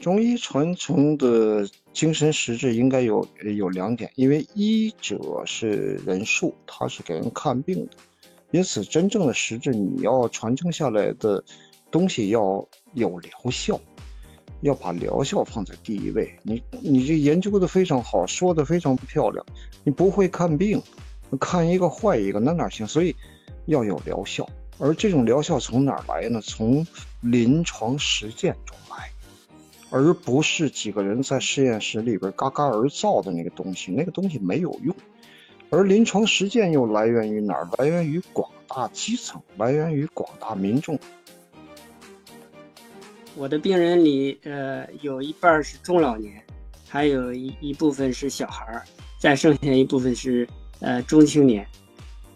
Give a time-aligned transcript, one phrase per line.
[0.00, 3.26] 中医传承的精神实质应该有
[3.56, 7.92] 有两点，因为医者是人术，他是给人看病的，
[8.52, 11.42] 因此真正的实质你要传承下来的
[11.90, 12.64] 东西要
[12.94, 13.80] 有疗效，
[14.60, 16.32] 要把疗效放在第一位。
[16.44, 19.44] 你你这研究的非常好，说的非常漂亮，
[19.82, 20.80] 你不会看病，
[21.40, 22.86] 看一个坏一个那哪行？
[22.86, 23.14] 所以
[23.66, 26.40] 要有疗效，而这种疗效从哪来呢？
[26.40, 26.86] 从
[27.20, 29.10] 临床实践中来。
[29.90, 34.94] 而不是几个人在实验室里边嘎嘎而造的那个东西，那个东西没有用。
[35.70, 37.68] 而临床实践又来源于哪儿？
[37.78, 40.98] 来源于广大基层，来源于广大民众。
[43.34, 46.42] 我的病人里，呃，有一半是中老年，
[46.86, 48.82] 还有一一部分是小孩儿，
[49.18, 50.46] 再剩下一部分是
[50.80, 51.66] 呃中青年。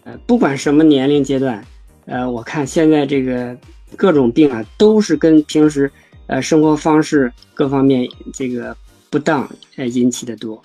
[0.05, 1.63] 呃，不管什么年龄阶段，
[2.07, 3.57] 呃，我看现在这个
[3.97, 5.93] 各种病啊，都是跟平时。
[6.33, 8.75] 呃，生活方式各方面这个
[9.11, 10.63] 不当，呃引起的多，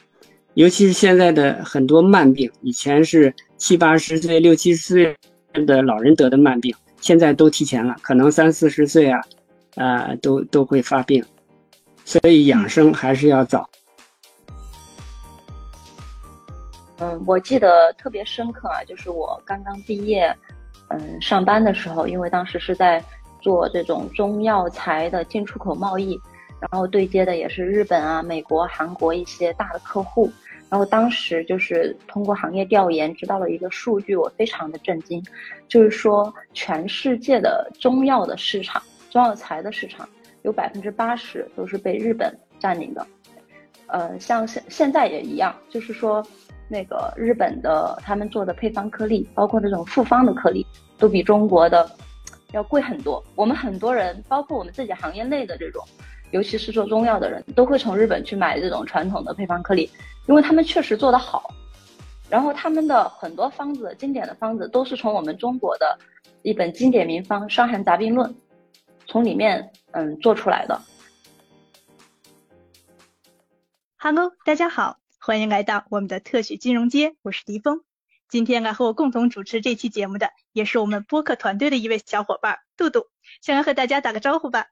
[0.54, 5.18] 尤其是现在的很多慢病，以前是七八十岁、六七十岁
[5.66, 9.20] 的老人得的慢病，现在都提前了，可能三四十岁啊，
[9.76, 11.22] 啊都都会发病，
[12.06, 13.70] 所以养生还是要早。
[17.00, 20.34] 嗯，我记得特别深刻啊，就是我刚刚毕业，
[20.92, 23.04] 嗯，上班的时候，因为当时是在。
[23.48, 26.20] 做这种中药材的进出口贸易，
[26.60, 30.30] 然后对接的也是日本啊、美国、韩国一些大的客户。
[30.70, 35.24] 然后当时就是通过行业调研知道了一个数据，我非常的震惊，
[35.70, 40.06] 就是说全世界的中药的市场、中药材的市场
[40.42, 43.08] 有百分之八十都是被日本占领的。
[43.86, 46.22] 呃，像现现在也一样，就是说
[46.68, 51.90] 那个日本的他们做的配方颗粒，包括那种复方的颗粒，都比中国的。
[52.54, 55.84] 要贵很多，我们很多人，包括我们自己行业内的这种，
[56.32, 59.90] 尤其是做中药的人，都会从日本去买这种传统的配方颗粒，
[60.28, 61.54] 因为他们确实做得好。
[62.30, 65.98] 然后他们的很多方子，经典的方子，都是从我们中国的
[66.42, 68.30] 一本经典名方《伤寒杂病论》
[69.08, 70.82] 从里面嗯做出来的。
[73.98, 77.87] Hello，大家好，欢迎来到我们的特许金融街，我是狄峰。
[78.30, 83.08] 今天来和我共同主持这期节目的，也是我们播客团队的一位小伙伴杜杜，
[83.42, 84.68] 先来和大家打个招呼吧。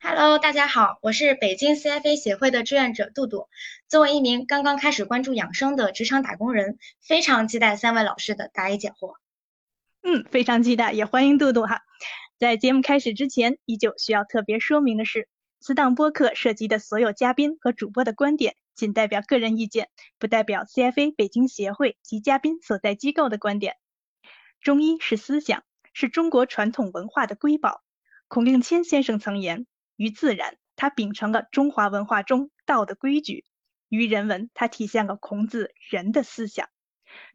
[0.00, 3.48] Hello，大家好，我是北京 CFA 协会的志愿者杜杜。
[3.88, 9.14] 作为一名刚刚开始关注养生的职场打工人，非常期待三位老师的答疑解惑。
[10.02, 11.82] 嗯，非常期待，也欢迎杜杜哈。
[12.36, 15.28] 在节目开始之前，依旧需要特别说明的是，
[15.60, 18.56] 此档播客涉及的所有嘉宾和主播的观点。
[18.76, 19.88] 仅代表个人意见，
[20.18, 23.74] 不代表 CFA 北京协会及嘉宾所在机构的观点。
[24.60, 25.64] 中医是思想，
[25.94, 27.82] 是中国传统文化的瑰宝。
[28.28, 29.66] 孔令谦先生曾言
[29.96, 33.44] ：“于自然，他秉承了中华文化中道的规矩；
[33.88, 36.68] 于人文，它体现了孔子仁的思想。”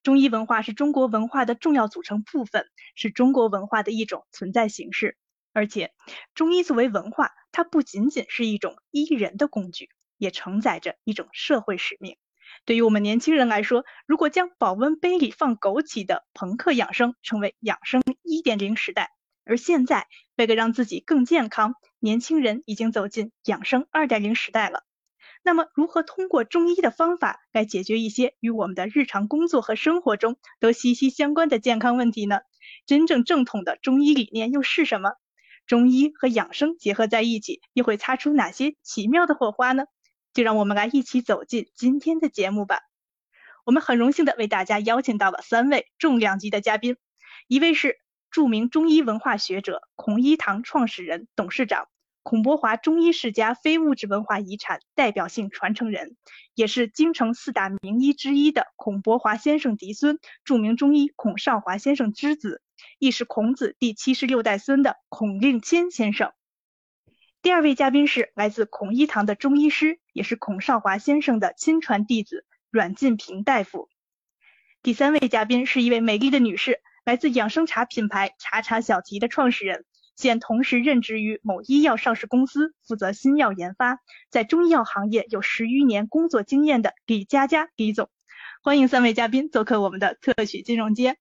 [0.03, 5.17] 中医文化是中国文化的重要组成部分，是中国文化的一种存在形式。
[5.53, 5.91] 而且，
[6.35, 9.89] 中医作为文化，它不仅仅是一种医人的工具。
[10.21, 12.15] 也承载着一种社会使命。
[12.63, 19.09] 对于我们年轻人来说，如果将保温杯里放枸杞的朋克养生称为养生一点零时代，
[19.45, 20.05] 而现在
[20.37, 24.83] 为了让自己更健康，年轻人已经走进养生二点零时代了。
[25.41, 32.41] 那么，如何通过中医的方法来解决一些与我们的日常工作和生活中都息息相关的健康问题呢？
[32.85, 35.13] 真正正统的中医理念又是什么？
[35.65, 39.85] 中医和养生结合在一起，又会擦出哪些奇妙的火花呢？
[40.33, 42.81] 就让我们来一起走进今天的节目吧。
[43.65, 46.97] 我们很荣幸的为大家邀请到了三位重量级的嘉宾，
[47.47, 47.99] 一位是
[48.31, 51.87] 著名中医文化学者、孔医堂创始人、董事长、
[52.23, 56.15] 孔伯华中医世家非物质文化遗产代表性传承人，
[56.55, 62.61] 也是京城四大名医之一的孔伯华先生嫡孙、著名中医孔少华先生之子，
[62.97, 66.31] 亦是孔子第七十六代孙的孔令谦先生。
[67.41, 73.89] 第二位嘉宾是来自孔医堂的中医师，也是孔少华先生的亲传弟子阮进平大夫。
[74.83, 79.85] 第三位嘉宾是一位美丽的女士，来自养生茶品牌茶茶小提的创始人，
[80.15, 83.97] 现同时任职于某医药上市公司，负责新药研发，
[84.29, 88.11] 在中医药行业有十余年工作经验的李佳佳李总。
[88.61, 91.17] 欢迎三位嘉宾做客我们的特许金融街。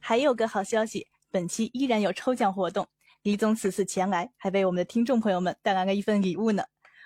[0.00, 2.88] 还有个好消息，本期依然有抽奖活动。
[3.24, 6.62] 李总此次前来，还为我们的听众朋友们带来了一份礼物呢。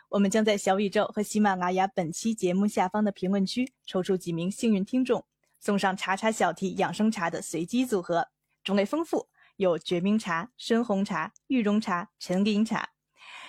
[0.09, 5.25] 我们将在小宇宙和喜马拉雅本期节目下方的评论区抽出几名幸运听众，
[5.61, 8.27] 送上茶茶小提养生茶的随机组合，
[8.65, 9.29] 种类丰富，
[9.59, 12.89] 有决明茶、深红茶、玉蓉茶、陈林茶。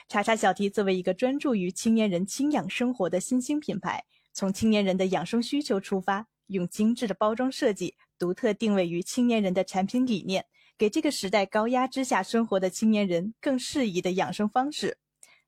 [0.08, 10.46] 茶茶小提作为一个专注于青年人轻养生活的新兴品牌，从青年人的养生需求出发，用精致的包装设计、独特定位于青年人的产品理念，
[10.80, 14.98] 给这个时代高压之下生活的青年人更适宜的养生方式。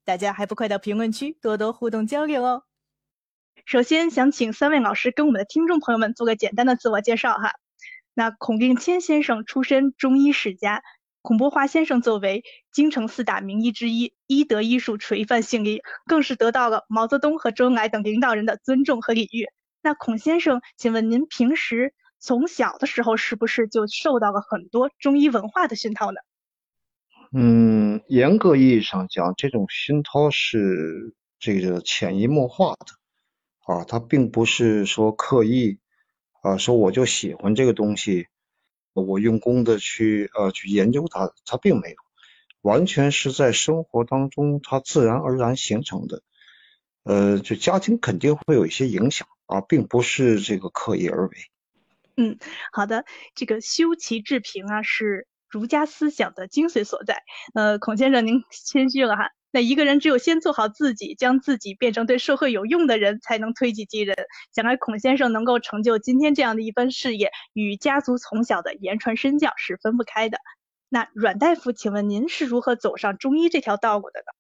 [0.04, 2.63] 大家还不快到评论区多多互动交流哦！
[3.66, 7.54] 首先想请三位老师跟我们的听众朋友们做个简单的自我介绍哈。
[8.13, 10.83] 那孔令谦先生出身中医世家，
[11.22, 12.44] 孔伯华先生作为
[12.74, 19.48] 京城四大名医之一，医德医术垂范姓李，更是得到了毛泽东和周恩来等领导人的尊重和礼遇。
[19.81, 26.19] 那孔先生，请问您平时从小的时候是不是就受到了很多中医文化的熏陶呢？
[27.33, 35.79] 嗯，严格意义上讲，这种熏陶是这个潜移默化的啊，它并不是说刻意
[36.44, 38.27] 啊，说我就喜欢这个东西，
[38.94, 41.95] 我用功的去呃去研究它，它并没有，
[42.62, 46.21] 完全是在生活当中它自然而然形成的。
[47.03, 51.38] 呃，就家庭肯定会有一些影响啊，并不是这个刻意而为。
[52.21, 52.38] 嗯，
[52.71, 55.27] 好的，这个修齐治平啊是。
[55.51, 57.23] 儒家思想的精髓所在。
[57.53, 59.31] 呃，孔先生您谦虚了哈。
[59.51, 64.15] 那一个人只有先做好自己，将自己变成对社会有用的人，才能推己及人。
[64.56, 70.38] 想来孔先生能够成就今天这样的一番事业，与家族从小的言传身教是分不开的。
[70.88, 74.31] 那阮大夫，请问您是如何走上中医这条道路的呢？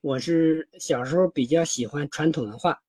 [0.00, 2.80] 我是小时候比较喜欢传统文化，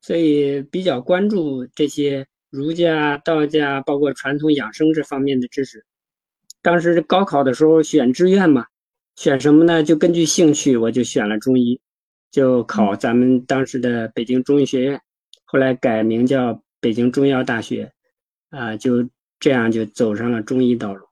[0.00, 5.84] 所以比较关注这些儒家、道家，包括传统养生这方面的知识。
[6.62, 8.66] 当时高考的时候选志愿嘛，
[9.16, 9.82] 选什么呢？
[9.82, 11.80] 就根据兴趣，我就选了中医，
[12.30, 15.00] 就考咱们当时的北京中医学院，
[15.44, 17.92] 后来改名叫北京中医药大学，
[18.50, 19.08] 啊，就
[19.38, 21.06] 这样就走上了中医道路。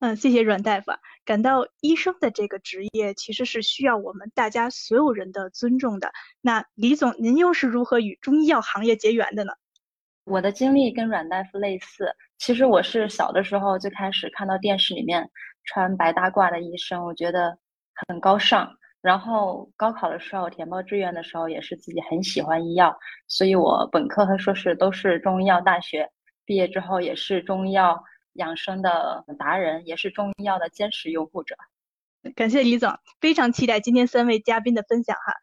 [0.00, 0.92] 嗯，谢谢阮大夫。
[1.24, 6.12] 感到医生的这个职业其实是需要我们大家所有人的尊重的。
[6.42, 9.52] 那李总，您又是如何与中医药行业结缘的呢？
[10.24, 12.14] 我的经历跟阮大夫类似。
[12.38, 15.30] 其实我是小的时候就开始看到电视里面
[15.64, 17.56] 穿白大褂的医生，我觉得
[18.08, 18.70] 很高尚。
[19.00, 22.96] 然后高考的时候填报志愿的时候，也是自己很喜欢医药，
[23.28, 26.08] 所以我本科和硕士都是中医药大学。
[26.46, 28.02] 毕业之后也是中医药
[28.34, 31.54] 养生的达人，也是中医药的坚实拥护者。
[32.34, 35.34] 感谢李总，非常期待今天三位嘉宾的分享哈。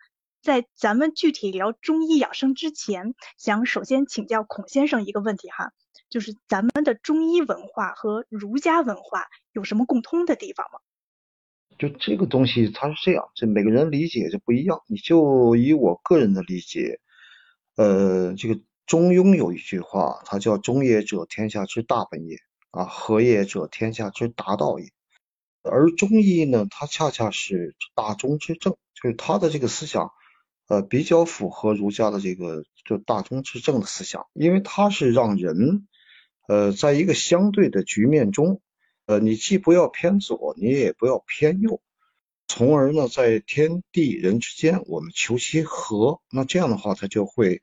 [0.42, 5.72] 在咱们具体聊中医养生之前，想首先请教孔先生一个问题哈。
[6.10, 10.80] 就是咱们的中医文化和儒家文化有什么共通的地方吗？
[11.78, 14.82] 就这个东西，它是这样，这每个人理解就不一样。
[14.88, 17.00] 你就以我个人的理解，
[17.76, 22.36] 呃，这个中庸有一句话，它叫“中也者，天下之大本也；
[22.72, 24.90] 啊，和也者，天下之大道也。”
[25.64, 30.12] 而中医呢，它恰恰是大中之正，就是它的这个思想。
[30.72, 35.86] 呃，比较符合儒家的这个就大中至正的思想，因为它是让人，
[36.48, 38.62] 呃，在一个相对的局面中，
[39.06, 41.82] 呃，你既不要偏左，你也不要偏右，
[42.48, 47.62] 从而呢，在天地人之间，我们求其和，那这样的话，它就会，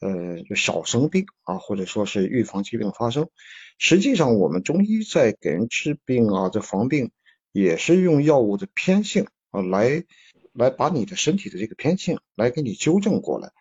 [0.00, 3.30] 呃，就少生病啊，或者说是预防疾病发生。
[3.78, 7.10] 实际上，我们中医在给人治病啊，这防病，
[7.50, 10.04] 也是用药物的偏性啊来。
[10.54, 13.52] 来把你的身体的这个偏性来给你纠正过来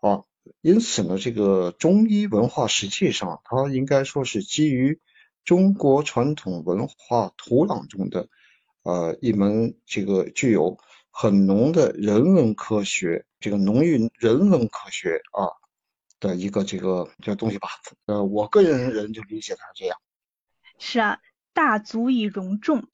[0.00, 0.24] 啊，
[0.60, 5.00] 因此呢，这个中医文化实际上它应该说是基于
[5.44, 8.28] 中国传统文化土壤中的
[8.82, 10.78] 呃一门这个具有
[11.10, 15.50] 很浓的人文科学这个浓郁人文科学啊
[16.20, 17.68] 的一个这个这个东西吧。
[18.06, 19.98] 呃，我个人人就理解它这样。
[20.78, 21.18] 是啊，
[21.52, 22.88] 大足以容众。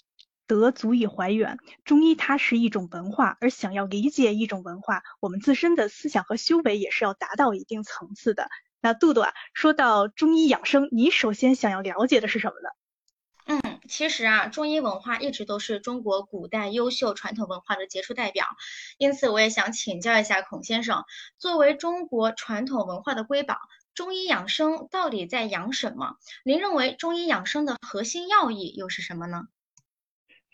[0.48, 1.58] 德足以怀远。
[1.84, 8.48] 中医它是一种文化，而想要理解一种文化，我们自身的思想和修为也是要达到一定层次的。
[8.80, 12.68] 那杜杜啊，说到中医养生，你首先想要了解的是什么呢？
[13.50, 18.44] 嗯，其实啊，中医文化一直都是中国古代优秀传统文化的杰出代表。
[18.98, 21.04] 因此，我也想请教一下孔先生，
[21.38, 23.56] 作为中国传统文化的瑰宝，
[23.94, 26.16] 中医养生到底在养什么？
[26.44, 29.48] 您认为中医养生的核心要义又是什么呢？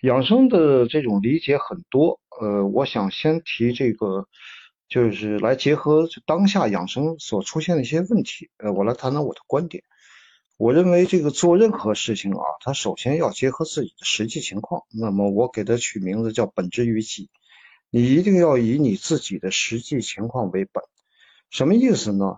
[0.05, 4.29] 养生的这种理解很多，呃，我想先提这个，
[4.87, 9.83] 就是来结合当下养生所出现的一些问题，呃，我来谈谈我的观点。
[10.59, 14.83] 我认为这个做任何事情啊，它首先要结合自己的实际情况。
[14.93, 17.31] 那么我给它取名字叫本之于己，
[17.89, 20.85] 你一定要以你自己的实际情况为本。
[21.49, 22.37] 什么意思呢？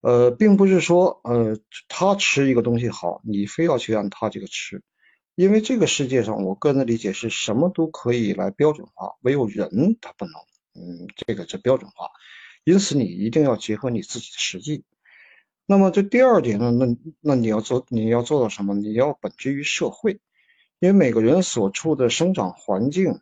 [0.00, 4.80] 呃，并不是说，呃，他吃一个东西好，你非要去按他这个吃。
[5.40, 10.34] 因为这个世界上，我个人的理解是什么都可以来标准化，唯有人他不能，
[10.74, 12.10] 嗯，这个是标准化。
[12.64, 14.84] 因此，你一定要结合你自己的实际。
[15.64, 16.70] 那么这第二点呢？
[16.72, 18.74] 那那你要做你要做到什么？
[18.74, 20.20] 你要本质于社会，
[20.78, 23.20] 因为每个人所处的生长环境，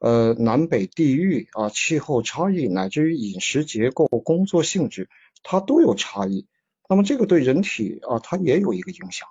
[0.00, 5.08] 呃，南北地域啊，气候差异，乃至于饮食结构、工作性质，
[5.44, 6.48] 它都有差异。
[6.88, 9.28] 那么这个对人体啊，它也有一个影响。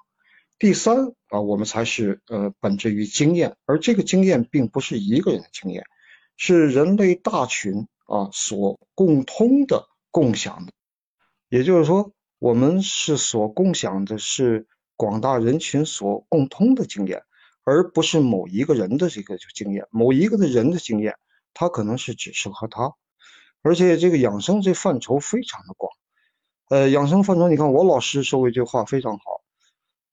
[0.62, 5.84] 第三啊，我们才是呃，本质于经验，而这个经验并不是一个人的经验，
[6.38, 10.72] 是人类大群啊所共通的共享的。
[11.50, 17.24] 也就是说，我们是所共享的是广大人群所共通的经验，
[17.63, 19.88] 而不是某一个人的这个经验。
[19.89, 21.15] 某一个的人的经验，
[21.56, 22.94] 他可能是只适合他，
[23.63, 25.91] 而且这个养生这范畴非常的广。
[26.70, 29.40] 呃，养生范畴，你看我老师说过一句话非常好。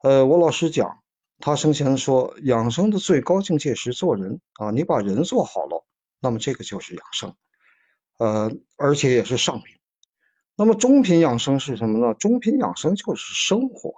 [0.00, 1.02] 呃，我老师讲，
[1.40, 5.85] 他生前说，养生的最高境界是做人啊，你把人做好了，
[6.21, 7.35] 那么这个就是养生，
[8.19, 9.75] 呃，而且也是上品。
[10.57, 12.14] 那么中品养生是什么呢？
[12.14, 13.93] 中品养生就是生活，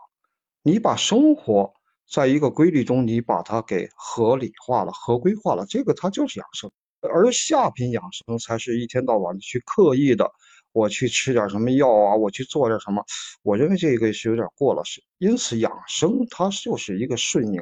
[0.63, 1.75] 你把生活
[2.11, 6.71] 在一个规律中，你把它给合理化了、合规化了，这个它就是养生。
[7.03, 10.31] 而下品养生才是一天到晚去刻意的。
[10.73, 12.15] 我去吃点什么药啊？
[12.15, 13.05] 我去做点什么？
[13.43, 17.61] 我认为这个是有点过了，是因此养生它就是一个顺应，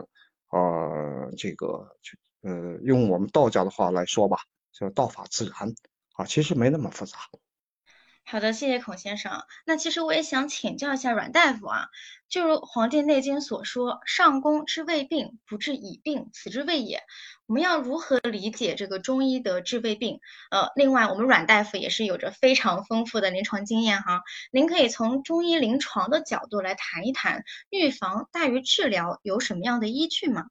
[0.49, 1.67] 啊，这个
[2.43, 4.39] 呃用我们道家的话来说吧，
[4.73, 5.73] 叫道法自然
[6.15, 7.19] 啊，其实没那么复杂。
[8.31, 9.43] 好的，谢谢孔先生。
[9.65, 11.87] 那其实我也想请教一下阮大夫啊，
[12.29, 17.01] 就如《黄帝内经》所说：“上攻治未病，不治已病，此之谓也。”
[17.49, 20.21] 我们要如何理解这个中医的治未病？
[20.51, 24.21] 呃，另外，我们阮大夫也是有着非常丰富的临床经验哈，
[24.53, 30.49] 您可以从中医临床的角度来谈一谈，预防大于治疗有什么样的依据吗？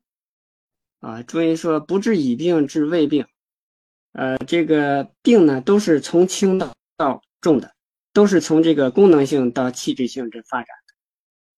[0.99, 3.27] 啊，中医说不治已病，治未病。
[4.13, 7.21] 呃，这个病呢，都是从轻到到。
[7.47, 7.71] 重的
[8.11, 10.93] 都是从这个功能性到器质性这发展的。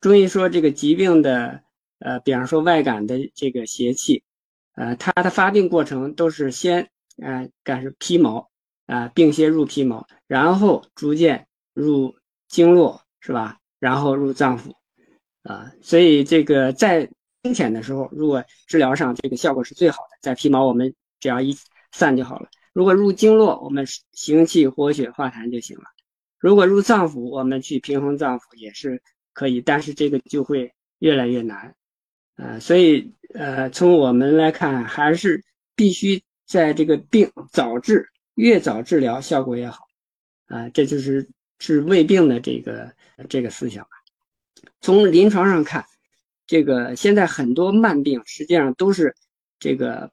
[0.01, 1.63] 中医说这个疾病的，
[1.97, 4.21] 呃，比方说外感的这个邪气，
[4.75, 8.51] 呃，它的发病过程都是先，呃，感是皮毛，
[8.85, 12.15] 啊，病邪入皮毛，然后逐渐入
[12.47, 13.57] 经络，是吧？
[13.79, 14.73] 然后入脏腑，
[15.41, 17.09] 啊，所以这个在
[17.41, 21.57] 清浅的时候，如果治疗上这个效果是最好的，在皮毛我们只要一
[21.91, 22.47] 散就好了。
[22.71, 25.83] 如果入经络，我们行气活血化痰就行了；
[26.37, 29.01] 如果入脏腑，我们去平衡脏腑也是
[29.33, 31.75] 可以，但是这个就会越来越难。
[32.35, 35.43] 呃，所以呃，从我们来看，还是
[35.75, 39.87] 必须在这个病早治，越早治疗效果越好。
[40.45, 42.93] 啊，这就是治胃病的这个
[43.27, 43.89] 这个思想吧。
[44.79, 45.83] 从临床上看，
[46.45, 49.15] 这个现在很多慢病实际上都是
[49.59, 50.11] 这个。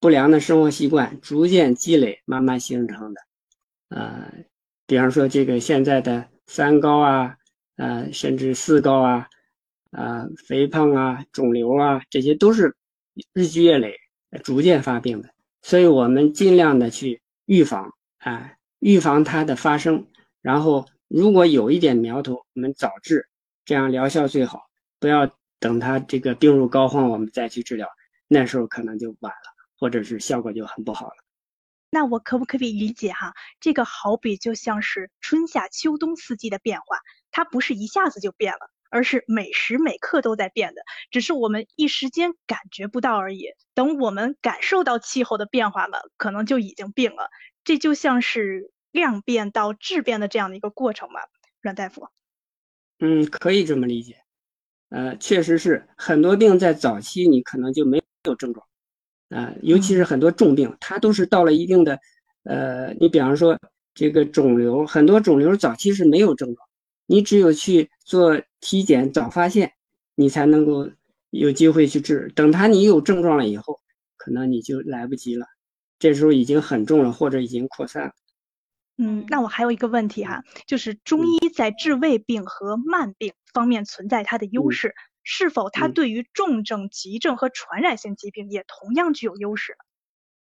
[0.00, 3.20] 不良的生活习惯逐渐积累，慢慢形成的，
[3.88, 4.32] 呃，
[4.86, 7.36] 比方说这个现在的三高啊，
[7.76, 9.28] 呃，甚至四高啊，
[9.90, 12.76] 啊，肥胖啊，肿瘤啊，这些都是
[13.32, 13.96] 日积月累
[14.44, 15.30] 逐渐发病的，
[15.62, 20.06] 所以我们尽量的去预防，啊，预防它的发生，
[20.42, 23.28] 然后如果有一点苗头，我们早治，
[23.64, 24.68] 这样疗效最好，
[25.00, 25.28] 不要
[25.58, 27.88] 等它这个病入膏肓，我们再去治疗，
[28.28, 29.57] 那时候可能就晚了。
[29.78, 31.24] 或者是效果就很不好了。
[31.90, 33.32] 那我可不可以理解哈？
[33.60, 36.98] 这个好比就像是春夏秋冬四季的变化，
[37.30, 43.46] 它不是一下子就变了，而是每时每刻都在变的，只是我们一时间感觉不到而已。
[43.72, 47.30] 等我们感受到气候的变化了，可能就已经病了。
[47.64, 51.20] 这就像是量变到质变的这样的一个过程嘛，
[51.62, 52.08] 阮大夫。
[52.98, 54.22] 嗯，可以这么理解。
[54.90, 58.66] 呃，确实是很多病在早期你可能就没有症状。
[59.28, 61.98] 啊，尤其是很多重病，它都是到了一定的，
[62.44, 63.58] 呃，你比方说
[63.94, 66.68] 这个肿瘤，很多肿瘤早期是没有症状，
[67.06, 69.72] 你只有去做体检早发现，
[70.14, 70.90] 你才能够
[71.30, 72.32] 有机会去治。
[72.34, 73.80] 等它你有症状了以后，
[74.16, 75.46] 可能你就来不及了，
[75.98, 78.12] 这时候已经很重了，或者已经扩散了。
[78.96, 84.94] 嗯，那我还有一个问题哈，就是中医在治胃病和慢病方面存在它的优势。
[85.30, 89.76] 是否它对于重症、急症和传染性疾病也同样具有优势？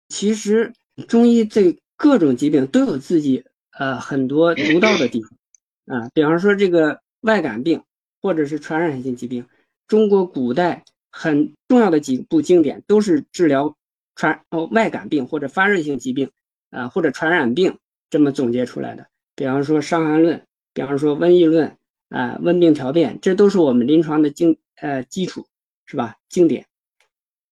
[0.08, 0.72] 其实
[1.08, 7.84] 中医对各种疾病都有自己呃很多独到的地方啊，比方说这个外感病
[8.22, 9.46] 或者是传染性疾病，
[9.86, 13.76] 中国古代很重要的几部经典都是治疗
[14.14, 16.30] 传哦外感病或者发热性疾病
[16.70, 20.38] 啊或者传染病这么总结出来的，比方说《伤寒论》，
[20.72, 21.68] 比方说《瘟疫论》。
[22.12, 25.46] 啊，温病调变，这都是我们临床的经呃基础，
[25.86, 26.16] 是吧？
[26.28, 26.66] 经典。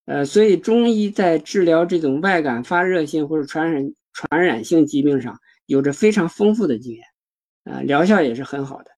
[0.04, 7.04] 呃，所以中医在治疗这种外感发热性或者传染传染性疾病上有着非常丰富的经验，
[7.64, 8.90] 啊，疗效也是很好的。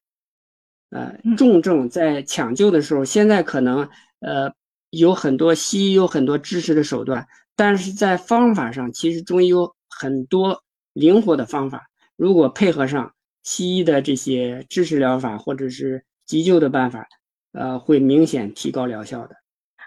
[0.90, 3.88] 呃，重症在抢救的时候，现在可能
[4.21, 4.52] 呃
[4.90, 17.08] 有很多西医有很多支持的手段，但是在方法上，其实中医有很多灵活的方法，如果配合上西医的这些支持疗法或者是急救的办法，
[17.52, 19.37] 呃，会明显提高疗效的。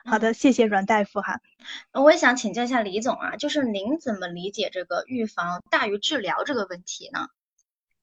[0.03, 1.39] 好的，谢谢阮大夫哈。
[1.93, 7.27] 我也想请教一下李总啊，就是您怎么理解这个预防大于治疗这个问题呢？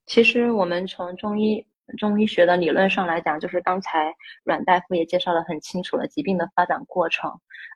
[0.07, 1.67] 其实我们从中医。
[1.99, 7.31] 中医学的理论上来讲，就是刚才阮大夫也介绍的很清楚了疾病的发展过程。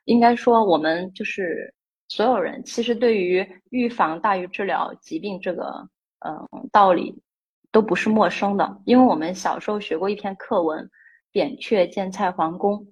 [0.05, 1.71] 应该说，我们就是
[2.07, 5.87] 所有人，其实对于预防大于治疗疾病这个
[6.25, 7.21] 嗯道理，
[7.71, 8.81] 都不是陌生的。
[8.85, 10.89] 因为我们小时候学过一篇课文，
[11.31, 12.85] 扁鹊见蔡桓公，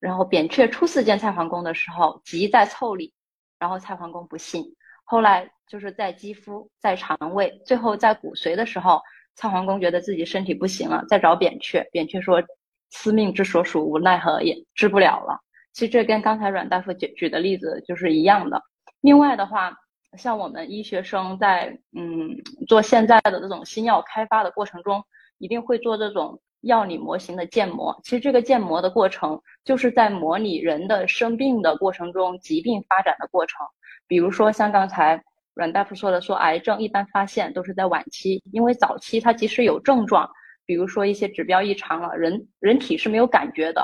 [0.00, 3.12] 然后扁鹊初次见蔡桓公的时候，急在腠理，
[3.58, 4.64] 然后蔡桓公不信，
[5.04, 9.00] 后来就是在肌肤、在肠胃，最后在骨髓的时候。
[9.38, 11.86] 蔡桓公觉得自己身体不行了，再找扁鹊。
[11.92, 12.42] 扁鹊说
[12.88, 15.38] ：“司命之所属，无奈何也，治不了了。”
[15.74, 18.62] 其实这跟刚才阮大夫举举的例子就是一样的。
[19.02, 19.76] 另外的话，
[20.16, 22.30] 像我们医学生在嗯
[22.66, 25.02] 做现在的这种新药开发的过程中，
[25.38, 27.98] 一定会做这种药理模型的建模。
[28.02, 33.66] 其实这个建模的过程，就是在模拟人的生病的过程中疾病发展的过程。
[34.06, 35.22] 比如说像刚才。
[35.56, 40.30] 阮大夫说的，说癌症一般发现都是在晚期，因为早期它即使有症状，
[40.66, 43.82] 比如说一些指标异常了，人人体是没有感觉的。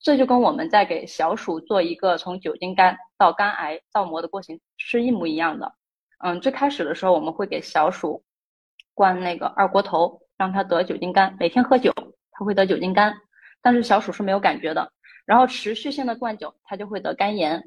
[0.00, 5.72] 这就跟我们在给小鼠做一个从酒精肝到肝癌造模的过程是一模一样的。
[6.24, 8.22] 嗯，最开始的时候我们会给小鼠
[8.94, 11.92] 灌那个二锅头，让它得酒精肝，每天喝酒
[12.32, 13.14] 它会得酒精肝，
[13.62, 14.90] 但是小鼠是没有感觉的。
[15.26, 17.62] 然后持续性的灌酒，它就会得肝炎。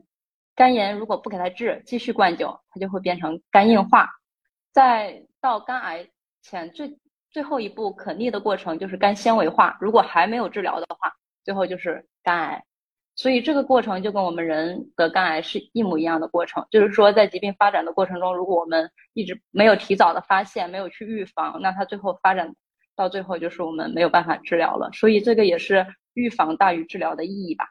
[0.56, 4.10] 肝炎如果不给它治，继续灌酒，它就会变成肝硬化。
[4.72, 6.08] 在到肝癌
[6.42, 9.78] 前最最后一步可逆的过程就是肝纤维化。
[9.80, 11.12] 如果还没有治疗的话，
[11.44, 12.64] 最后就是肝癌。
[13.24, 16.68] 所以这个过程就跟我们人得肝癌是一模一样的过程。
[16.70, 22.54] 就是说，在疾病发展的过程中，如果我们一直没有提早的发现，没有去预防，那它最后发展
[22.98, 24.92] 到最后就是我们没有办法治疗了。
[24.92, 27.70] 所以这个也是预防大于治疗的意义吧。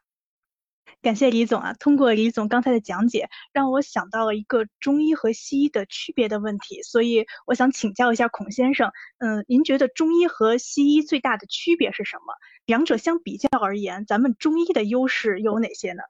[1.03, 1.75] 感谢李总啊！
[1.81, 12.35] 通过李总刚才的讲解，让我想到了一个中医和西医的区别的问题，所以我想请教一下孔先生，嗯，您觉得中医和西医最大的区别是什么？
[12.67, 16.03] 两者相比较而言，咱们中医的优势有哪些呢？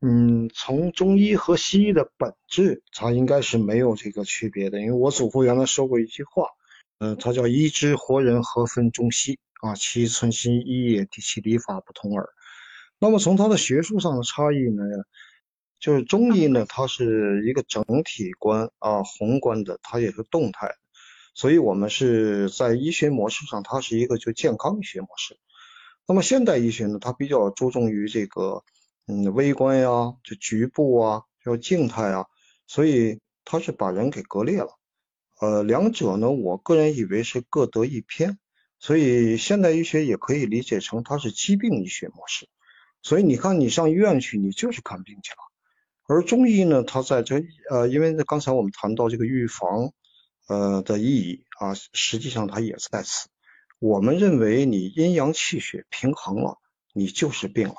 [0.00, 6.46] 嗯，从中医和西医的本质，它应该是没有这个区别的，因为我祖父原来说过一句话，
[7.00, 9.40] 嗯，他叫“医之活人，何分中西？
[9.62, 12.28] 啊，其存心医也，其理法不同耳。”
[13.00, 14.82] 那么从它的学术上的差异呢，
[15.78, 20.74] 就是中医呢，它是一个整体观啊，宏观的，它也是动态，
[21.34, 25.38] 所以我们是在医学模式上，它是一个就健康医学模式。
[26.06, 28.64] 那么现代医学呢，它比较注重于这个
[29.06, 32.26] 嗯微观呀，就局部啊，就静态啊，
[32.66, 34.76] 所以它是把人给割裂了。
[35.40, 38.40] 呃，两者呢，我个人以为是各得一偏，
[38.80, 42.48] 所以现代医学也可以理解成它是疾病医学模式。
[43.00, 45.38] 所以你看，你上医院去，你就是看病去了。
[46.08, 49.92] 而中医呢，它在这呃，因为刚才我们谈到这个预防
[50.48, 53.28] 呃的意义啊，实际上它也在此。
[53.78, 56.58] 我们认为你阴阳气血平衡了，
[56.92, 57.74] 你就是病了。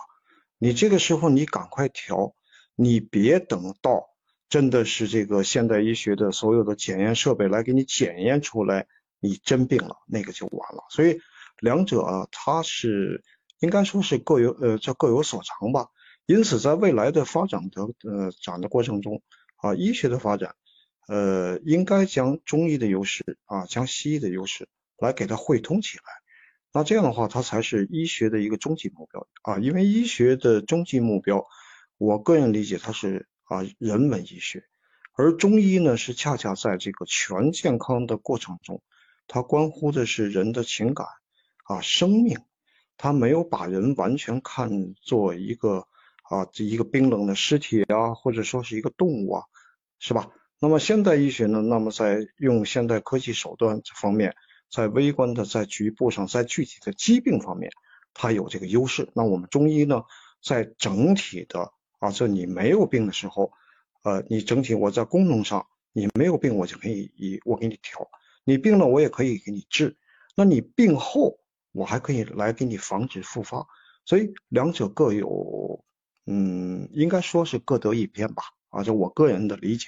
[0.57, 2.33] 你这个时候你赶快调，
[2.75, 4.09] 你别等到
[4.47, 8.87] 真的是这个现代医学的所有的检验设备来给你检验出来
[9.19, 10.85] 你真病了，那个就完了。
[10.89, 11.19] 所以
[11.59, 13.23] 两者啊，它是。
[13.59, 15.89] 应该说是各有呃叫各有所长吧，
[16.25, 19.21] 因此在未来的发展的呃展的过程中
[19.57, 20.55] 啊，医学的发展
[21.07, 26.03] 呃应该将中医的优势啊，将西医的优势来给它汇通起来，
[26.71, 31.45] 那这样的话它才是医学的一个终极目标啊，因为医学的终极目标，
[31.97, 34.63] 我个人理解它是啊人文医学，
[35.17, 38.81] 而中医呢是恰恰在这个全健康的过程中，
[39.27, 41.07] 它关乎的是人的情感
[41.65, 42.39] 啊生命。
[43.01, 45.87] 他没有把人完全看作一个
[46.23, 49.43] 啊，这一个冰冷的尸体啊，或者说是一个动物啊，
[49.99, 50.29] 是吧？
[50.59, 51.61] 那么现代医学呢？
[51.61, 54.35] 那么在用现代科技手段这方面，
[54.69, 57.71] 在微观的、在局部上、在具体的疾病方面，
[58.13, 59.07] 它有这个优势。
[59.13, 60.03] 那我们中医呢，
[60.43, 63.53] 在整体的啊，这你没有病的时候，
[64.03, 68.09] 呃，你整体我在功能上你没有病，我就可以以我给你调；
[68.43, 69.95] 你病了，我也可以给你治。
[70.35, 71.38] 那你病后。
[71.71, 73.67] 我还可以来给你防止复发，
[74.05, 75.83] 所以两者各有
[76.25, 79.87] 嗯，应该说是各得一偏吧，啊，就我个人的理解。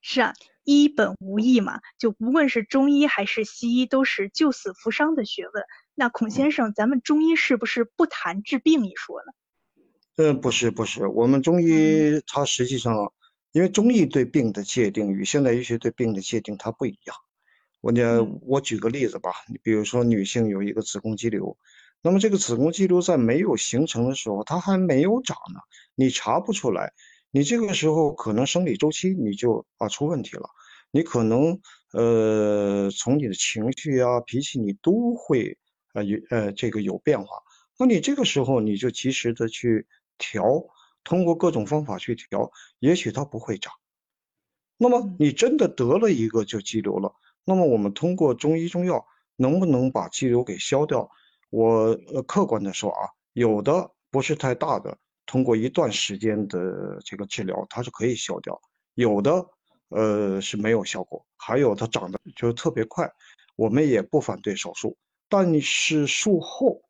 [0.00, 0.32] 是啊，
[0.64, 5.64] 医本无异嘛，就无论是中医还是西医，都是救死扶伤的学问。
[5.94, 9.32] 那孔先生，咱们中医是不是不谈治病一说呢？
[10.16, 13.12] 嗯，不是不是，我们中医它实际上，
[13.52, 17.16] 因为中医对病的界定与现代医学对病的界定它不一样。
[17.80, 21.56] 我呢，我举个例子吧，你比如说女性有一个子宫肌瘤，
[22.02, 25.60] 那么这个子宫肌瘤在没有形成的时候，它还没有长呢，
[25.94, 26.92] 你查不出来。
[27.30, 30.50] 你这个时候可能生理周期你就啊出问题了，
[30.90, 31.60] 你可能
[31.92, 35.56] 呃从你的情绪啊脾气你都会
[35.94, 37.28] 呃有呃这个有变化，
[37.78, 39.86] 那你这个时候你就及时的去
[40.18, 40.44] 调，
[41.04, 43.72] 通过各种方法去调，也许它不会长。
[44.76, 49.04] 那么你真的得了一个就肌瘤了，那么我们通过中医中药
[49.36, 51.08] 能不能把肌瘤给消掉？
[51.50, 54.96] 我呃客观的说啊，有的不是太大的。
[55.26, 58.52] 通过一段时间的这个治疗，它是可以消掉；
[58.94, 59.46] 有的，
[59.88, 63.08] 呃是没有效果；还有它长得就特别快，
[63.54, 64.96] 我们也不反对手术。
[65.28, 66.82] 但是术后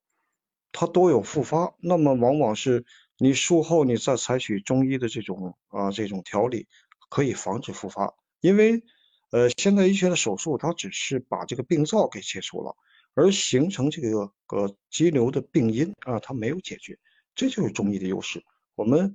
[0.72, 2.82] 它都有复发，那么往往是
[3.18, 6.66] 你术后你再采取中医的这种啊这种调理，
[7.10, 8.14] 可以防止复发。
[8.40, 8.82] 因为
[9.30, 12.76] 呃现代医学的手术它只是把这个病灶给切除了，
[13.14, 16.98] 而形成这个个肌瘤的病因啊它没有解决。
[17.34, 19.14] 这就是中医的优势，我们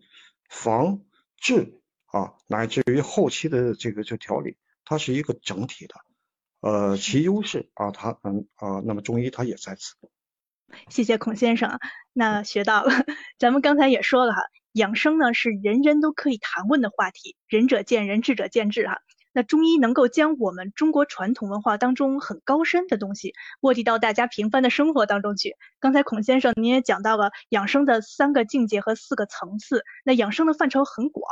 [0.50, 1.02] 防
[1.38, 5.96] 治啊，乃至于后期的这个就调理，它是一个整体的，
[6.62, 9.96] 呃，其优势啊，它嗯啊，那么中医它也在此。
[10.90, 11.78] 谢谢孔先生，
[12.14, 12.92] 那学到了。
[13.38, 19.00] 咱们刚才也说了哈，养生呢是人人都可以谈论的话题，仁者见仁，智者见智哈。
[19.36, 25.58] 那中医能够将我们中国传统文化当中很高深的东西落地到大家平凡的生活当中去。
[25.82, 31.30] 刚才孔先生您也讲到了养生的三个境界和四个层次，那养生的范畴很广，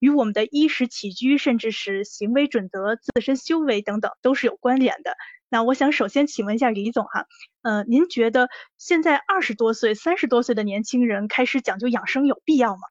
[0.00, 5.16] 与我们的衣食起居，甚至是行为准则、自身修为等等都是有关联的。
[5.48, 7.24] 那我想首先请问一下李总哈，
[7.62, 12.82] 呃，您觉得现在二十多岁、三十多岁的年轻人开始讲究养生有必要吗？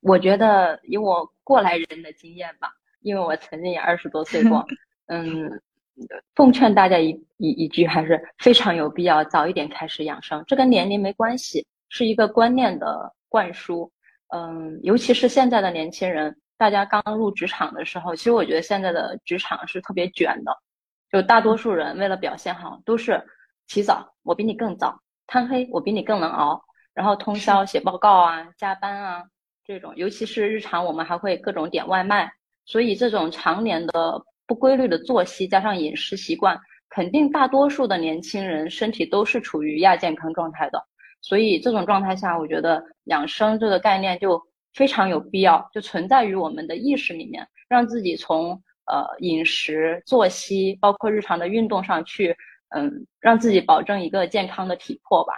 [0.00, 2.72] 我觉得以我过来人的经验吧。
[3.06, 4.66] 因为我曾经也二十多岁 过，
[5.06, 5.48] 嗯，
[6.34, 10.42] 奉劝大家一一一句，还是非常有必要早一点开始养生。
[10.48, 13.88] 这跟年龄没关系，是一个观念的灌输。
[14.34, 20.52] 嗯，尤其是现在的年轻人，大家刚入职场的时候，其实我觉得现在的职场是特别卷的，
[21.12, 23.24] 就大多数人为了表现好，都是
[23.68, 26.60] 起早，我比你更早；贪黑，我比你更能熬；
[26.92, 29.22] 然后通宵写报告啊，加班啊，
[29.64, 29.92] 这种。
[29.94, 32.32] 尤其是日常，我们还会各种点外卖。
[32.66, 36.58] 所以这种常年的不规律的作息，加上饮食习惯，
[36.90, 40.84] 肯定大多数的年轻人身体都是处于亚健康状态的。
[41.22, 44.40] 所以这种状态下，我觉得养生这个概念就
[44.74, 48.50] 非常有必要，就存在于我们的意识里面，让自己从
[48.86, 52.36] 呃饮食、作息，包括日常的运动上去，
[52.76, 55.32] 嗯，让自己保证一个健康的体魄吧。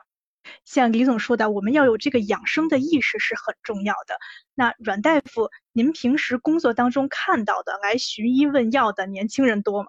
[0.65, 4.17] 像李总说的，我们要有这个养生的意识是很重要的。
[4.55, 9.89] 那阮大夫，您平时工作当中看到的来寻医问药的年轻人多吗？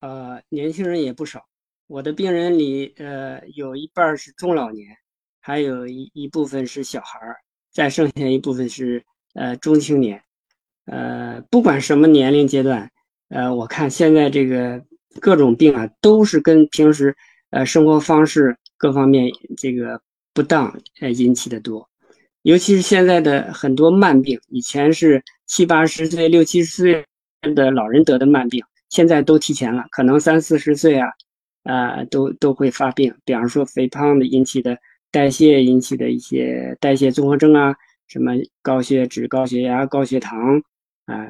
[0.00, 1.46] 呃，年轻人也不少。
[1.86, 4.96] 我的病人里，呃，有一半是中老年，
[5.40, 7.36] 还有一一部分是小孩儿，
[7.72, 10.22] 再剩下一部分是呃中青年。
[10.86, 12.90] 呃，不管什么年龄阶段，
[13.28, 14.82] 呃，我看现在这个
[15.20, 17.16] 各种病啊，都是跟平时
[17.50, 18.56] 呃生活方式。
[18.80, 20.00] 各方面这个
[20.32, 21.86] 不当呃引起的多，
[22.40, 27.04] 尤其是现在的很多慢病，以前是七八十岁、六七十岁
[27.54, 31.10] 的老人得的慢病，现在都提前了，可能三四十岁啊，
[31.64, 33.14] 啊都都会发病。
[33.26, 34.78] 比方说肥胖的引起的
[35.10, 37.76] 代谢引起的一些代谢综合症啊，
[38.08, 40.56] 什么高血脂、高血压、高血糖
[41.04, 41.28] 啊，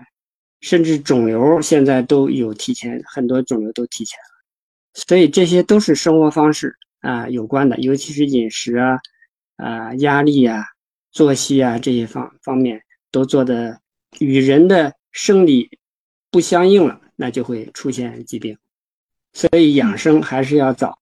[0.60, 4.38] 甚至肿瘤现在都有提前，很多肿瘤都提前了，
[4.94, 6.76] 所以这些都是生活方式。
[7.00, 8.98] 啊，有关的，尤其是饮食啊、
[9.56, 10.64] 啊压力啊、
[11.10, 13.80] 作息啊这些方方面都做的
[14.18, 15.78] 与人的生理
[16.30, 18.58] 不相应了，那就会出现疾病。
[19.32, 20.98] 所以养生还是要早。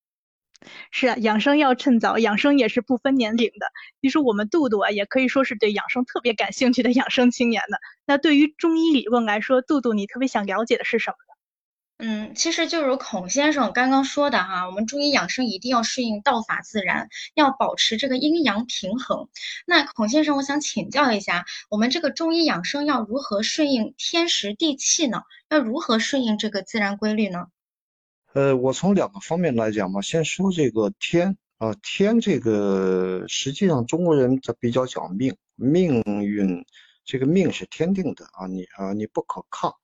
[0.91, 3.67] 是啊，养生要趁早，养生也是不分年龄的。
[4.03, 7.77] 其实我们杜杜啊，也可以说是对养生特别感兴趣的养生青年呢。
[8.05, 11.17] 那对于中医理论来说，杜杜你特别想了解的是什么？
[11.99, 19.29] 嗯，其实就如孔先生刚刚说的哈，我们中医养生一定要顺应道法自然，要保持这个阴阳平衡。
[19.67, 25.23] 那孔先生，我想请教一下，我们这个中医养生要如何顺应天时地气呢？
[25.49, 27.47] 要如何顺应这个自然规律呢？
[28.33, 36.65] 呃，我从两个方面来讲吧，先说这个天啊，天这个实际上中国人他比较讲命，命运
[37.05, 39.75] 这个命是天定的啊，你啊你不可抗。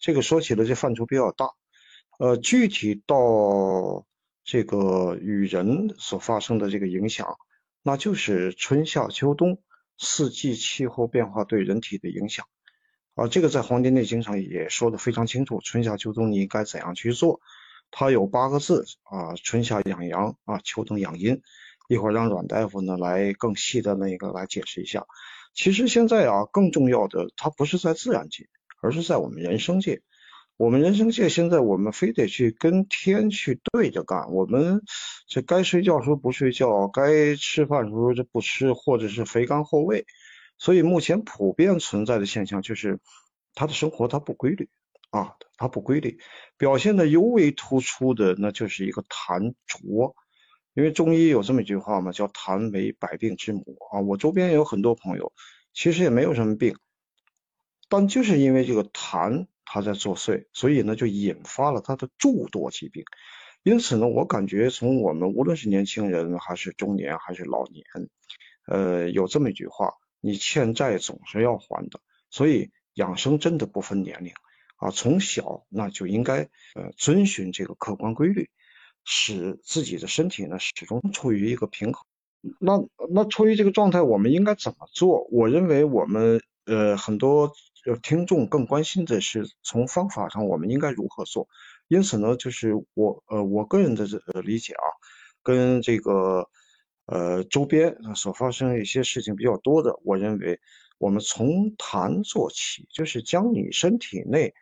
[0.00, 1.50] 这个说起来这范畴比较大，
[2.20, 4.04] 呃，具体到
[4.44, 7.38] 这个与人所发生的这个影响，
[7.82, 9.62] 那就是春夏秋冬
[9.96, 12.44] 四季气候变化对人体的影响
[13.14, 17.40] 啊，这个在《黄帝内经》上也说的非常清楚，春夏秋冬你应该怎样去做。
[17.90, 21.40] 它有八个字啊，春夏养阳啊，秋冬养阴。
[21.88, 25.06] 一会儿让阮大夫呢来更细的那个来解释一下。
[25.54, 28.46] 其实现在啊，更重要的它不是在自然界，
[28.82, 30.02] 而是在我们人生界。
[30.60, 34.82] 我们人生界现在我们非得去跟天去对着干，我们
[35.26, 40.04] 这该睡觉时候不睡觉，该吃饭时候就不吃，或者是肥甘厚味。
[40.58, 43.00] 所以目前普遍存在的现象就是，
[43.54, 44.68] 他的生活他不规律。
[45.08, 46.18] 啊，他不规律，
[46.58, 50.14] 表现的尤为突出的那就是一个痰浊，
[50.74, 54.00] 因为中医有这么一句话嘛，叫痰为百病之母啊。
[54.00, 55.32] 我周边也有很多朋友，
[55.72, 56.76] 其实也没有什么病，
[57.88, 63.04] 但就是因为这个痰它在作祟，所以呢就引发了他的诸多疾病。
[63.62, 67.84] 因此呢，我感觉从我们无论是年轻人还是中年还是老年，
[68.66, 74.32] 呃，有这么一句话，你欠债总是要还的，所以养生真的不分年龄。
[74.76, 78.48] 啊，从小那就应该呃遵循这个客观规律，
[79.04, 82.02] 使自己的身体呢始终处于一个平衡。
[82.58, 85.28] 那那处于这个状态，我们应该怎么做？
[85.30, 87.52] 我认为我们呃很多
[87.84, 91.48] 就听众更关心的是从方法上我们应该如何做。
[91.88, 94.84] 因此呢，就是我呃我个人的这理解啊，
[95.42, 96.48] 跟这个
[97.06, 100.60] 呃周边所发生一些事情比较多的，我认为
[100.98, 104.54] 我们从痰做起，就是将你身体内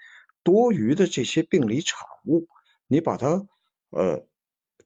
[0.42, 2.48] 多余的这些病理产物，
[2.86, 3.46] 你把它
[3.90, 4.26] 呃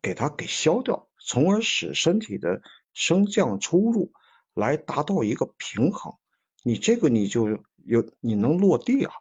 [0.01, 2.61] 给它给消掉，从而使身体的
[2.93, 4.11] 升降出入
[4.55, 6.15] 来达到一个平衡，
[6.65, 9.13] 你这个你就有你能落地啊。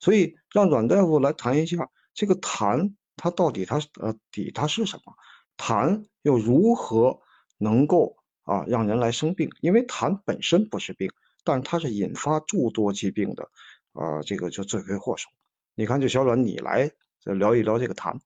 [0.00, 5.14] 所以让阮大夫来谈一下这个痰，它到底它呃底它是什么？
[5.56, 7.20] 痰又如何
[7.58, 9.50] 能够啊让人来生病？
[9.60, 11.10] 因为痰本身不是病，
[11.42, 13.50] 但它是引发诸多疾病的
[13.92, 15.28] 啊这个就罪魁祸首。
[15.74, 16.90] 你看，就小阮，你来
[17.24, 18.16] 聊一聊这个痰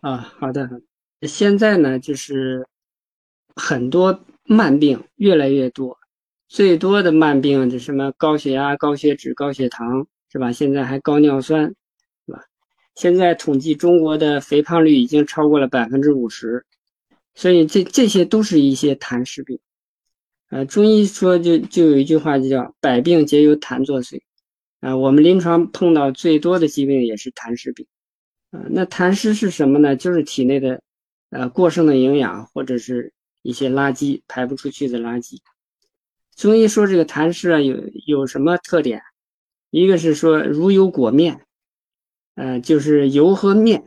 [0.00, 0.18] 啊。
[0.38, 0.82] 好的，
[1.22, 2.66] 现在呢，就是
[3.56, 5.98] 很多慢病越来越多，
[6.52, 10.52] 最多的慢病就什么高血压、高血脂、高血糖，是吧？
[10.52, 11.74] 现在还高尿酸，
[12.26, 12.44] 是吧？
[12.94, 16.66] 现在统计中国的肥胖率已经超过了百分之五十，
[17.34, 19.58] 所以这这些都是一些痰湿病。
[20.50, 24.20] 呃，中医说就就有一句话就叫“百病皆由痰作祟”。
[24.80, 27.86] 啊，我们临床碰到最多的疾病也是痰湿病，
[28.50, 29.96] 啊，那痰湿是什么呢？
[29.96, 30.82] 就是体内的，
[31.30, 35.38] 呃，过剩的营养或者是一些垃圾排不出去的垃圾。
[36.36, 39.02] 中医说这个痰湿啊，有有什么特点？
[39.70, 41.46] 一个是说如油裹面，
[42.34, 43.84] 呃，就是油和面，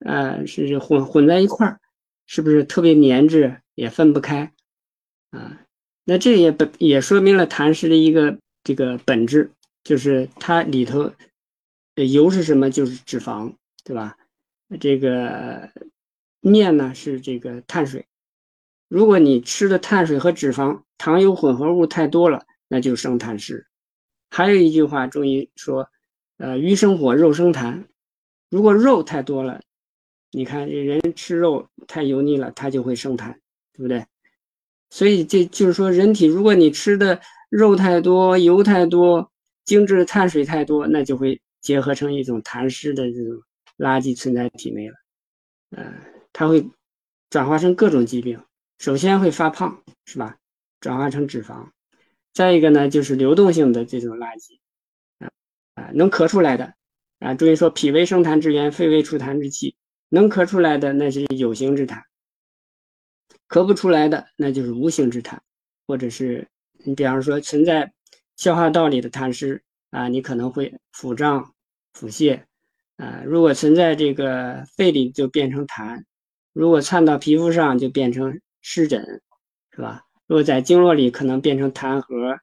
[0.00, 1.80] 呃，是混混在一块儿，
[2.26, 4.52] 是不是特别粘滞，也分不开？
[5.30, 5.62] 啊，
[6.04, 9.50] 那这也本也说明了痰湿的一个这个本质。
[9.84, 11.12] 就是它里头，
[11.94, 12.68] 油是什么？
[12.68, 14.16] 就是脂肪，对吧？
[14.80, 15.70] 这个
[16.40, 18.04] 面呢是这个碳水。
[18.88, 23.66] 如果你吃的碳水和脂肪、糖油混合物太多了，那就生痰湿。
[24.30, 25.88] 还有一句话，中医说，
[26.38, 27.84] 呃，鱼生火，肉生痰。
[28.50, 29.60] 如果肉太多了，
[30.30, 33.32] 你看这人吃肉太油腻了，它就会生痰，
[33.72, 34.04] 对不对？
[34.90, 37.20] 所以这就是说，人体如果你吃的
[37.50, 39.32] 肉太多、油太多，
[39.64, 43.42] 精致的碳水太多，那就会结合成一种痰湿的这种
[43.78, 44.94] 垃圾存在体内了。
[45.76, 45.92] 嗯，
[46.32, 46.70] 它会
[47.30, 48.40] 转化成各种疾病。
[48.78, 50.36] 首先会发胖，是吧？
[50.80, 51.70] 转化成脂肪。
[52.32, 54.58] 再一个呢，就是流动性的这种垃圾，
[55.18, 55.30] 啊
[55.74, 56.74] 啊，能咳出来的
[57.18, 57.34] 啊。
[57.34, 59.76] 注意说，脾胃生痰之源，肺胃出痰之器。
[60.08, 62.02] 能咳出来的那是有形之痰，
[63.48, 65.38] 咳不出来的那就是无形之痰，
[65.86, 66.48] 或者是
[66.84, 67.92] 你比方说存在。
[68.36, 71.54] 消化道里的痰湿啊，你可能会腹胀、
[71.94, 72.42] 腹泻
[72.98, 73.22] 啊。
[73.24, 76.04] 如果存在这个肺里，就变成痰；
[76.52, 79.22] 如果窜到皮肤上，就变成湿疹，
[79.70, 80.02] 是吧？
[80.26, 82.36] 如果在经络里，可能变成痰核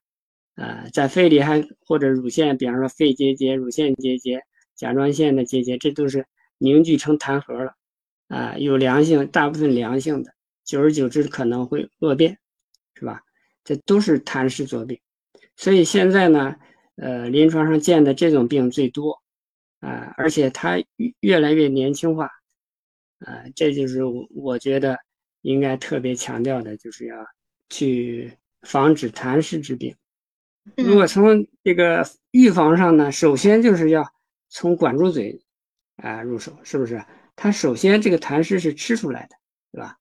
[0.55, 0.87] 啊。
[0.93, 4.41] 在肺里还或者乳腺，比方说肺结节、乳腺结节、
[4.73, 6.25] 甲状腺的结节，这都是
[6.57, 7.73] 凝聚成痰核了
[8.29, 8.57] 啊。
[8.57, 10.33] 有良性，大部分良性的，
[10.63, 12.39] 久而久之可能会恶变，
[12.95, 13.21] 是吧？
[13.65, 14.97] 这都是痰湿作病。
[15.57, 16.55] 所以现在呢，
[16.95, 19.21] 呃，临床上见的这种病最多，
[19.81, 20.81] 啊，而且它
[21.19, 22.29] 越来越年轻化，
[23.19, 24.97] 啊，这就是我我觉得，
[25.43, 27.15] 应该特别强调的就是要
[27.69, 29.95] 去防止痰湿之病。
[30.75, 34.03] 如果从这个预防上呢，首先就是要
[34.49, 35.39] 从管住嘴
[35.97, 37.03] 啊入手，是不是？
[37.35, 39.35] 它首先这个痰湿是吃出来的，
[39.71, 39.97] 对吧？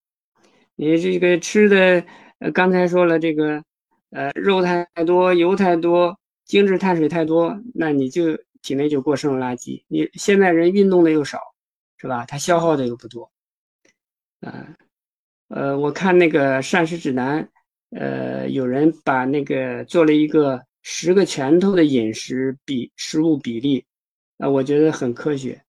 [0.77, 2.05] 你这个吃的，
[2.39, 3.65] 呃，刚才说了这个，
[4.11, 9.83] 呃，肉太多，油太多，精致碳水太多，那你就体内就过剩垃圾。
[9.89, 11.39] 你现在人运动的又少，
[11.97, 12.25] 是吧？
[12.27, 13.33] 它消耗的又不多，
[14.41, 14.77] 啊，呃，
[15.53, 17.47] 呃我看那个膳食指南，
[17.91, 23.85] 呃，有人把那个做了一个十个拳头的饮食比食物比例，
[24.39, 25.63] 啊，我觉得很科学，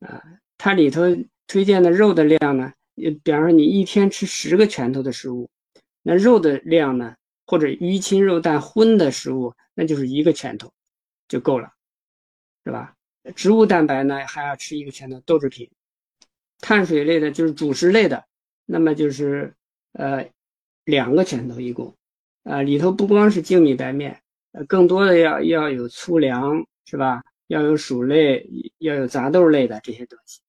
[0.00, 0.22] 啊，
[0.56, 1.02] 它里头
[1.46, 2.72] 推荐的肉的量呢？
[2.94, 5.50] 比方说，你一天吃十个拳头的食物，
[6.02, 7.14] 那肉的量呢？
[7.46, 10.72] 或者鱼禽肉蛋荤的食物，那就是一个拳头
[11.28, 11.70] 就够了，
[12.64, 12.94] 是吧？
[13.34, 15.70] 植物蛋白呢，还要吃一个拳头豆制品，
[16.58, 18.24] 碳水类的就是主食类的，
[18.66, 19.54] 那么就是
[19.92, 20.28] 呃
[20.84, 21.96] 两个拳头一共，
[22.44, 24.20] 啊里头不光是精米白面，
[24.52, 27.22] 呃更多的要要有粗粮，是吧？
[27.46, 28.44] 要有薯类，
[28.78, 30.40] 要有杂豆类的这些东西。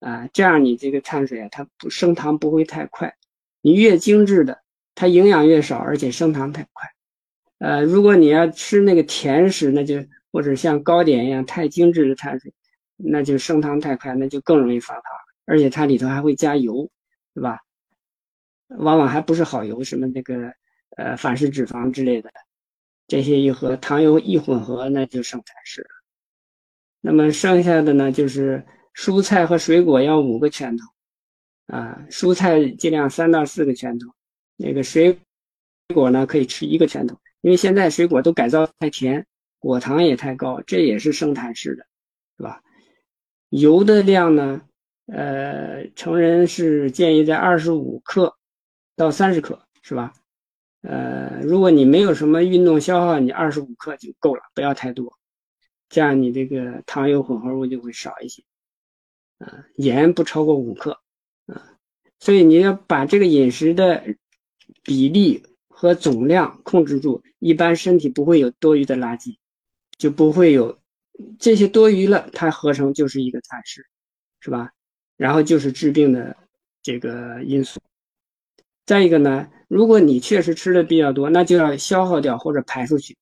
[0.00, 3.14] 啊，这样你这个碳水啊，它不升糖不会太快。
[3.60, 4.60] 你越精致的，
[4.96, 6.90] 它营养越少，而且升糖太快。
[7.58, 12.52] 呃，如果你要吃那个甜食，那就或者像糕点一样太精致的碳水，
[12.96, 15.04] 那就升糖太快，那就更容易发胖。
[15.46, 16.90] 而且它里头还会加油，
[17.34, 17.58] 是吧？
[18.68, 20.52] 往往还不是好油，什么那个
[20.96, 22.30] 呃反式脂肪之类的，
[23.06, 25.90] 这些一和糖油一混合，那就剩碳水了。
[27.00, 28.66] 那么剩下的呢，就是。
[28.94, 30.86] 蔬菜和水果要五个拳头，
[31.68, 34.06] 啊，蔬菜尽量三到四个拳头，
[34.54, 35.18] 那个水
[35.94, 39.26] 果呢可以吃一个拳头，因为现在水果都改造太甜，
[39.58, 41.86] 果糖也太高，这也是生痰式的，
[42.36, 42.62] 是吧？
[43.48, 44.60] 油的量呢，
[45.14, 48.34] 呃，成人是建议在二十五克
[48.96, 50.14] 到三十克，是吧？
[50.80, 55.18] 呃，如果你没有什么运动消耗，你二十五克就够了，不要太多，
[55.90, 58.42] 这样你这个糖油混合物就会少一些。
[59.36, 60.98] 啊，盐不超过五克，
[61.44, 61.76] 啊，
[62.18, 64.02] 所以你要把这个饮食的
[64.82, 69.36] 比例和总量控制住，一般身体不会有多余的垃圾，
[69.98, 70.78] 就不会有
[71.38, 73.84] 这些多余了，它合成就是一个痰湿，
[74.40, 74.72] 是吧？
[75.22, 76.36] 然后就是治病的
[76.82, 77.80] 这个因素。
[78.84, 83.16] 再一个呢，如果你确实吃的比较多，那就要消耗掉或者排出去，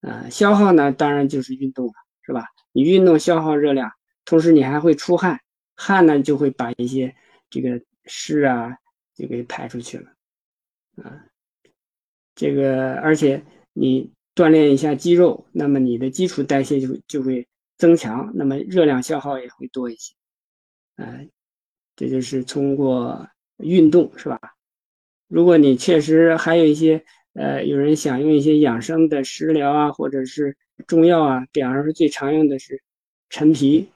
[0.00, 2.44] 啊，消耗呢当然就是运动了，是吧？
[2.72, 3.88] 你运动消耗热量，
[4.24, 5.38] 同时你还会出汗。
[5.76, 7.14] 汗呢就会把一些
[7.48, 8.76] 这个湿啊
[9.14, 10.10] 就给排出去了，
[11.04, 11.24] 啊，
[12.34, 13.40] 这个而且
[13.74, 17.46] 你锻炼一下肌肉，那么你的基础代谢就就会
[17.76, 20.16] 增强，那么热量消耗也会多一些，
[20.98, 21.18] 啊，
[21.96, 24.38] 这就是通过运动是吧？
[25.26, 30.56] 如果你确实还有一些呃，有人想用一些养生的食疗啊，或者是
[30.86, 32.82] 中药啊，比方说最常用的是
[33.30, 33.88] 陈皮，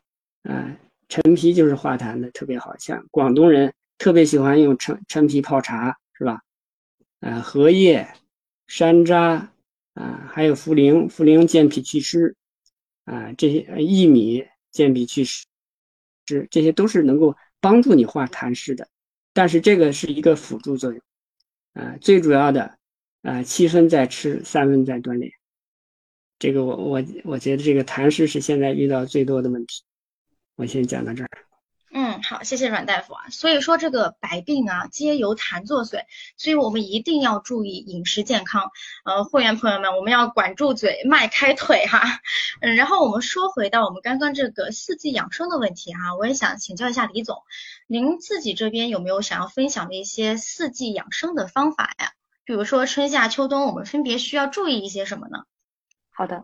[0.44, 0.78] 啊。
[1.08, 6.40] 陈皮就是化痰的，特别好像广东人特别喜欢用陈陈皮泡茶，是吧？
[7.20, 8.08] 啊，荷叶、
[8.66, 9.48] 山楂
[9.92, 12.34] 啊，还有茯苓，茯苓健脾祛湿
[13.04, 15.44] 啊，这些薏米健脾祛湿，
[16.24, 18.88] 这这些都是能够帮助你化痰湿的。
[19.32, 21.00] 但是这个是一个辅助作用
[21.72, 22.78] 啊，最主要的
[23.22, 25.32] 啊，七分在吃，三分在锻炼。
[26.38, 29.82] 这个我我我觉得这个痰湿是现在遇到最多的问题。
[30.56, 31.30] 我先讲到这儿。
[31.94, 33.24] 嗯，好，谢谢阮大夫啊。
[33.28, 36.04] 所以说这个百病啊，皆由痰作祟，
[36.38, 38.70] 所以我们一定要注意饮食健康。
[39.04, 42.00] 呃，会员朋友们，我们要管住嘴，迈开腿哈。
[42.62, 47.42] 嗯，然后我们说回到我们刚刚这个四季养生的问题哈，我也想请教一下李总，
[47.86, 52.12] 您自己这边有没有想要分享的一些四季养生的方法呀？
[52.46, 55.44] 比如说春夏秋冬，我们分别需要注意一些什么呢？
[56.10, 56.42] 好的，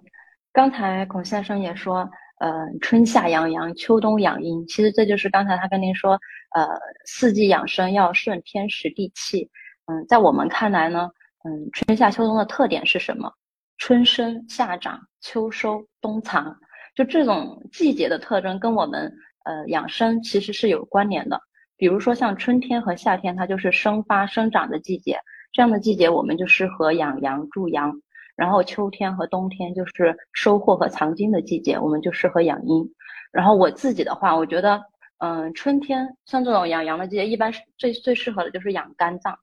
[0.53, 2.11] 刚才孔先生也说。
[2.41, 6.13] 呃，春夏养阳，秋冬养阴，其实这就是刚才他跟您说，
[6.55, 6.69] 呃，
[7.05, 9.51] 四季养生要顺天时地气。
[9.87, 11.11] 嗯，在我们看来呢，
[11.45, 13.33] 嗯，春夏秋冬的特点是什么？
[13.79, 16.57] 春生夏长秋收冬藏，
[16.95, 19.13] 就这种季节的特征跟我们
[19.45, 21.41] 呃养生其实是有关联的。
[21.77, 25.19] 比如说像春天和夏天，它就是生发生长的季节，
[25.53, 27.93] 这样的季节我们就适合养阳助阳。
[28.39, 32.89] 然后秋天和冬天就是收获和藏精的季节，我们就适合养阴。
[33.33, 34.81] 然后我自己的话，我觉得，
[35.19, 39.37] 嗯，春天像这种养阳的季节，一般是最最适合的就是养肝脏，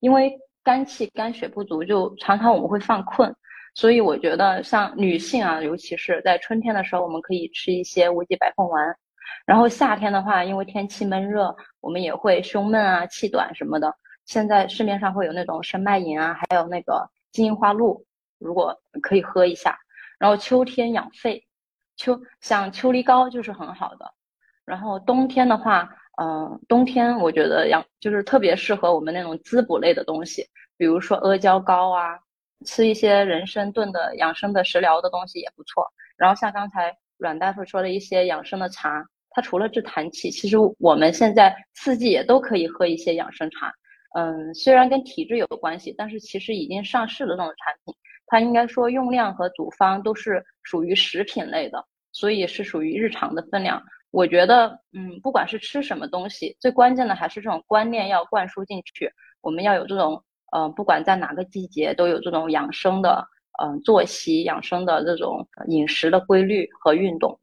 [0.00, 3.32] 因为肝气肝血不足，就常常我们会犯困。
[3.76, 8.96] 所以我觉得像女性啊，尤其是在春天的时候，我们可以吃一些无极白凤丸。
[9.46, 13.94] 然后夏天的话，因为天气闷热，我们也会胸闷啊、气短什么的。
[14.26, 18.04] 现在市面上会有那种生脉饮啊，还有那个金银花露，
[18.40, 19.78] 如果可以喝一下。
[20.18, 21.42] 然后秋天养肺，
[21.96, 24.12] 秋像秋梨膏就是很好的。
[24.64, 25.88] 然后冬天的话，
[26.20, 30.44] 嗯，冬天我觉得养就是特别适合我们那种滋补类的东西，
[30.76, 32.18] 比如说阿胶糕啊，
[32.66, 35.84] 吃一些人参炖的养生的食疗的东西也不错。
[36.16, 43.72] 然后像刚才阮大夫说的一些养生的茶，它除了治痰气，其实我们现在四季也都可以喝一些养生茶。
[44.14, 47.94] 嗯，虽然跟体质有关系，但是其实已经上市的这种产品，
[48.30, 53.82] 它应该说用量和组方都是属于食品类的，所以是属于日常的分量。
[54.12, 59.10] 我觉得，嗯，不管是吃什么东西，最关键的还是这种观念要灌输进去。
[59.40, 60.22] 我们要有这种，
[60.56, 63.26] 嗯，不管在哪个季节都有这种养生的，
[63.60, 67.40] 嗯，作息养生的这种饮食的规律和运动。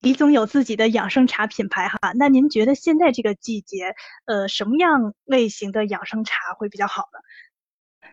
[0.00, 3.94] 李总有自己的养生茶品牌哈，那您觉得现在这个季节，
[4.26, 7.18] 呃，什么样类型的养生茶会比较好呢？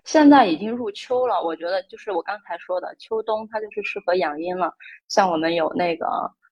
[0.05, 4.73] 现在已经入秋了，我觉得就是我刚才说的，秋冬它就是适合养阴了。
[5.07, 6.05] 像我们有那个，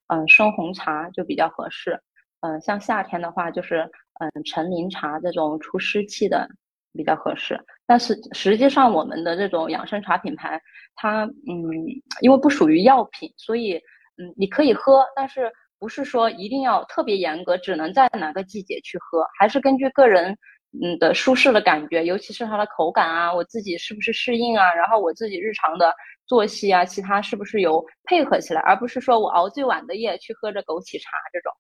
[0.08, 2.00] 嗯，生红茶就比较合适。
[2.42, 3.90] 嗯，像夏天的话，就是
[4.20, 6.48] 嗯，陈林茶这种除湿气的
[6.94, 7.60] 比较合适。
[7.86, 10.62] 但是实际上，我们的这种养生茶品牌，
[10.96, 11.32] 它嗯，
[12.22, 13.82] 因为不属于药品，所以。
[14.20, 20.36] 嗯，你可以喝，但是不是说一定要特别严格，只能在哪个季节去喝，还是根据个人
[20.82, 25.94] 嗯的舒适的感觉，尤其是它的口感啊，我自己是不是适应啊，然后我自己日常的
[26.26, 31.52] 作息啊，其他是不是有配合起来，而不是说我熬最晚的夜去喝着枸杞茶这种。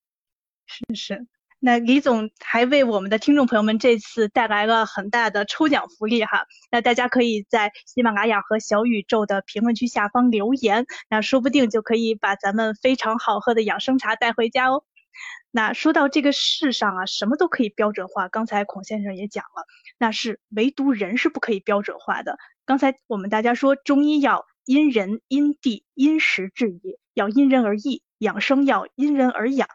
[0.65, 1.27] 是是。
[1.59, 14.83] 那李总还为我们的听众朋友们这次带来了很大的抽奖福利哈，那大家可以在喜马拉雅和小宇宙的评论区下方留言，那说不定就可以把咱们非常好喝的养生茶带回家哦。
[15.57, 19.65] 那说到这个世上啊，什么都可以标准化，刚才孔先生也讲了，
[19.97, 22.37] 那是唯独人是不可以标准化的。
[22.63, 29.67] 刚才我们大家说中医要因人因地因时制宜，要因人而异，养生要因人而养。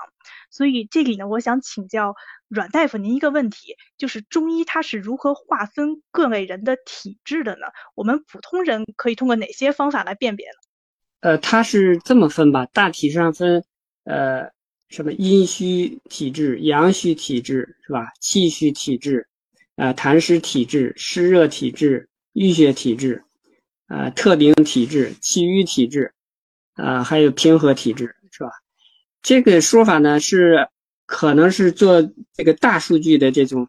[0.53, 2.14] 所以这里呢，我想请教
[2.47, 7.66] 阮大夫您一个问题，就是中医它是如何划分各类人的体质的呢？
[7.97, 10.59] 我们普通人可以通过哪些方法来辨别呢？
[11.22, 13.64] 呃，它是这么分吧，大体上分，
[14.05, 14.49] 呃，
[14.93, 18.12] 什么阴虚体质、阳虚体质是吧？
[18.20, 19.26] 气虚体质，
[19.74, 23.24] 啊，痰湿体质、湿热体质、淤血体质，
[23.86, 26.12] 啊，特禀体质、气郁体质，
[26.74, 28.51] 啊，还有平和体质是吧？
[29.22, 30.68] 这个说法呢，是
[31.07, 33.66] 可能是做这个大数据的这种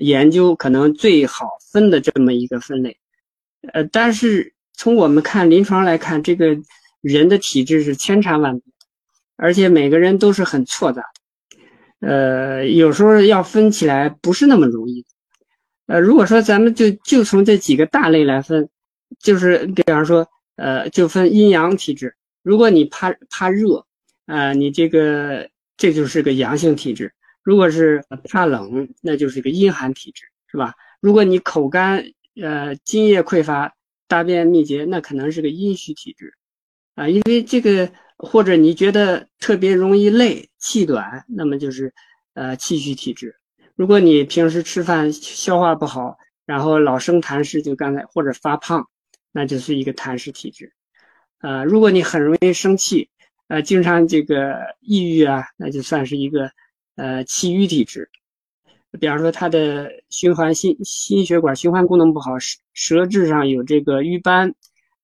[0.00, 2.96] 研究，可能最好分的这么一个分类。
[3.74, 6.56] 呃，但是从我们看临床来看，这个
[7.02, 8.71] 人的体质是千差万别，
[9.42, 11.02] 而且每个人都是很错杂。
[12.00, 15.04] 呃，有时候要分起来不是那么容易。
[15.86, 18.68] 呃，如果说咱们就就从这几个大类来分，
[19.18, 20.26] 就是比方说，
[20.56, 22.14] 呃，就分阴阳体质。
[22.42, 23.84] 如果你怕怕热。
[24.24, 27.12] 啊，你这个这就是个阳性体质。
[27.42, 30.74] 如果是怕冷，那就是个阴寒体质，是吧？
[31.00, 32.04] 如果你口干，
[32.40, 33.74] 呃，津液匮乏，
[34.06, 36.32] 大便秘结，那可能是个阴虚体质。
[36.94, 37.90] 啊，因为这个
[38.22, 41.92] 或者你觉得特别容易累、气短，那么就是
[42.34, 43.34] 呃气虚体质。
[43.74, 46.16] 如果你平时吃饭消化不好，
[46.46, 48.88] 然后老生痰湿，就刚才或者发胖，
[49.32, 50.72] 那就是一个痰湿体质。
[51.38, 53.10] 啊，如果你很容易生气。
[53.48, 56.50] 呃，经常这个抑郁啊，那就算是一个
[56.96, 58.08] 呃气郁体质。
[58.98, 64.54] 比方说，他的循环心心血管循环功能不好，舌舌质上有这个瘀斑，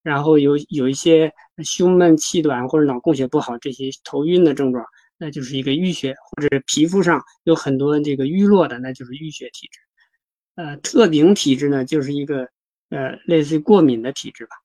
[0.01, 1.31] 然后有有一些
[1.63, 4.85] 胸闷气短或者脑供血不好这些头晕的症状，
[5.17, 9.79] 那就是一个淤血，或者皮肤上有很多这个淤络的，那就是淤血体质。
[10.55, 12.49] 呃，特禀体质呢，就是一个
[12.89, 14.55] 呃类似于过敏的体质吧。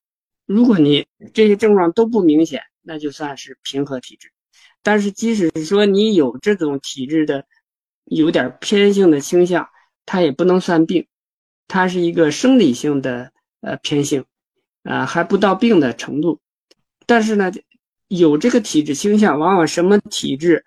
[0.45, 4.29] 如果你这些症状都不明显，那就算是平和体质，
[4.83, 7.45] 但是即使是说你有这种体质的，
[8.05, 9.67] 有点偏性的倾向，
[10.05, 11.07] 它也不能算病，
[11.67, 13.31] 它是一个生理性的
[13.61, 14.23] 呃偏性，
[14.85, 16.39] 啊还不到病的程度。
[17.05, 17.51] 但是呢，
[18.07, 20.63] 有这个体质倾向，往往什么体质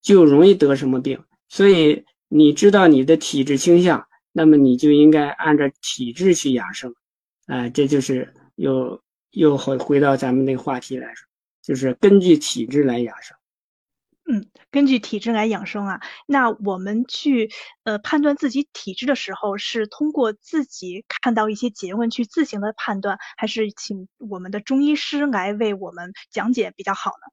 [0.00, 1.22] 就容易得什么病。
[1.48, 6.94] 所以你知道你的体质倾向，那么你就应该按照体质去养生，
[7.46, 9.00] 啊，这就是又
[9.30, 11.26] 又回回到咱们那个话题来说。
[11.62, 13.35] 就是根据体质来养生，
[14.28, 16.00] 嗯，根据体质来养生啊。
[16.26, 17.50] 那我们去
[17.84, 27.32] 呃判断自己体质的时候，是通过自己看到一些结论去自行的判断，还是请我们的中医师来为我们讲解比较好呢？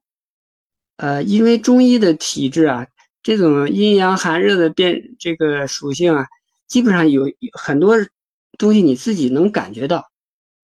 [0.98, 2.86] 呃，因为中医的体质啊，
[3.22, 6.26] 这种阴阳寒热的变这个属性啊，
[6.68, 7.96] 基本上有很多
[8.56, 10.12] 东西你自己能感觉到。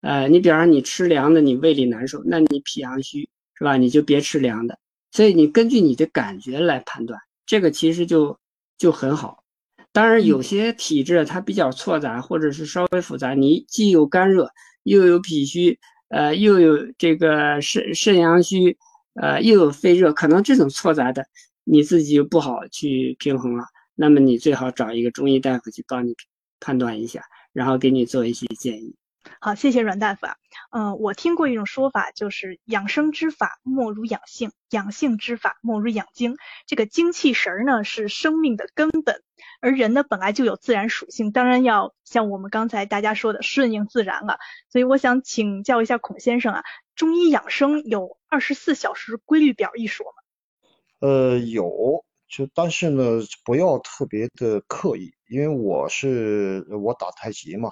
[0.02, 3.76] 呃，你比方说你吃凉的，你胃里难受，那你脾阳虚是吧？
[3.78, 4.78] 你就别吃凉的。
[5.12, 8.39] 所以你根据你的感觉来判断，这个其实就
[8.78, 9.43] 就很好。
[9.91, 14.51] 当然，有些体质它比较错杂，或者是稍微复杂，你既有肝热，
[14.84, 15.80] 又有脾虚，
[16.10, 18.78] 呃，又有这个肾肾阳虚，
[19.16, 21.26] 呃，又有肺热，可能这种错杂的
[21.64, 23.66] 你自己就不好去平衡了。
[23.95, 26.14] 那么你最好找一个中医大夫去帮你
[26.60, 28.95] 判断一下，然后给你做一些建议。
[29.42, 30.36] 好，谢谢阮大夫啊。
[30.72, 36.38] 嗯，我听过一种说法，就是养生之法莫如养性，养性之法莫如养精。
[36.68, 39.22] 这个精气神儿呢是生命的根本，
[39.62, 44.40] 而人呢本来就有自然属性，当然要像我们刚才大家说的顺应自然了。
[44.70, 46.64] 所以我想请教一下孔先生啊，
[46.96, 51.08] 中医养生有二十四小时规律表一说吗？
[51.08, 57.72] 呃，有，就但是呢不要特别的刻意，因为我是我打太极嘛。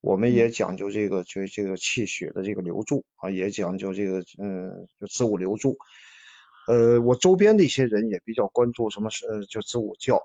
[0.00, 5.76] 我们也讲究这个，就这个气血的这个流注啊，也讲究这个，嗯，就子午流注。
[6.66, 10.18] 呃，我周边的一些人也比较关注什么是，就子午觉。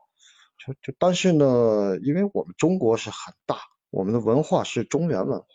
[0.58, 3.58] 就就但是呢，因为我们中国是很大，
[3.90, 5.46] 我们的文化是中原文化。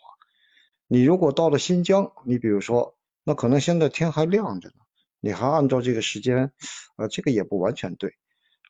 [0.87, 4.75] 你如果到了新疆，你比如说，那可能现在天还亮着呢，
[5.19, 6.51] 你还按照这个时间，
[6.97, 8.13] 呃，这个也不完全对。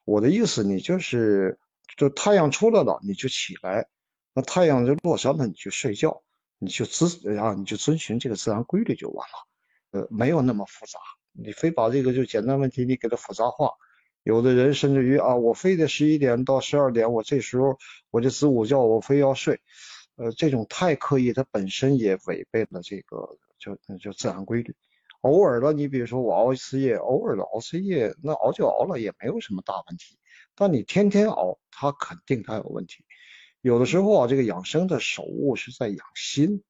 [0.06, 1.60] 我的意思，你就是，
[1.98, 3.88] 就太阳出来了，你就起来。
[4.34, 6.22] 那太阳就落山了，你就睡觉，
[6.60, 11.00] 你就自啊，你就遵循这个自然规律就完了，呃，没有那么复杂。
[11.34, 13.72] 你非把这个就简单问题你给它复杂化，
[14.24, 17.78] 有的人甚至于啊，我非得十一点到十二点，我这时候
[18.10, 19.60] 我就子午觉，我非要睡，
[20.16, 24.76] 呃，这种太刻意，它本身也违背了这个就就自然规律。
[25.22, 30.18] 偶尔的，你比如说我熬一次夜，偶尔的熬次夜，那熬就熬了，也没有什么大问题。
[30.56, 33.06] 但你天天熬，它肯定它有问题。
[33.62, 36.64] 有的时候啊，这个养生的首务是在养心。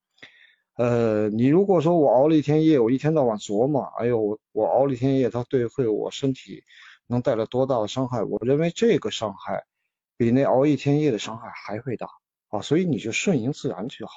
[0.75, 6.63] 呃，你如果说我熬了一天夜，我一天到晚琢磨，哎呦，我熬了一天夜，它对会我身体
[7.07, 8.23] 能带来多大的伤害？
[8.23, 9.65] 我认为这个伤害
[10.17, 12.09] 比那熬一天夜的伤害还会大
[12.49, 14.13] 啊，所以你就顺应自然就好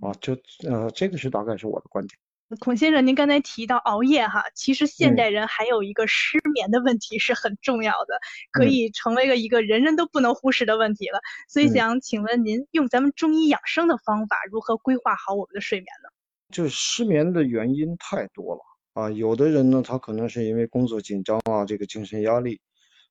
[0.00, 0.14] 了啊。
[0.20, 0.36] 就
[0.68, 2.18] 呃，这个是大概是我的观点。
[2.56, 8.18] 孔先生，您刚才提到熬夜哈，其实现代人还有一个失眠的问题是很重要的，
[8.52, 11.20] 可以成为了一个人人都不能忽视的问题了。
[11.46, 16.08] 所以想请问您，用咱们中医养生的方法，如何规划好我们的睡眠呢？
[16.50, 18.62] 就失眠的原因太多了
[18.94, 22.56] 啊，有的人呢，他可能是因为工作紧张啊，这个精神压力；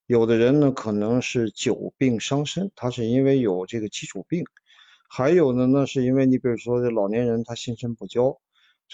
[0.08, 4.44] 有的人呢，可能是久病伤身，他是因为有这个基础病；
[5.08, 8.36] 还有的呢，是因为你比如说这老年人他心神不交。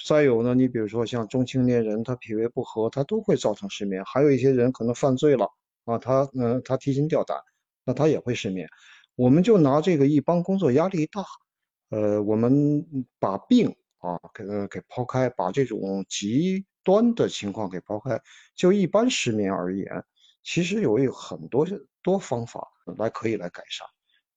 [0.06, 4.04] 再有呢，你比如说像中青年人，他脾胃不和，他都会造成失眠。
[4.06, 5.48] 还有一些人可能犯罪了
[5.86, 7.38] 啊，他嗯，他提心吊胆，
[7.86, 8.68] 那他也会失眠。
[9.16, 11.24] 我们就拿这个一般工作压力大，
[11.90, 12.84] 呃，我们
[13.20, 13.70] 把病
[14.00, 18.20] 啊给给抛开，把这种极端的情况给抛开，
[18.56, 20.04] 就一般失眠而言，
[20.44, 21.68] 其实有有很多
[22.02, 22.68] 多方法
[22.98, 23.88] 来可以来改善。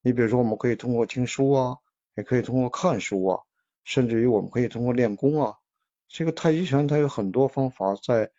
[0.02, 1.74] 你比如说，我们可以通过听书啊，
[2.16, 3.40] 也可以通过看书啊。
[3.87, 5.55] 甚至于我们可以通过练功啊，
[6.09, 8.32] 这个太极拳它有很多方法，在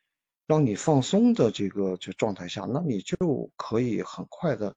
[0.45, 4.75] 让你放松的这个这状态下，那你就可以很快的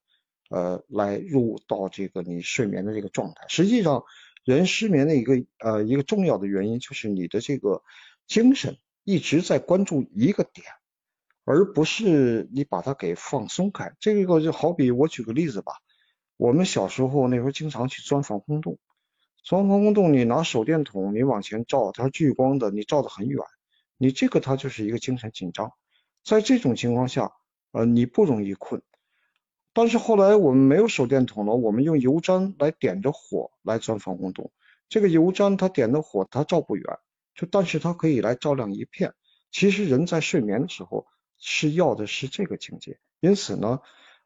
[0.49, 3.47] 呃来入到这个你睡眠的这个状态。
[3.49, 4.05] 实际上，
[4.45, 7.83] 人失眠的一个呃一个重要的原因就是你的这个
[8.29, 10.64] 精神一直在关注一个点，
[11.45, 13.97] 而不是你把它给放松开。
[13.99, 15.73] 这个就好比我举个例子吧，
[16.37, 18.79] 我们小时候那时候经常去钻防空洞。
[19.43, 23.43] 钻防空洞，你拿手电筒，你往前照，它是聚光的，你照得很远，
[23.97, 25.72] 你这个它就是一个精神紧张。
[26.22, 27.32] 在这种情况下，
[27.72, 28.82] 呃，你不容易困。
[29.72, 34.53] 但是后来我们没有手电筒了，我们用油毡来点着火来钻防空洞。
[34.88, 36.99] 这个油毡它点的火，它照不远，
[37.34, 39.14] 就但是它可以来照亮一片。
[39.51, 41.07] 其实人在睡眠的时候
[41.38, 42.99] 是要的是这个境界。
[43.20, 43.80] 因此呢，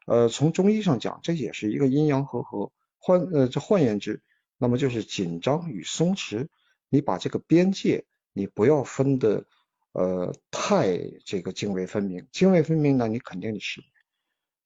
[0.05, 2.71] 呃，从中医上讲，这也是一个阴阳和合。
[2.97, 4.21] 换呃，这换言之。
[4.65, 6.47] 那么就是紧张与松弛，
[6.89, 8.03] 你把这个边界
[8.33, 9.45] 你不要分的
[9.91, 13.83] 呃太这个泾渭分明，泾渭分明呢你肯定你是，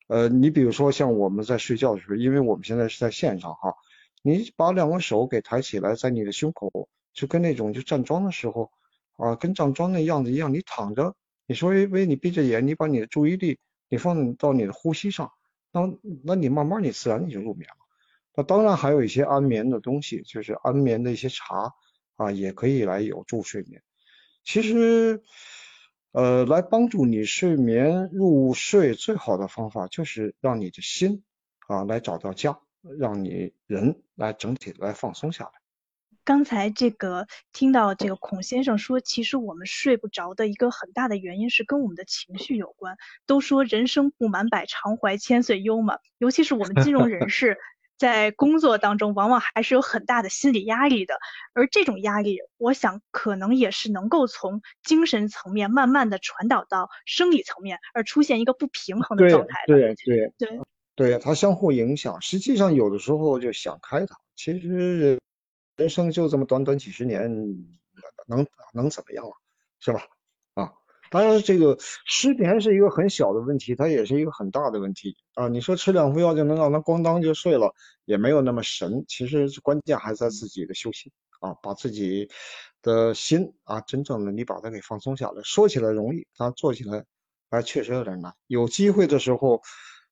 [0.08, 3.76] 呃你比如说像我们在睡觉的时候，因为我们现在是在线上哈，
[4.22, 8.72] 你把两个手给抬起来在你的胸口，就跟那种就站桩的时候
[9.18, 11.14] 啊，跟站桩那样子一样，你躺着，
[11.46, 15.30] 你说微微你闭着眼，你把你的注意力你放到你的呼吸上，
[15.74, 15.94] 那
[16.24, 17.89] 那你慢慢你自然你就入眠了。
[18.44, 21.74] 当然还有一些安眠的东西，就是安眠的一些茶
[22.16, 23.82] 啊，也可以来有助睡眠。
[24.44, 25.24] 其实，
[26.12, 31.24] 呃，来帮助你睡眠入睡最好的方法就是让你的心
[31.68, 32.60] 啊来找到家，
[32.98, 35.52] 让你人来整体来放松下来。
[36.26, 42.98] 刚才这个听到这个孔先生说，其实我们睡不着的一个很大的原因是跟我们的情绪有关。
[43.26, 45.98] 都说人生不满百，常怀千岁忧嘛。
[46.20, 47.58] 尤其是我们金融人士，
[48.00, 51.14] 在工作当中，往往还是有很大的心理压力的。
[51.54, 59.76] 而这种压力，我想可能也是能够从精神层面慢慢的传导到生理层面，而出现一个不平衡的状态的。
[59.76, 60.60] 对对对
[60.96, 62.20] 对，它相互影响。
[62.22, 65.20] 实际上，有的时候就想开它，其实。
[65.76, 67.22] 人生就这么短短几十年，
[68.28, 69.32] 能能怎么样啊？
[69.80, 70.02] 是吧？
[71.12, 75.48] 当然这个失眠是一个很小的问题，它也是一个很大的问题啊。
[75.48, 77.74] 你说吃两副药就能让他咣当就睡了，
[78.06, 79.04] 也没有那么神。
[79.08, 82.30] 其实关键还在自己的修心啊，把自己
[82.82, 85.42] 的心啊，真正的你把它给放松下来。
[85.44, 87.04] 说起来容易，但做起来
[87.50, 88.34] 还确实有点难。
[88.48, 89.62] 有机会的时候，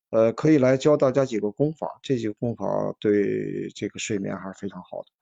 [0.09, 2.65] 呃，可以来教大家几个功法，这几个功法
[2.99, 5.16] 对这个睡眠还是非常好的。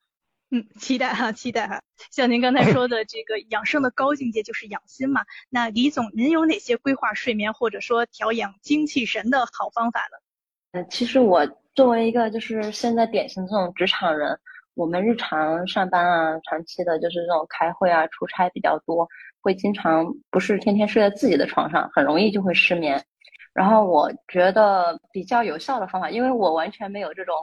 [0.52, 1.82] 嗯，期待哈，期待哈。
[2.12, 5.22] 像您刚才说的，这个养生的高境界就是养心嘛。
[5.50, 10.80] 那李总，您有哪些规划睡眠或者说调养精气神的好方法呢？
[10.80, 14.40] 呃，其实我作为一个就是现在典型这种职场人，
[14.76, 19.08] 我们日常上班啊，长期的就是这种开会啊、出差比较多，
[19.42, 23.04] 会经常不是天天睡在自己的床上，很容易就会失眠。
[23.52, 27.36] 然后我觉得比较有效的方法，因为我完全没有这种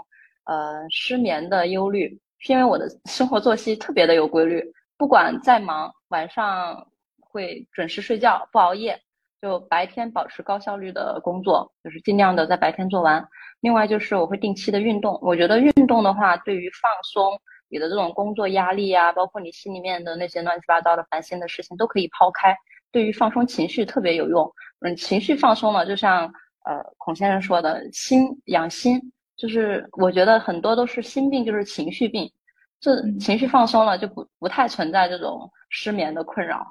[0.45, 2.21] 呃失眠的忧虑。
[2.45, 4.61] 是因为我的生活作息特别的有规律，
[4.99, 6.85] 不管再忙，晚上
[7.21, 9.01] 会准时睡觉，不熬夜，
[9.41, 13.25] 就白天保持高效率的工作，就是尽量的在白天做完。
[13.61, 22.57] 另外就是我会定期的运动，我觉得运动的话，对于放松你的这种工作压力啊，包括你心里面的那些乱七八糟的烦心的事情，都可以抛开，
[22.91, 24.53] 对于放松情绪特别有用。
[24.81, 26.25] 嗯，情绪放松了，就像
[26.65, 29.01] 呃孔先生说的，心养心。
[29.43, 32.31] 就是我觉得很多都是心病，就是情绪病，
[32.79, 36.65] 这情绪放松了就不不太存在这种失眠的困扰。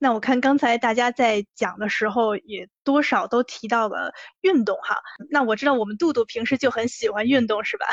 [0.00, 4.96] 那我看刚才大家在讲的时候，也多少都提到了运动哈。
[5.30, 7.86] 那我知道我们杜杜平时就很喜欢运动，是吧？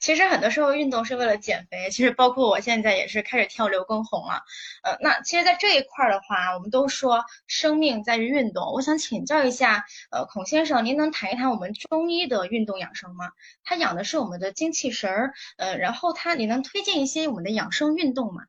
[0.00, 4.42] 其实很多时候运动是为了减肥，其实包括我现在也是开始跳刘畊宏了。
[4.82, 8.72] 呃，那其实，在这一块的话，我们都说生命在于运动。
[8.72, 13.30] 我想请教一下，呃，孔先生，您能谈一谈我们中医的运动养生吗？
[13.62, 18.42] 它养的是我们的精气神儿，呃，然后它，你能推荐一些我们的养生运动吗？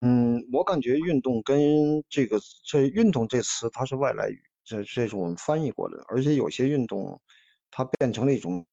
[0.00, 7.20] 嗯，我感觉运动跟这个这运动这词它是外来语，这这是我们翻译过的，而且有些运动
[7.70, 8.66] 它变成了一种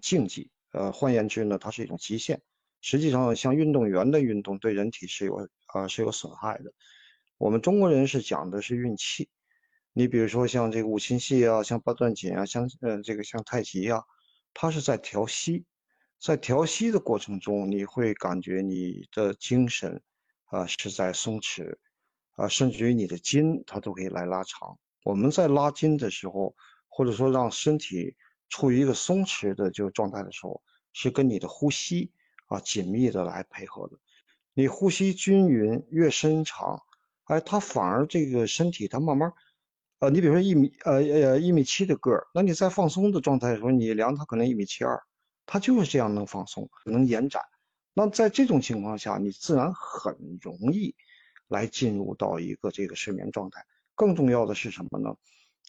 [0.00, 0.50] 竞技。
[0.72, 2.40] 呃，换言之呢，它是一种极限。
[2.80, 6.72] 实际上，像运动员的运动对人体是有啊是有损害的。
[7.38, 9.28] 我们中国人是讲的是运气。
[9.92, 14.02] 你比如说像这个五禽戏啊，像八段锦啊，像呃这个像太极啊，
[14.54, 15.64] 它是在调息。
[16.18, 20.02] 在调息的过程中，你会感觉你的精神
[20.46, 21.76] 啊是在松弛
[22.36, 24.78] 啊，甚至于你的筋它都可以来拉长。
[25.04, 26.56] 我们在拉筋的时候，
[26.88, 28.16] 或者说让身体。
[28.52, 32.12] 处于一个松弛的就状态的时候，是跟你的呼吸
[32.48, 33.96] 啊紧密的来配合的。
[34.52, 36.82] 你呼吸均匀，越深长，
[37.24, 39.32] 哎，它反而这个身体它慢慢，
[40.00, 45.02] 呃，你比如说一米呃呃一米七的个儿，那你在放松的状态的时候，你量它可能一米七二，
[45.46, 47.42] 它就是这样能放松，能延展。
[47.94, 50.94] 那在这种情况下，你自然很容易
[51.48, 53.64] 来进入到一个这个睡眠状态。
[53.94, 55.16] 更重要的是什么呢？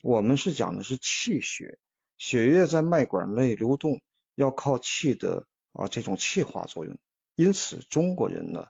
[0.01, 1.79] 我们是讲的是气血。
[2.17, 4.01] 血液在脉管内流动，
[4.35, 6.97] 要靠气的啊这种气化作用。
[7.35, 8.67] 因此，中国人呢，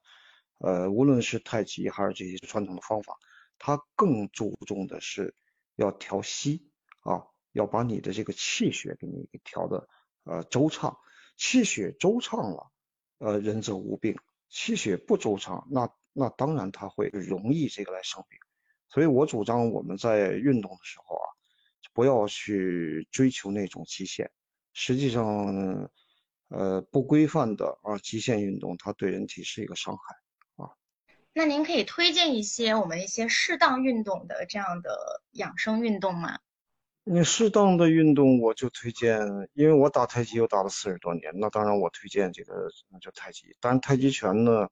[0.59, 3.17] 呃，无论是太极还是这些传统的方法，
[3.59, 5.35] 他更注重的是
[5.75, 6.71] 要调息
[7.01, 9.87] 啊，要把你的这个气血给你给调的
[10.23, 10.97] 呃周畅。
[11.35, 12.71] 气血周畅了，
[13.17, 14.15] 呃，人则无病；
[14.49, 18.39] 气血不周畅，那那当然他会容易这个来生病。
[18.89, 21.27] 所以我主张我们在运动的时候啊。
[21.93, 24.31] 不要去追求那种极限，
[24.73, 25.89] 实际上，
[26.49, 30.73] 呃，不规范的啊极限运动，它对人体是一个伤害啊。
[31.33, 36.39] 那您可以推荐一些我们一些适当运动的这样的养生运动吗？
[37.05, 39.19] 你适当的运动，我就推荐，
[39.53, 42.69] 因为我打太极又打了四十多年，那当然我推荐这个
[43.01, 43.55] 就太极。
[43.59, 44.69] 但太极拳呢？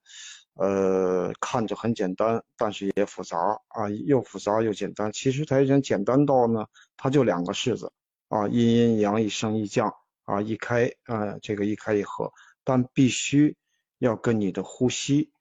[0.56, 3.38] 呃，看着很简单，但是也复杂
[3.70, 5.12] 啊，又复杂又简单。
[5.12, 6.66] 其实它已经简单到呢，
[6.98, 7.92] 它就两个式子
[8.28, 9.94] 啊，阴阴阳，一升一降
[10.24, 12.32] 啊，一开啊，这个一开一合，
[12.64, 13.56] 但必须
[13.98, 15.32] 要跟你的呼吸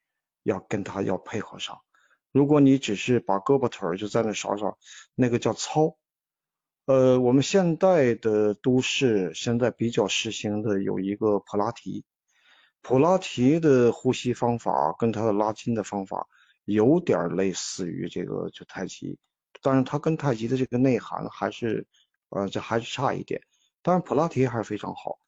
[0.42, 1.80] 要跟它要配合上。
[2.32, 4.76] 如果你只是把胳膊腿儿就在那耍耍，
[5.14, 5.96] 那个叫操。
[6.86, 12.04] 呃，我们现代的都市现在比较实行的有一个普拉提，
[12.82, 16.26] 普拉提的呼吸方法跟它的拉筋的方法
[16.64, 19.18] 有点类似于这个就太极，
[19.62, 21.86] 但是它跟太极的这个内涵还是
[22.30, 23.40] 呃这还是差一点。
[23.82, 25.18] 当然普拉提还是非常好，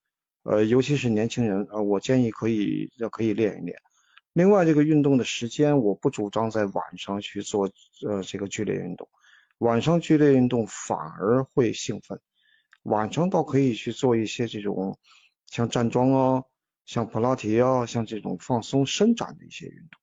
[0.42, 3.76] 呃，尤其是年轻人，呃，我建议可以要可以练一练。
[4.34, 7.70] 另外，这个运动的时间我不主张在晚上去做
[8.06, 9.08] 呃这个剧烈运动。
[9.58, 12.18] 晚上剧烈运动反而会兴奋，
[12.82, 14.98] 晚上倒可以去做一些这种
[15.46, 16.44] 像站桩啊、
[16.84, 20.00] 像普拉提啊、像这种放松伸展的一些运动。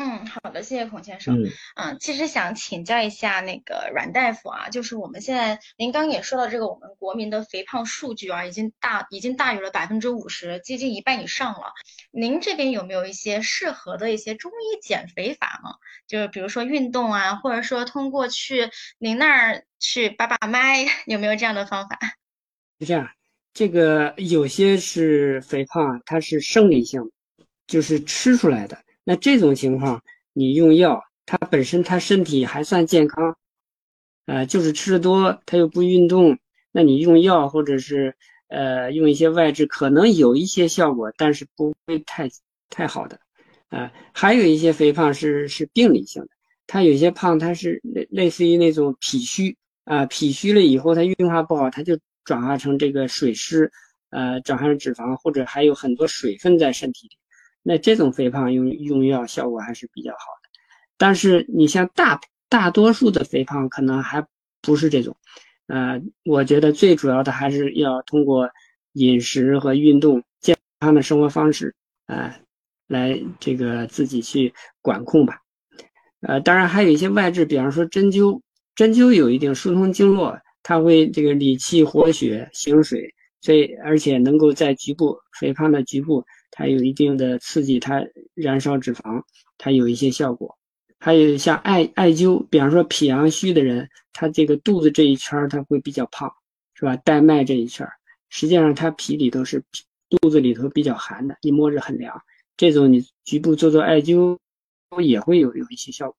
[0.00, 1.42] 嗯，好的，谢谢孔先生。
[1.42, 11.72] 嗯，嗯，其实想请教一下那个阮大夫啊，就是我们现在您刚也说到这个我们国民的肥胖数据啊，已经大已经大于了百分之五十，接近一半以上了。
[12.12, 15.74] 您这边有没有一些适合的一些中医减肥法吗？
[16.06, 21.98] 就是比如说运动啊，或者说通过去您那儿去把把脉，有没有这样的方法？
[22.78, 23.10] 是这样，
[23.52, 27.10] 这个有些是肥胖，它是生理性，
[27.66, 28.78] 就是吃出来的。
[29.04, 33.36] 那这种情况，你用药，它本身它身体还算健康，
[34.26, 36.38] 呃，就是吃的多，他又不运动，
[36.70, 38.14] 那你用药或者是
[38.48, 42.28] 呃用一些外治，可能有一些效果，但是不会太
[42.70, 43.18] 太好的，
[43.70, 46.28] 啊，还有一些肥胖是是病理性的，
[46.66, 51.98] 它有些胖，它是类类似于那种脾虚啊，脾虚了以后，它运化不好，它就
[52.28, 53.72] 转化成这个水湿，
[54.10, 57.16] 呃，转化成脂肪，或者还有很多水分在身体里。
[57.62, 60.50] 那这种肥胖用用药效果还是比较好的，
[60.98, 62.20] 但是你像大
[62.50, 64.22] 大多数的肥胖可能还
[64.60, 65.16] 不是这种，
[65.68, 68.50] 呃，我觉得最主要的还是要通过
[68.92, 71.74] 饮食和运动健康的生活方式
[72.04, 72.36] 啊，
[72.88, 74.52] 来这个自己去
[74.82, 75.40] 管控吧，
[76.20, 78.42] 呃，当然还有一些外治，比方说针灸，
[78.74, 80.38] 针灸有一定疏通经络，
[80.68, 86.22] 它会这个理气活血行水，所以而且能够在局部肥胖的局部。
[86.50, 88.04] 它有一定的刺激，它
[88.34, 89.22] 燃烧脂肪，
[89.56, 90.58] 它有一些效果。
[90.98, 96.30] 还有像艾艾灸，比方说脾阳虚的人，他这个肚子这一圈他会比较胖，
[96.74, 96.96] 是吧？
[96.96, 97.88] 带脉这一圈
[98.28, 99.64] 实际上他脾里头是
[100.10, 102.14] 肚子里头比较寒的，一摸着很凉。
[102.58, 104.36] 这种你局部做做艾灸，
[105.00, 106.18] 也会有有一些效果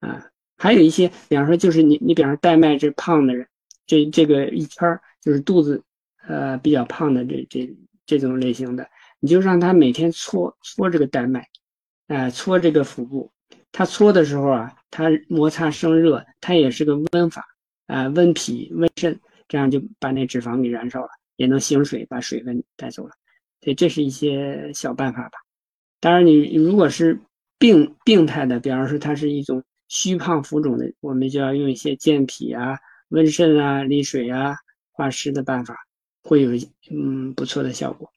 [0.00, 0.26] 啊。
[0.56, 3.46] 还有一些，比方说就是你你比方说带脉这胖的人，
[3.88, 5.82] 这这个一圈就是肚子
[6.28, 7.76] 呃比较胖的这这
[8.06, 8.88] 这种类型的。
[9.18, 11.44] 你就让他每天搓搓这个带脉，
[12.06, 13.32] 哎，搓这个腹部。
[13.72, 17.44] 他搓的时候啊，他摩擦生热，他也是个温法，
[17.86, 19.18] 啊，温脾温肾，
[19.48, 23.10] 这样就把那脂肪给燃烧了，也能行水，把水分带走了。
[23.60, 25.38] 所以这是一些小办法吧。
[25.98, 27.20] 当然，你如果是
[27.58, 32.78] 病病态的，比方说它是一种虚胖浮肿的，我们就要用一些健脾啊、
[33.08, 34.56] 温肾啊、利水啊、
[34.92, 35.76] 化湿的办法，
[36.22, 36.50] 会有
[36.90, 38.12] 嗯不错的效果。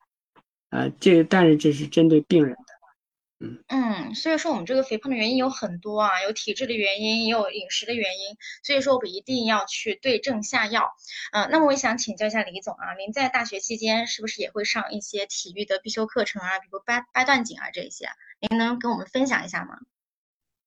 [0.69, 10.93] 啊，这个但是这是针对病人的，嗯嗯，所以说我们这个肥胖的原因有很多啊，有体质的原因，也有饮食的原因，所以说我们一定要去对症下药。
[11.33, 18.07] 嗯，那么我也想请教一下李总啊，您在大学期间是不是也会上一些体育的必修课程啊，比如八八段锦啊这些，
[18.39, 19.77] 您能跟我们分享一下吗？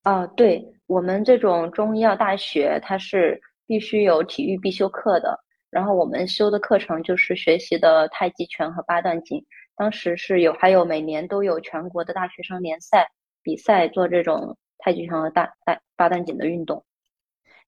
[0.03, 5.39] 啊，对我们这种中医药大学，它是必须有体育必修课的，
[5.71, 9.45] 然后我们修的课程就是学习的太极拳和八段锦。
[9.77, 13.09] 当时是有，还有每年都有全国的大学生联赛
[13.43, 16.85] 比赛，做这种太极拳和大大八段锦的运动。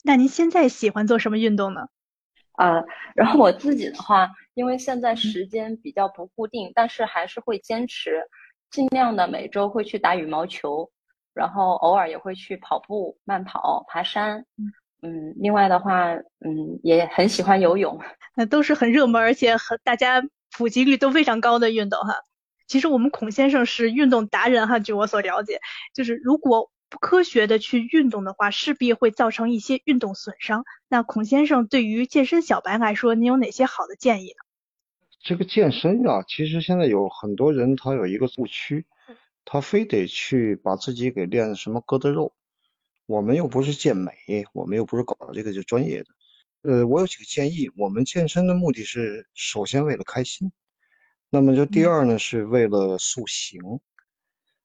[0.05, 1.89] 那您现在喜欢做什么运动呢？
[2.53, 2.85] 啊，
[3.15, 8.23] 然后我自己的话，因为现在时间比较不固定，但是还是会坚持，
[8.71, 10.89] 尽量的每周会去打羽毛球，
[11.35, 14.47] 然后偶尔也会去跑步、慢跑、爬山。
[15.07, 18.01] 嗯，另外的话，嗯，也很喜欢游泳。
[18.35, 20.23] 那都是很热门，而且很大家。
[20.59, 22.15] 普及率都非常高的运动哈，
[22.67, 24.79] 其实我们孔先生是运动达人哈。
[24.79, 25.61] 据我所了解，
[25.93, 30.65] 就是如果不科学的去运动的话，势必会造成一些运动损伤。
[30.89, 34.47] 那孔先生对于健身小白来说，您有哪些好的建议呢？
[35.21, 38.87] 这个健身啊，其实现在有很多人他有一个误区，
[39.45, 42.33] 他非得去把自己给练什么疙瘩肉。
[43.07, 44.13] 我们又不是健美，
[44.53, 46.07] 我们又不是搞这个就专业的。
[46.63, 47.71] 呃，我有几个建议。
[47.77, 50.51] 我们健身的目的是，首先为了开心，
[51.31, 53.61] 那么就第二呢，是为了塑形，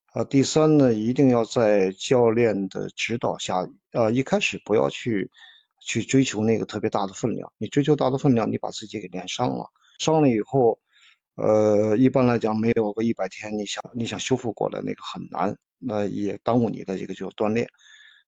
[0.06, 5.30] 啊，第三呢，一定要在教练的指导下，呃，一开始不要去
[5.80, 7.52] 去追求那个特别大的分量。
[7.58, 9.70] 你追求大的分量，你把自己给练伤了，
[10.00, 10.80] 伤了以后，
[11.36, 17.68] 呃，一般来讲没有个一百天，你想你想修复过来那个很难，那也耽误你的这个就锻炼。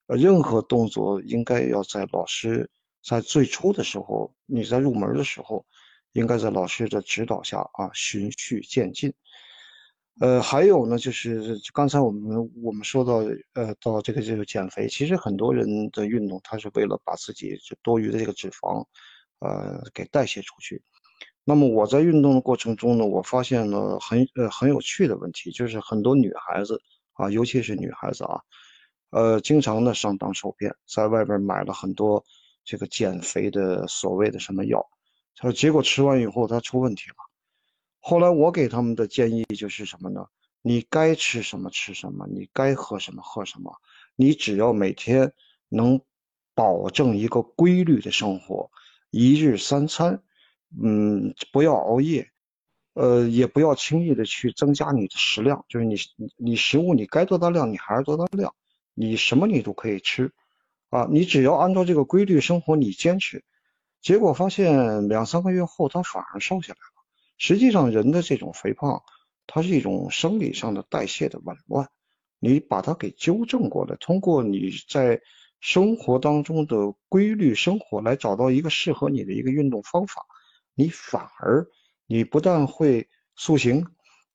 [0.06, 2.70] 任何动作应该要在老师
[3.02, 5.64] 在最初的时候，你在入门的时候，
[6.12, 9.12] 应该在老师的指导下啊，循序渐进。
[10.20, 13.14] 呃，还有呢，就是刚才我们我们说到，
[13.54, 18.86] 呃，到这个这个减肥，其实很多人的运动，他是为了把自己就多余的这个脂肪，
[19.40, 20.80] 呃，给代谢出去。
[21.42, 26.80] 那么我在运动的过程中呢，我发现了很呃很有趣的问题，就是很多女孩子
[27.14, 28.40] 啊，尤其是女孩子啊，
[29.14, 32.24] 呃，经常的上当受骗，在外边买了很多
[32.64, 34.84] 这个减肥的所谓的什么药，
[35.36, 37.16] 他说结果吃完以后他出问题了。
[38.00, 40.26] 后来我给他们的建议就是什么呢？
[40.62, 43.72] 你该吃什么吃什么，你该喝什么喝什么，
[44.16, 45.32] 你只要每天
[45.68, 46.00] 能
[46.52, 48.68] 保证一个规律的生活，
[49.10, 50.20] 一日三餐，
[50.82, 52.28] 嗯，不要熬夜，
[52.94, 55.94] 呃，也不要轻易的去增加你的食量，就是你
[56.36, 58.52] 你食物你该多大量你还是多大量，
[58.94, 60.32] 你什么你都可以吃，
[60.88, 63.44] 啊，你只要按照这个规律生活，你坚持，
[64.00, 67.04] 结果发现两三个月后他反而瘦下来了。
[67.36, 69.02] 实际上，人的这种肥胖，
[69.46, 71.88] 它是一种生理上的代谢的紊乱。
[72.38, 75.20] 你把它给纠正过来，通过你在
[75.60, 80.22] 生活当中的规律生活来找到一个适合你的一个运动方法，
[80.74, 81.66] 你反而
[82.06, 83.86] 你不但会塑形，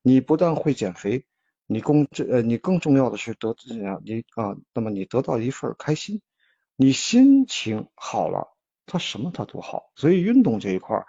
[0.01, 1.23] 你不但会减肥，
[1.71, 6.19] 你更这呃你更重要的是得怎样你啊，那么你得到一份开心，
[6.75, 8.57] 你心情好了，
[8.87, 9.91] 他什么他都好。
[9.95, 11.05] 所以运动这一块儿。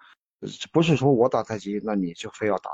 [0.72, 2.70] 不是说我打太极，那你就非要打；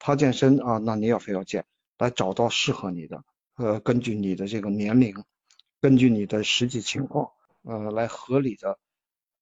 [0.00, 1.64] 他健身啊，那你也非要健。
[1.96, 3.22] 来找到适合你的，
[3.56, 5.14] 呃，根据你的这个年龄，
[5.80, 7.30] 根据你的实际情况，
[7.62, 8.78] 呃，来合理的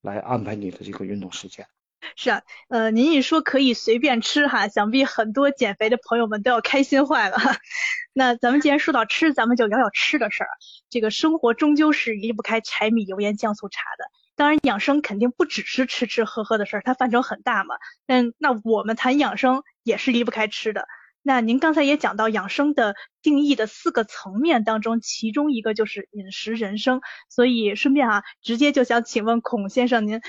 [0.02, 1.66] 来安排你的这个运动时间。
[2.16, 7.36] 是啊，呃，您一说可以随便吃哈，想必很多减肥的朋友们都要开心坏了。
[8.12, 10.48] 那咱们既然说到吃，咱们就聊聊吃的事儿。
[10.90, 14.04] 这个生活终究是离不开柴米油盐酱醋茶的。
[14.34, 17.76] 当然，养生肯定不只是吃吃喝喝的事儿，它范畴很大嘛。
[18.06, 20.86] 嗯，那我们谈养生也是离不开吃的。
[21.22, 27.00] 那您刚才也讲到养生的定义的四个层面当中，其中一个就是饮食人生。
[27.28, 30.20] 所以顺便啊，直接就想请问孔先生，您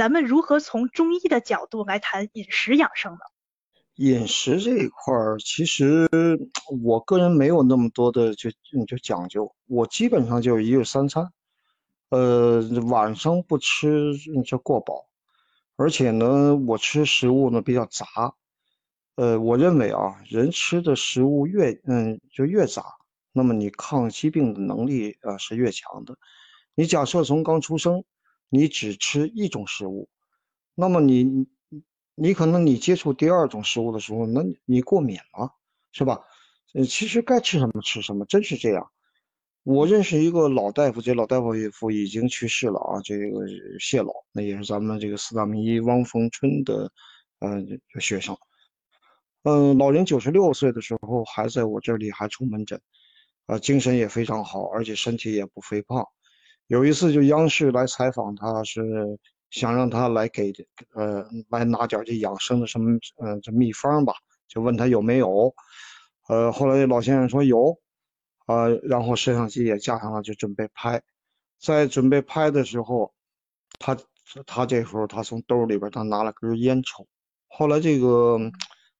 [0.00, 3.18] 咱们如何从中医的角度来谈饮食养生呢？
[3.96, 6.08] 饮食这一块儿，其实
[6.82, 8.50] 我个人没有那么多的就
[8.88, 11.30] 就讲究，我基本上就一日三餐。
[12.08, 14.14] 呃，晚上不吃
[14.46, 15.04] 就过饱，
[15.76, 18.06] 而且呢，我吃食物呢比较杂。
[19.16, 22.86] 呃，我认为啊，人吃的食物越嗯就越杂，
[23.34, 26.16] 那么你抗疾病的能力啊是越强的。
[26.74, 28.02] 你假设从刚出生，
[28.50, 30.10] 你只吃一种食物，
[30.74, 31.46] 那么你
[32.14, 35.54] 你可能你接触第二种食物的时候，那你过敏了，
[35.92, 36.20] 是吧？
[36.74, 38.90] 呃，其实该吃什么吃什么，真是这样。
[39.62, 43.46] 我认识一个老大夫，这老大夫已经去世了啊，这个
[43.78, 46.90] 谢老，那也是咱们这个四大名医汪逢春的，
[47.38, 47.62] 呃，
[48.00, 48.36] 学生。
[49.42, 52.80] 嗯，老人九十六岁的时候还在我这里还出门诊，
[53.46, 56.06] 啊，精神也非常好，而且身体也不肥胖。
[56.70, 59.18] 有一次就央视来采访他，是
[59.50, 60.52] 想让他来给，
[60.94, 64.14] 呃，来拿点这养生的什么，呃，这秘方吧，
[64.46, 65.52] 就问他有没有。
[66.28, 67.76] 呃，后来这老先生说有。
[68.46, 71.02] 啊，然后摄像机也架上了，就准备拍。
[71.60, 73.12] 在准备拍的时候，
[73.80, 73.96] 他
[74.46, 77.04] 他这时候他从兜里边他拿了根烟抽。
[77.48, 78.38] 后来这个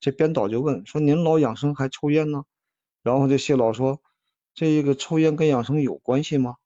[0.01, 2.43] 这编导就问说：“您老养生还抽烟呢？”
[3.03, 4.01] 然后这谢老说
[4.55, 6.57] ：“这个抽烟跟养生有关系吗？”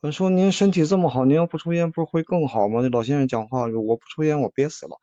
[0.00, 5.00] 我说：“您身体这么好，您要不抽烟不是会更好吗？”那老先生讲话：“我不抽烟，我憋死了。”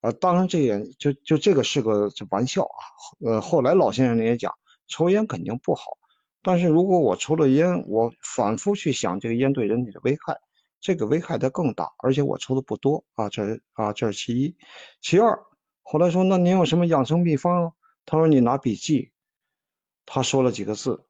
[0.00, 2.78] 啊，当然这也就就这个是个玩笑啊。
[3.26, 4.54] 呃，后来老先生也讲，
[4.86, 5.98] 抽烟肯定不好。
[6.40, 10.38] 但是如果我抽了烟，我反复去想这个烟对人体的危害，
[10.80, 14.56] 这个危害的更大，而且我抽的不多啊，这啊这是其一，
[15.00, 15.36] 其二，
[15.82, 17.74] 后来说那您有什么养生秘方？
[18.06, 19.10] 他说你拿笔记，
[20.06, 21.04] 他说了几个字，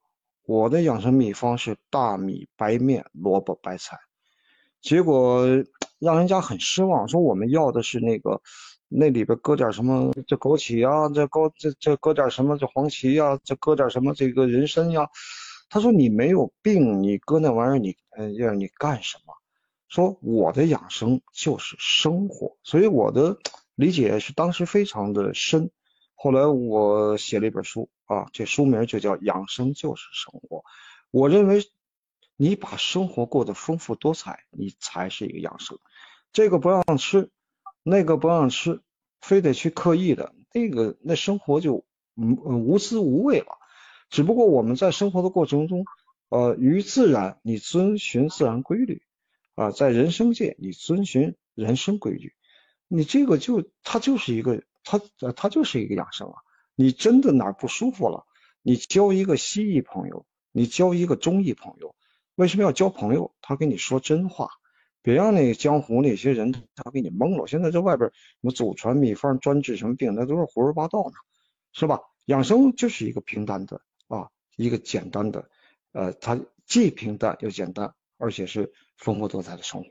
[0.49, 3.99] 我的养生秘方是大米、白面、萝卜、白菜，
[4.80, 5.44] 结果
[6.01, 8.40] 让人家很失望，说我们要的是那个。
[8.88, 10.11] 那里边搁点什么？
[10.26, 12.57] 这枸杞呀，这高这这搁点什么？
[12.57, 14.14] 这黄芪呀，这搁点什么？
[14.14, 15.07] 这个人参呀。
[15.68, 19.34] 他说你没有病，你搁那玩意儿，你呃要你干什么？
[19.90, 23.36] 说我的养生就是生活，所以我的
[23.76, 25.70] 理解是当时非常的深。
[26.14, 30.59] 后来我写了一本书啊，这书名就叫《养生就是生活》。
[31.12, 31.62] 我认为
[32.36, 35.78] 你把生活过得丰富多彩，你才是一个养生。
[36.32, 37.30] 这个不让吃。
[37.84, 38.82] 那个不让吃，
[39.22, 41.86] 非得去刻意的，那个那生活就
[42.16, 43.56] 无无滋无味了。
[44.11, 45.86] 只不过我们在生活的过程中，
[46.28, 49.02] 呃，于自然你遵循自然规律，
[49.54, 52.34] 啊，在人生界你遵循人生规律，
[52.88, 56.34] 你这个就它就是一个它呃它就是一个养生啊。
[56.81, 58.24] 你真的哪不舒服了，
[58.62, 61.97] 你交一个西医朋友，你交一个中医朋友，
[62.37, 63.35] 为什么要交朋友？
[63.43, 64.49] 他跟你说真话，
[65.03, 67.49] 别让那江湖那些人他给你蒙了。
[67.49, 71.14] 现在这外边什么祖传秘方专治什么病，那都是胡说八道呢，
[71.72, 72.01] 是吧？
[72.26, 75.51] 养生就是一个平淡的啊，一个简单的，
[75.91, 79.89] 呃，它既平淡又简单，而且是丰富多彩的生活。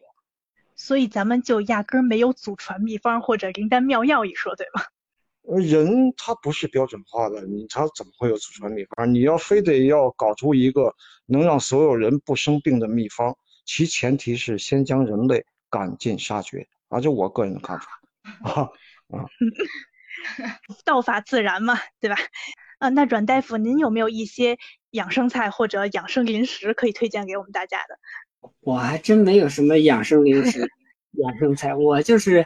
[0.74, 4.84] 所以咱们就压根儿没有祖传秘方或者灵丹妙药一说，对吗？
[5.56, 9.14] 人他不是标准化的，你他怎么会有祖传秘方？
[9.14, 10.94] 你要非得要搞出一个
[11.26, 17.86] 能让所有人不生病的秘方，其前提是先将人类赶尽杀绝，啊，这我个人的看法。
[18.44, 18.70] 啊
[19.08, 19.24] 啊，
[20.84, 22.18] 道法自然嘛，对吧？
[22.80, 24.58] 啊，那阮大夫，您有没有一些
[24.92, 28.52] 养生菜或者养生零食可以推荐给我们大家的？
[28.60, 30.70] 我还真没有什么养生零食、
[31.24, 32.46] 养生菜，我就是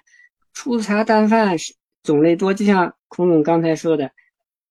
[0.54, 1.74] 粗茶淡饭是。
[2.04, 4.12] 种类多，就像孔总刚才说的，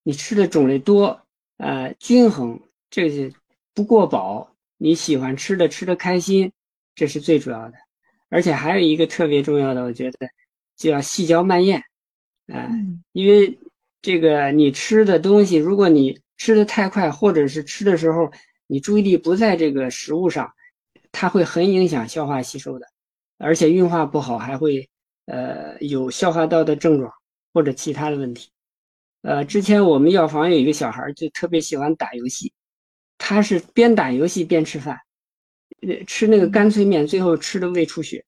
[0.03, 1.21] 你吃的种类多，
[1.59, 2.61] 呃，均衡，
[2.91, 3.33] 这是
[3.75, 6.53] 不过饱，你喜欢吃的吃的开心，
[6.95, 7.75] 这是最主要的。
[8.29, 10.19] 而且还有一个特别重要的，我觉得
[10.77, 11.83] 就要细嚼慢咽，
[12.47, 12.71] 啊，
[13.13, 13.59] 因为
[14.03, 18.31] 这个你吃的东西，如果你吃的太快，或者是吃的时候
[18.67, 20.53] 你注意力不在这个食物上，
[21.13, 22.87] 它会很影响消化吸收的，
[23.37, 24.89] 而且运化不好，还会
[25.27, 27.13] 呃有消化道的症状。
[27.53, 28.51] 或者其他的问题，
[29.23, 32.53] 呃，之前我们药房有一个小孩就特别喜欢打游戏，
[33.19, 34.99] 他是边打游戏边吃饭，
[36.07, 38.25] 吃那个干脆面，最后吃的胃出血。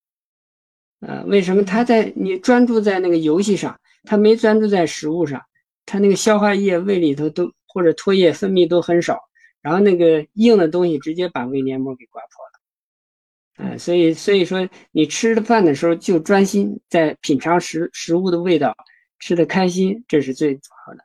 [1.00, 5.40] 呃，为什么他在你专注在那个游戏上，他没专注在食物上，
[5.86, 9.18] 他那个消化液胃里头都或者唾液分泌都很少，
[9.60, 13.70] 然后那个硬的东西直接把胃黏膜给刮破了。
[13.70, 18.76] 嗯，所以所以说你吃的饭的时候就专心在品尝食食物的味道。
[19.22, 21.04] 吃的开心，这是最主要的。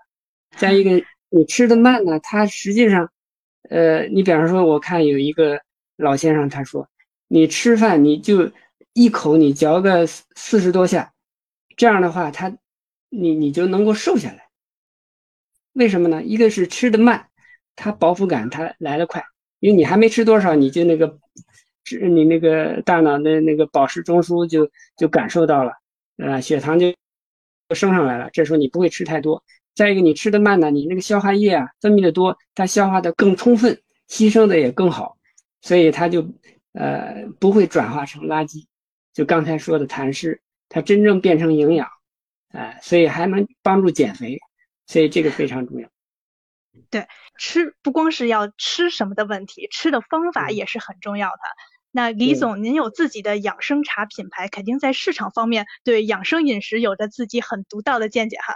[0.57, 3.11] 再一个，你吃的慢呢，它实际上，
[3.69, 5.61] 呃，你比方说，我看有一个
[5.97, 6.89] 老先生他说，
[7.27, 8.51] 你吃饭你就
[8.93, 11.13] 一口你嚼个四十多下，
[11.75, 12.57] 这样的话，他
[13.09, 14.47] 你你就能够瘦下来。
[15.73, 16.23] 为什么呢？
[16.23, 17.29] 一个是吃的慢，
[17.75, 19.23] 它饱腹感它来的快，
[19.59, 21.19] 因为你还没吃多少，你就那个，
[22.01, 25.73] 你那个大脑的那个饱食中枢就就感受到了，
[26.17, 26.91] 呃，血糖就。
[27.75, 29.43] 升上来了，这时候你不会吃太多。
[29.75, 35.17] 再一个，你吃的慢呢，你那个消化液啊分泌的多，它消化的更充分，吸收的也更好，
[35.61, 36.27] 所以它就
[36.73, 38.65] 呃不会转化成垃圾。
[39.13, 41.87] 就刚才说的痰湿，它真正变成营养，
[42.49, 44.39] 哎，所以还能帮助减肥，
[44.87, 45.89] 所以这个非常重要。
[46.89, 47.07] 对，
[47.37, 51.41] 吃不光是要吃什么的问题，吃的方法也是很重要的。
[51.97, 58.53] 那李总，您有自己的养生茶品牌，肯定在市场方面对养生饮食有着自己很独到的见解哈。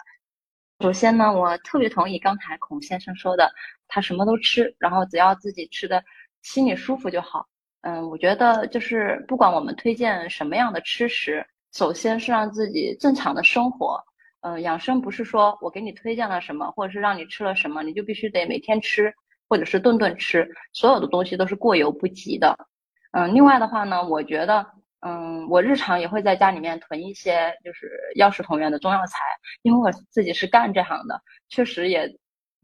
[0.81, 3.51] 首先呢，我特别同意刚才孔先生说的，
[3.87, 6.03] 他什么都吃，然后只要自己吃的
[6.43, 7.47] 心里舒服就好。
[7.81, 13.99] 嗯，我觉得就是不管我们推荐什么样的吃食，首先是让自己正常的生活。
[14.41, 19.11] 嗯，养生不是说我给你推荐了什么，或者是让你吃了什么，你就必须得每天吃，
[19.49, 22.55] 或者是顿顿吃，所有的东西都是过犹不及的。
[23.11, 24.65] 嗯，另外的话呢，我觉得，
[25.01, 29.17] 嗯，我日常也会在家里面囤一些就是药食同源的中药材，
[29.63, 32.09] 因为我自己是干这行的，确实也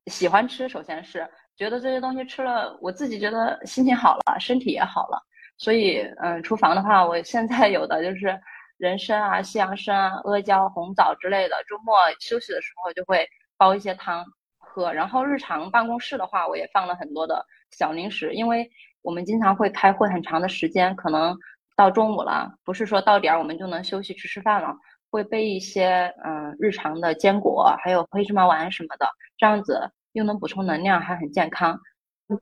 [0.06, 0.70] 喜欢吃。
[0.70, 1.28] 首先是
[1.58, 5.22] 觉得这些东西吃了，我自己觉得心情好了，身体也好了。
[5.58, 8.40] 所以，嗯，厨房的话，我现在有的就是
[8.78, 11.58] 人参啊、西洋参啊、阿胶、红枣之类的。
[11.68, 13.28] 周末休息的时候就会
[13.58, 14.24] 煲一些汤
[14.60, 14.94] 喝。
[14.94, 18.70] 然后日常办公室的话，我也放了很多的小零食，因为。
[19.08, 21.34] 我们经常会开会很长的时间，可能
[21.78, 24.76] 到中午了，不是说到点儿我们就能休息去吃饭了，
[25.10, 31.80] 会备一些嗯日常的坚果，还有黑芝麻丸什么的，这样子又能补充能量，还很健康。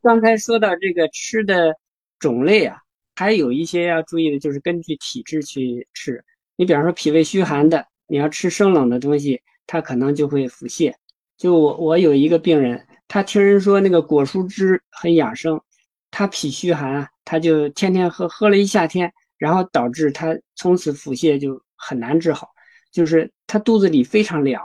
[0.02, 1.72] 刚才说到这个吃的
[2.18, 2.80] 种类啊，
[3.16, 6.26] 还有一些要注意的，就是根据体质去吃。
[6.56, 10.92] 你比方说脾胃虚寒的，你要吃生冷的东西，它可能就会腹泻。
[11.38, 15.62] 就我我有一个病人，他听人说那个果蔬汁很养生。
[16.18, 22.48] 他脾虚寒啊，他就天天喝，喝了一夏天，然后导致他从此腹泻就很难治好，
[22.90, 24.64] 就是他肚子里非常凉，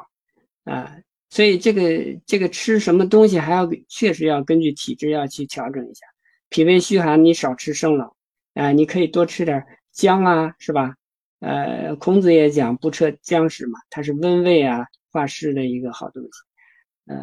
[0.62, 0.96] 啊，
[1.28, 6.06] 所以这个这个吃什么东西还要确实要根据体质要去调整一下。
[6.50, 8.08] 脾胃虚寒，你少吃生冷，
[8.54, 10.94] 啊，你可以多吃点姜啊，是吧？
[11.40, 16.30] 呃，孔子也讲不测姜食嘛，它是温胃啊化湿的一个好东西。
[17.06, 17.16] 呃，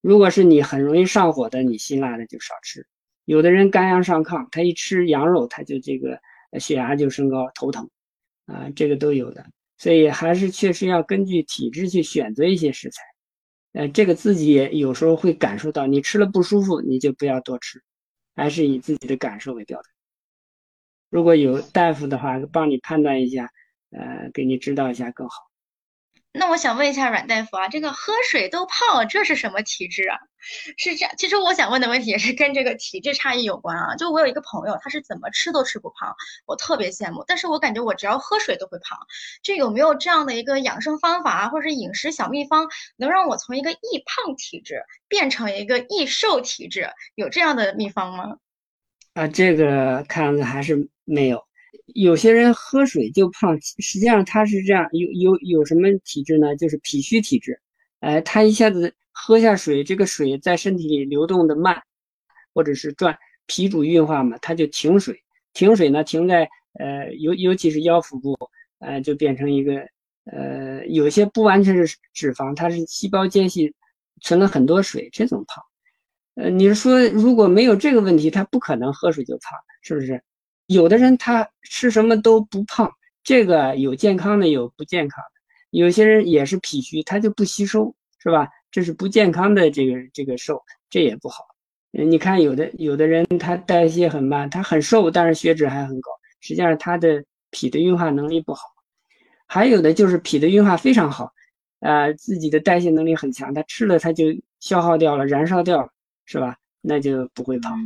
[0.00, 2.86] 如果是你很容易上火的，你辛辣的就少吃。
[3.24, 6.20] 有的人肝阳上亢，他一吃羊肉，他就这个
[6.60, 7.88] 血压就升高，头疼，
[8.46, 9.44] 啊，这个都有的。
[9.76, 13.02] 所以还是确实要根据体质去选择一些食材。
[13.72, 17.82] 呃，这个自己也有时候会感受到，你吃了不舒服，你就不要多吃，
[18.36, 19.92] 还是以自己的感受为标准。
[21.10, 23.50] 如果有大夫的话，帮你判断一下，
[23.90, 25.34] 呃，给你指导一下更好。
[26.36, 30.18] 那我想问一下阮大夫啊，这个喝水都胖，这是什么体质啊？
[30.76, 33.94] 是这样，其实我想问的问题也是跟这个体质差异有关啊。
[33.94, 36.12] 就我有一个朋友，他是怎么吃都吃不胖，
[36.44, 37.24] 我特别羡慕。
[37.28, 38.98] 但是我感觉我只要喝水都会胖。
[39.44, 46.90] 这有没有这样的一个养生方法啊，或者是饮食小秘方，能让我从一个易胖体质变成一个易瘦体质？
[47.14, 48.38] 有这样的秘方吗？
[49.14, 51.46] 啊，这个看样子还是没有。
[51.94, 56.56] 有些人喝水就胖，实际上他是这样，有有有什么体质呢？
[56.56, 57.60] 就是脾虚体质。
[58.00, 61.82] 哎，他一下子喝下水，这个水在身体里流动的慢，
[62.52, 63.16] 或者是转
[63.46, 65.20] 脾主运化嘛，他就停水。
[65.52, 66.48] 停水呢，停在
[66.78, 68.36] 呃，尤尤其是腰腹部，
[68.80, 69.86] 呃，就变成一个
[70.24, 73.72] 呃，有些不完全是脂肪，它是细胞间隙
[74.20, 75.62] 存了很多水，这种胖。
[76.34, 80.20] 呃，你是说如果没有这个问题，他不可能喝水就胖，是不是？
[80.66, 82.90] 有的人他吃什么都不胖，
[83.22, 85.40] 这个有健康的，有不健康的。
[85.70, 88.48] 有些人也是脾虚，他就不吸收，是吧？
[88.70, 91.44] 这是不健康的这个这个瘦，这也不好。
[91.90, 96.10] 你看有的有的人他代谢很慢，他很瘦，但是血脂还很高，
[96.40, 98.62] 实际上他的脾的运化能力不好。
[99.46, 101.32] 还有的就是脾的运化非常好，
[101.80, 104.24] 呃，自己的代谢能力很强，他吃了他就
[104.58, 105.88] 消耗掉了，燃烧掉了，
[106.24, 106.56] 是吧？
[106.80, 107.78] 那就不会胖。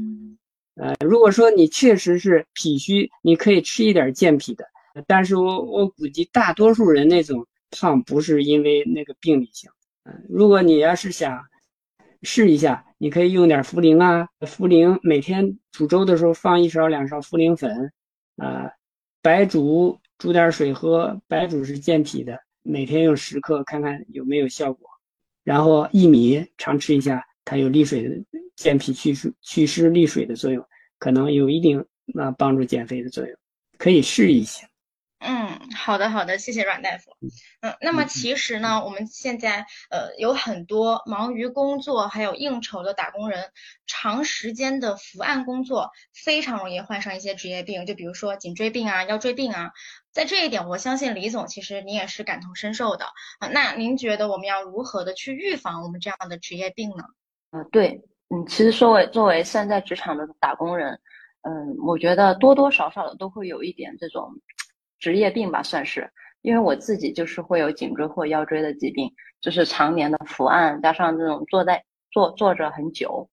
[0.81, 4.64] 呃，如果说你确实是脾虚，你可以吃一点健脾的。
[5.07, 9.70] 但是我我估计大多数人那种胖不是因为那个病理性。
[10.05, 11.45] 嗯，如果你要是想
[12.22, 17.93] 试一下，你可以用点茯苓啊，茯苓每天煮粥的时候放一勺两勺茯苓粉，
[18.37, 18.70] 啊，
[19.20, 24.89] 白术煮点水喝，白术是健脾的，每天用十克看看有没有效果。
[25.43, 27.24] 然后薏米常吃一下。
[27.51, 28.11] 它有利水的
[28.59, 30.67] 健脾祛湿、祛湿利水的作用，
[30.99, 31.87] 可能有一定
[32.19, 33.39] 啊帮助减肥的作用，
[33.79, 34.69] 可以试一下。
[35.21, 37.17] 嗯，好的好的，谢谢阮大夫。
[37.61, 43.53] 嗯，那么其实呢，我们现在呃有很多忙于工作还有应酬的打工人，
[43.87, 49.71] 长时间的伏案工作，非常容易患上一些职业病，就比如说颈椎病啊、腰椎病啊。
[50.11, 53.05] 在这一点，我相信李总其实您也是感同身受的
[53.39, 53.47] 啊。
[53.49, 57.05] 那您觉得我们要如何的去预防我们这样的职业病呢？
[57.51, 60.93] 啊，对，嗯，其实作为作为现在职场的打工人，
[61.43, 64.31] 嗯，我觉得多多少少的都会有一点这种
[64.99, 66.11] 职业病吧，算是，
[66.43, 69.11] 因为我自己就是会有颈椎或腰椎的疾病，
[69.41, 73.26] 就是常年的伏案，加上这种坐在坐坐着很久，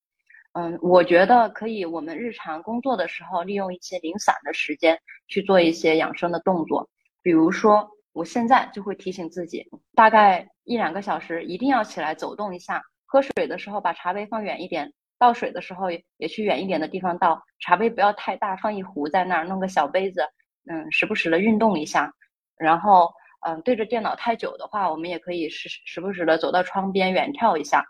[0.53, 6.89] 嗯，我觉得可以，我们日常工作的时候利用一些零散的时间去做一些养生的动作，
[7.21, 12.81] 比如说，我现在就会提醒自己，大概一两个小时一定要起来走动一下。
[13.05, 17.41] 喝水的时候把茶杯放远一点，倒水的时候也去远一点的地方倒。
[17.59, 20.21] 茶杯不要太大，放一壶在那儿，弄个小杯子，
[20.69, 22.11] 嗯，时不时的运动一下。
[22.57, 23.11] 然后，
[23.45, 27.83] 嗯，对着电脑太久的话，我们也可以时时不时的走到窗边远眺一下。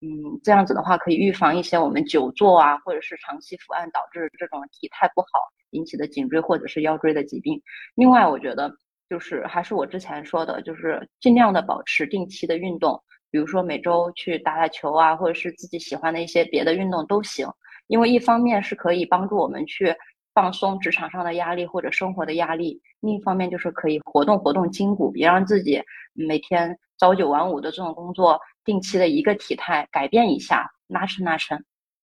[0.00, 0.08] 嗯，
[0.42, 5.28] 这样子的话可以预防一些我们久坐啊，或者是长期伏案导致这种体态不好
[5.70, 7.60] 引起的颈椎或者是腰椎的疾病。
[7.94, 8.72] 另外，我觉得
[9.08, 13.00] 就是还是我之前说的，就是尽量的保持定期的运动。
[13.32, 17.48] 比如说每周去打打球啊，或者是自己喜欢的一些别的运动都行，
[17.86, 19.96] 因为一方面是可以帮助我们去
[20.34, 25.82] 放松职场上的压力或者生活的压力，另一方面就是可以活动活动筋骨，别让自己
[26.12, 31.64] 每天朝九晚五的这种工作，定期的一个体态改变一下，拉伸拉伸。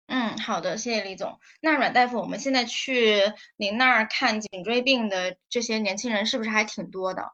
[0.08, 1.40] 嗯，好的，谢谢李总。
[1.62, 3.22] 那阮大夫，我们现在去
[3.56, 7.32] 您那儿看颈椎病的这些年轻人是不是还挺多的？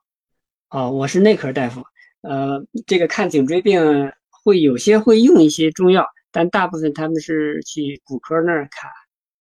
[0.69, 1.84] 哦，我是内科大夫。
[2.21, 3.81] 呃，这个看颈椎病
[4.29, 8.89] 会有些会用一些中药，但大部分他们是去骨科那儿看，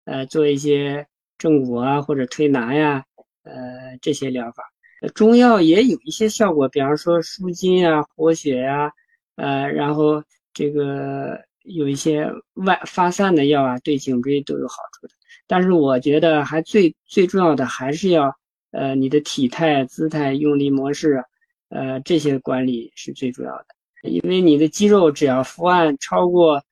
[0.06, 1.06] 呃，做一些
[1.38, 3.04] 正骨啊或者推拿呀，
[3.44, 3.54] 呃，
[4.02, 4.64] 这些疗法。
[5.14, 8.92] 中药也有一些效果，比方说舒筋啊、活血呀，
[9.36, 10.24] 呃，然后
[10.54, 15.14] 这个有一些外发散的药啊，对颈椎都有好处的。
[15.46, 18.34] 但是我觉得还最最重要的还是要，
[18.72, 21.24] 呃，你的体态、姿态、用力模式。
[21.74, 23.66] 呃，这些管理是最主要的，
[24.08, 26.64] 因为你的肌肉只要伏案超过，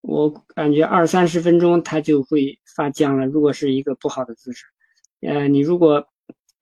[0.00, 3.26] 我感觉二三十分钟，它就会发僵了。
[3.26, 4.64] 如果是一个不好的姿势，
[5.20, 6.08] 呃，你如果，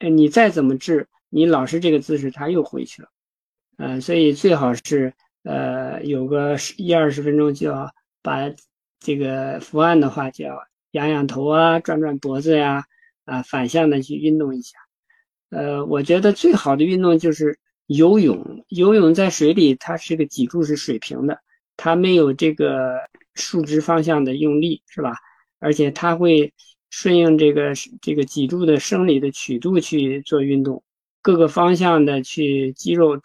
[0.01, 3.09] 呃，你再怎么治，你老是这个姿势，它又回去了。
[3.77, 5.15] 呃，所以最好是，
[5.45, 7.89] 呃，有个十一二十分钟就要
[8.23, 8.53] 把
[8.99, 10.59] 这个伏案的话，就要
[10.91, 12.85] 仰仰头啊，转转脖子呀，
[13.25, 14.79] 啊，反向的去运动一下。
[15.51, 17.57] 呃，我觉得最好的运动就是
[17.87, 18.65] 游泳。
[18.69, 21.41] 游泳在水里，它是个脊柱是水平的，
[21.77, 22.99] 它没有这个
[23.35, 25.15] 竖直方向的用力，是吧？
[25.61, 26.53] 而且它会
[26.91, 30.83] 顺应这个这个脊柱的生理的曲度去做运动，
[31.23, 33.19] 各个方向的去肌肉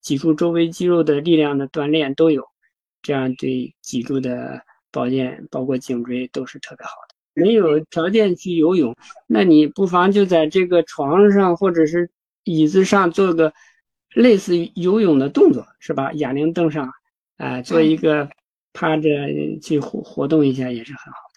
[0.00, 2.44] 脊柱周围肌肉的力量的锻炼都有，
[3.02, 4.62] 这样对脊柱的
[4.92, 7.14] 保健，包括颈椎都是特别好的。
[7.40, 12.10] 没有条件去游泳，那你不妨就在这个床上或者是
[12.44, 13.52] 椅子上做个
[14.18, 16.12] 类似于游泳的动作，是吧？
[16.14, 16.90] 哑铃凳上，
[17.36, 18.28] 啊，做一个
[18.72, 19.08] 趴着
[19.62, 21.27] 去活活动一下也是很好。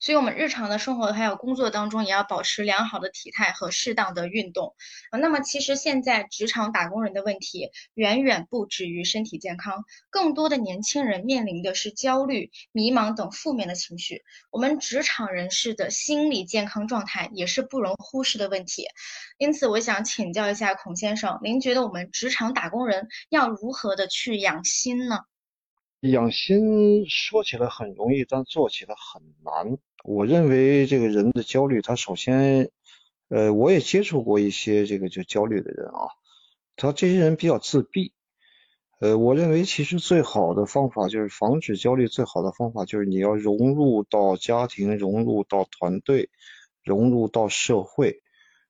[0.00, 4.74] 所以，我们日常的生活还有工作当中，也要保持良好的体态和适当的运动
[5.10, 5.18] 啊。
[5.18, 14.22] 那么，其实现在职场打工人的问题远远不止于身体健康，更多的年轻人面临的是焦虑、迷茫等负面的情绪。
[14.50, 18.86] 我们职场人士的心理健康状态也是不容忽视的问题。
[19.36, 25.18] 因此，我想请教一下孔先生，您觉得我们职场打工人要如何的去养心呢？
[26.00, 29.76] 养心说起来很容易，但做起来很难。
[30.02, 32.70] 我认为这个人的焦虑，他首先，
[33.28, 36.08] 呃，我也接触过一些这个就焦虑的人啊，
[36.76, 38.12] 他这些人比较自闭。
[39.00, 46.28] 呃，我认为其实最好的方法就是防止焦虑，最好的方法就是你要融入到家庭，融入到团队，
[46.84, 48.22] 融入到社会，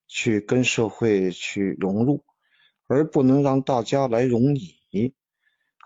[0.06, 2.22] 去跟社会去融入，
[2.86, 5.14] 而不能让大家来融你。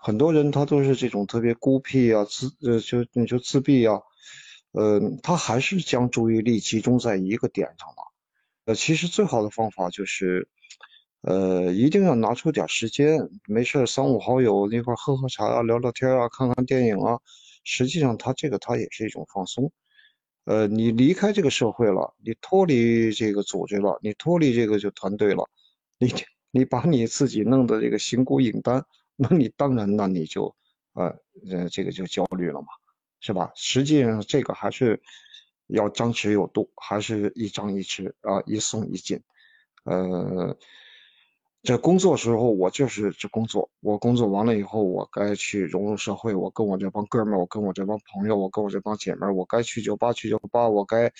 [0.03, 4.01] 很多人他都是这种特别孤僻啊，自呃就你就自闭啊，
[4.75, 8.11] 呃，他还是将注意力集中在一个点上了。
[8.65, 10.49] 呃，其实最好的方法就是，
[11.21, 17.19] 呃，一定要拿出点时间，没事三五好友一块喝喝茶啊，聊聊天啊，看看电影啊。
[17.63, 19.71] 实际上，他这个他也是一种放松。
[20.43, 25.49] 呃，你离开这个社会了，你脱离这个组织了，你脱离这个就团队了，
[25.97, 26.13] 你
[26.51, 28.85] 你把你自己弄得这个形孤影单。
[29.15, 30.53] 那你当然，那你就，
[30.93, 31.05] 呃，
[31.49, 32.67] 呃，这个就焦虑了嘛，
[33.19, 33.51] 是吧？
[33.55, 35.01] 实际上，这个还是
[35.67, 39.19] 要张弛有度，还是一张一弛啊，一松一紧。
[39.83, 40.55] 呃，
[41.63, 51.11] 这工作时候我就是这工作，我工作完了以后，我该去融入社会，我跟我这帮哥们儿，我跟我这帮朋友，我跟我这帮姐妹儿，我该去酒吧去酒吧，我该，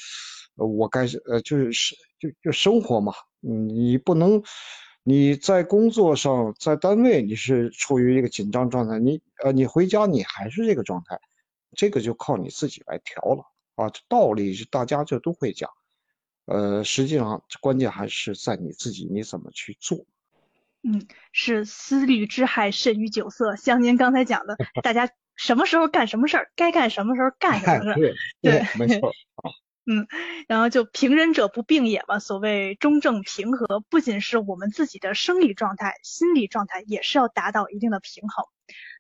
[0.55, 4.43] 我该呃，就是就就生活嘛，你不能。
[5.07, 11.19] 你在工作上，在单位你是处于一个紧张状态，你呃，你回家你还是这个状态，
[11.76, 13.43] 这个就靠你自己来调了
[13.76, 13.91] 啊。
[14.07, 15.69] 道理是大家就都会讲，
[16.45, 20.06] 呃，实际上关键还是在你自己，你怎么去做。
[20.81, 29.49] 嗯，是思虑之害甚于酒色，像您刚才讲的， 大家什么时候干什么事儿，该干什么时候干什么事儿， 对，没错啊。
[29.88, 30.07] 嗯，
[30.47, 32.18] 然后就平人者不病也嘛。
[32.18, 38.45] 所谓中正平和，不仅是我们自己的生理状态，心理状态也是要达到一定的平衡。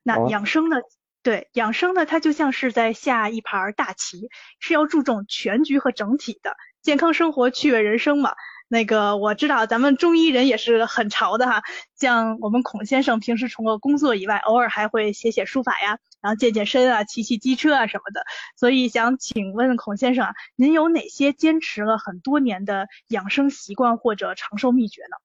[0.03, 0.77] 那养生呢？
[1.25, 4.29] 对，养生呢，它就像是在下一盘大棋，
[4.59, 8.35] 是要注重全局和整体的健康生活，趣味人生嘛。
[8.67, 11.63] 那个我知道咱们中医人也是很潮的哈，
[11.95, 18.23] 像我们孔先生平时除了工作以外，偶尔还会写写书法呀，然后健健身啊，骑骑机车啊什么的。
[18.55, 25.17] 所以想请问孔先生啊，您有哪些坚持了很多年的养生习惯或者长寿秘诀呢？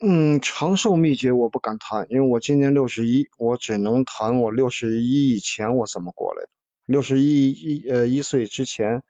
[0.00, 6.48] 嗯，长寿秘诀我不敢谈，因为我今年六十一，我只能谈我六十一以前我怎么过来的。
[6.86, 9.02] 六十一一呃一岁之前。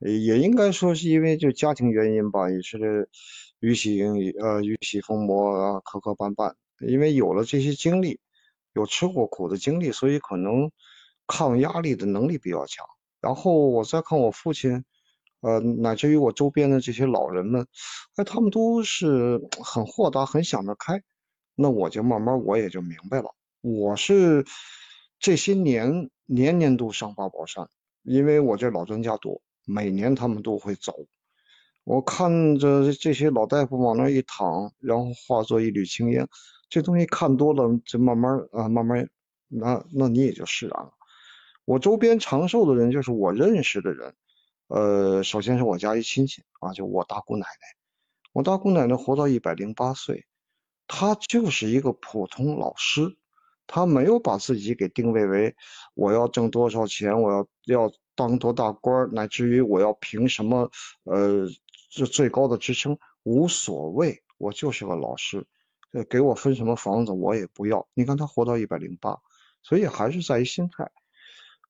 [0.00, 3.08] 也应该说是因为就家庭原因吧，也是
[3.58, 4.00] 雨洗
[4.40, 8.20] 呃雨洗风磨啊磕磕绊绊，因为有了这些经历，
[8.74, 10.70] 有吃过苦的经历，所以可能
[11.26, 12.86] 抗压力的能力比较强。
[13.20, 14.84] 然后我再看我父亲，
[15.40, 17.66] 呃，乃至于我周边的这些老人们，
[18.16, 21.02] 哎，他们都是很豁达，很想得开。
[21.54, 24.44] 那我就慢慢我也就明白了，我是
[25.18, 27.68] 这些年年年都上八宝山，
[28.02, 29.40] 因为我这老专家多。
[29.70, 30.94] 每年他们都会走，
[31.84, 36.26] 我看着这些老大夫往那一躺，然后化作一缕青烟，
[36.70, 39.06] 这东西看多了，就慢慢啊，慢慢，
[39.48, 40.90] 那那你也就释然了。
[41.66, 44.14] 我周边长寿的人就是我认识的人，
[44.68, 47.76] 呃，首先是我家一亲戚啊，就我大姑奶奶，
[48.32, 50.26] 我大姑奶奶活到一百零八岁，
[50.86, 53.16] 她就是一个普通老师，
[53.66, 55.56] 她没有把自己给定位为
[55.94, 57.92] 我要挣多少钱，我要要。
[58.18, 60.68] 当多大官，乃至于我要凭什么，
[61.04, 61.46] 呃，
[61.88, 65.46] 这最高的职称无所谓，我就是个老师，
[65.92, 67.86] 呃，给我分什么房子我也不要。
[67.94, 69.20] 你看他活到一百零八，
[69.62, 70.90] 所以还是在于心态。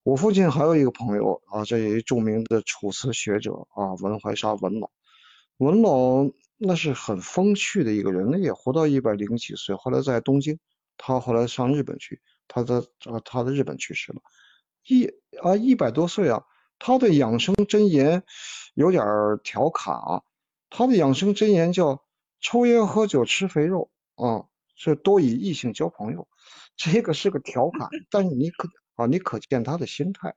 [0.09, 4.89] 我父亲还有一个朋友啊，这一著名的楚辞学者啊，文怀沙文老。
[5.57, 6.27] 文老
[6.57, 10.57] 那是很风趣的一个人，那也活到一百零几岁，后来在东京，
[10.97, 14.21] 他后来上日本去，他的啊他的日本去世了，
[14.87, 15.05] 一
[15.43, 16.43] 啊一百多岁啊，
[16.79, 18.23] 他的养生箴言
[18.73, 19.05] 有点
[19.43, 20.23] 调侃啊，
[20.71, 22.03] 他的养生箴言叫
[22.41, 24.45] 抽烟喝酒吃肥肉啊，
[24.75, 26.27] 是多与异性交朋友，
[26.75, 28.67] 这个是个调侃，但是你可
[28.99, 30.35] 啊你可见他的心态，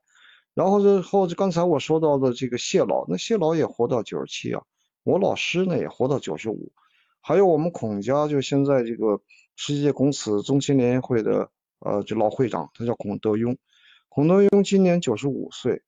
[0.53, 4.63] 然后这后刚才我说到的这个谢老，那谢老也活到九十七啊。
[5.03, 6.71] 我老师呢也活到九十五，
[7.19, 9.19] 还有我们孔家就现在这个
[9.57, 11.49] 世界孔子中心联谊会的
[11.79, 13.57] 呃这老会长，他叫孔德庸，
[14.07, 15.81] 孔德庸今年九十五岁，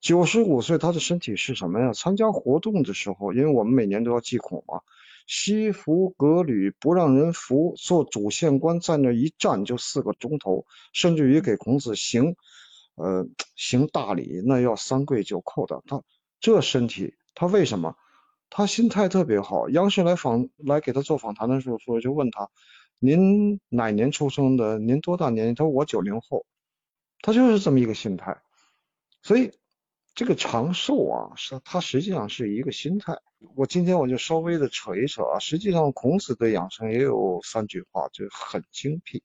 [0.00, 1.92] 九十五岁他的身体是什么呀？
[1.92, 4.80] 参加活动的时候，因为我们每年都要祭孔嘛，
[5.26, 12.36] 西服革履不让人扶，做主县官在那一站就四个钟头，甚至于给孔子行
[12.94, 13.26] 呃
[13.56, 15.82] 行大礼，那要三跪九叩的。
[15.86, 16.02] 他
[16.38, 17.96] 这身体，他为什么？
[18.48, 22.48] 他心态特别好，央视来访来给他做访谈的时候说，就问他，
[23.00, 24.78] 您哪年出生的？
[24.78, 25.54] 您多大年纪？
[25.54, 26.46] 他说我九零后，
[27.20, 28.40] 他就是这么一个心态。
[29.22, 29.50] 所以
[30.14, 33.18] 这个长寿啊，是他实际上是一个心态。
[33.54, 39.22] 我今天我就稍微的扯一扯啊，实际上孔子的养生也有三句话，就很精辟。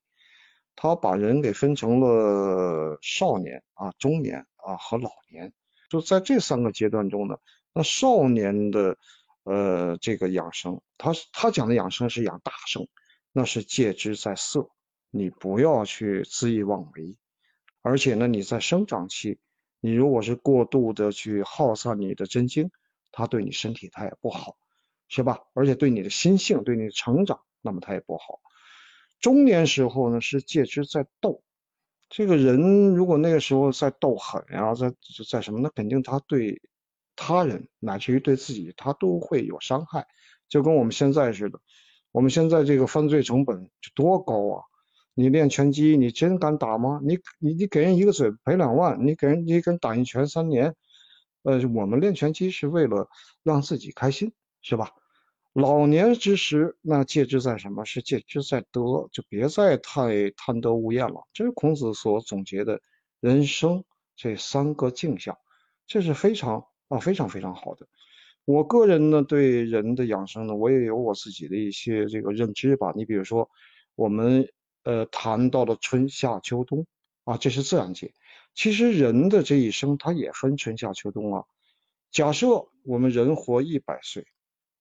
[0.76, 5.54] 他把人给分成了少年啊、中年啊和老年，
[5.90, 7.38] 就在这三个阶段中呢。
[7.74, 8.98] 那少年的，
[9.44, 12.88] 呃，这个养生，他他讲的养生是养大生，
[13.32, 14.70] 那是戒之在色，
[15.10, 17.16] 你不要去恣意妄为，
[17.82, 19.40] 而且呢，你在生长期，
[19.80, 22.72] 你如果是过度的去耗散你的真精，
[23.12, 24.56] 它对你身体它也不好，
[25.08, 25.40] 是吧？
[25.54, 28.40] 而且对你的心性，对你的成长，那么它也不好。
[29.20, 31.44] 中年时候呢，是戒之在斗，
[32.10, 34.94] 这个人如果那个时候在斗狠呀，在
[35.30, 36.62] 在什么，那肯定他对。
[37.14, 40.08] 他人乃至于对自己，他都会有伤害，
[40.48, 41.60] 就跟我们现在似的。
[42.12, 44.64] 我们现在这个犯罪成本多高啊！
[45.14, 47.00] 你练拳击，你真敢打吗？
[47.04, 50.74] 你你你给人一个嘴赔两万，你给人你给人打一拳三年。
[51.44, 53.10] 呃，我们练拳击是为了
[53.44, 54.92] 让自己开心，是吧？
[55.54, 57.86] 老年之时，那戒之在什么？
[57.86, 61.28] 是戒之在德，就别再太贪得无厌了。
[61.34, 62.82] 这是孔子所总结的
[63.20, 63.84] 人生
[64.16, 65.38] 这三个镜像，
[65.88, 66.66] 这是非常。
[66.92, 67.88] 啊，非常非常好的。
[68.44, 72.92] 我个人呢，对人的养生呢，我也有我自己的一些这个认知吧。
[72.98, 73.50] 你比如说，
[73.96, 74.52] 我们
[74.84, 76.86] 呃谈到了春夏秋冬
[77.24, 78.14] 啊，这是自然界。
[78.54, 81.46] 其实人的这一生，它也分春夏秋冬啊。
[82.12, 84.26] 假设我们人活一百岁，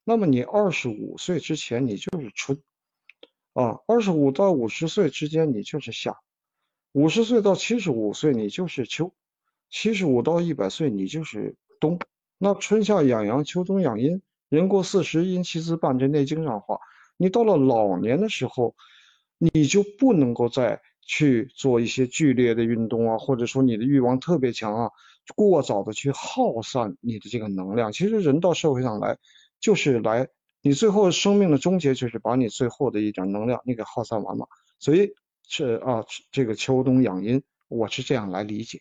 [0.04, 2.62] 那么你二十五岁之前你就是春
[3.52, 6.18] 啊，二十五到五十岁之间你就是夏，
[6.92, 9.14] 五十岁到七十五岁你就是秋，
[9.68, 11.56] 七十五到一百岁你就是。
[11.80, 11.98] 冬，
[12.36, 14.20] 那春夏养阳，秋冬养阴。
[14.50, 16.78] 人过四十，阴气自半，这《内经》上话。
[17.16, 18.74] 你到了老年的时候，
[19.38, 24.90] 你就不能够再去做一些剧烈的运动啊，或者说你的欲望特别强啊，
[25.34, 27.90] 过早的去耗散你的这个能量。
[27.90, 29.18] 其实人到社会上来，
[29.58, 30.28] 就是来，
[30.62, 34.46] 你最后生命的终结就是把你最后的一点能量你给耗散完了。
[34.78, 35.12] 所以
[35.48, 38.80] 是啊，这个秋冬养阴，我是这样来理解。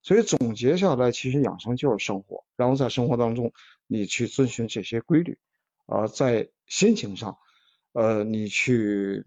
[0.00, 3.52] 所以总结下来，其实养生就是生活，然后在生活当中，
[3.86, 5.36] 你去遵循这些规律，
[5.84, 7.36] 啊，在心情上，
[7.92, 9.26] 呃，你去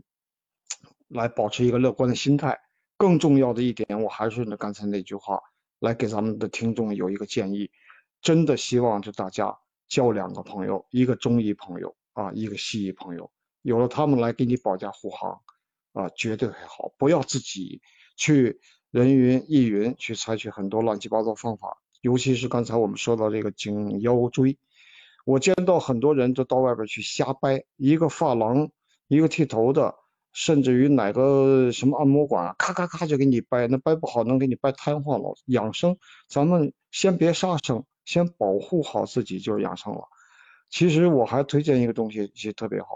[1.10, 2.57] 来保持一个乐观的心态。
[2.98, 5.41] 更重要的一点，我还是那刚才那句话，
[5.80, 7.69] 来给咱们的听众有一个建议，
[8.22, 9.57] 真的希望就大家
[9.88, 13.30] 交两个朋友，一个中医朋友啊，一个西医朋友，
[13.61, 15.41] 有了他们来给你保驾护航，
[15.94, 17.81] 啊，绝对会好，不要自己
[18.15, 18.60] 去。
[18.91, 24.57] 人云亦云，去采取很多乱七八糟方法，尤其是刚才我们说到这个颈腰椎，
[25.27, 28.72] 我见到很多人都到外边去瞎掰，一个发廊，
[29.07, 29.94] 一个剃头的，
[30.40, 35.36] 甚至于哪个什么按摩馆，咔咔咔就给你掰，那掰不好能给你掰瘫痪了。
[35.48, 35.98] 养生，
[36.30, 40.07] 咱们先别杀生，先保护好自己就是养生了。
[40.70, 42.88] 其实我还推荐一个东西，其实特别好，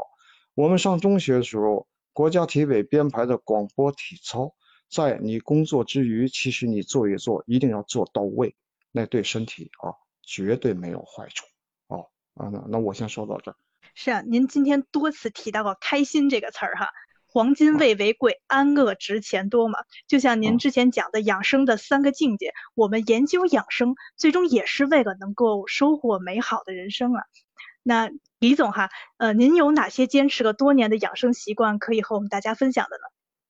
[0.56, 4.56] 我们上中学的时候，国家体委编排的广播体操。
[4.90, 8.56] 在你工作之余，其实你做一做，一定要做到位，
[8.94, 9.92] 那对身体啊
[10.22, 11.46] 绝对没有坏处
[11.88, 13.58] 哦啊那那我先说到这儿。
[13.96, 16.90] 是啊，您今天多次提到过“开心”这个词儿哈，
[17.34, 19.80] 黄金未为贵，安乐值钱多嘛。
[20.08, 27.24] 就像您之前讲的养生的三个境界，我们研究养生，最终也是为了能够收获美好的人生啊。
[27.82, 33.04] 那李总哈，呃，您有哪些坚持了多年的养生习惯可以和我们大家分享的呢？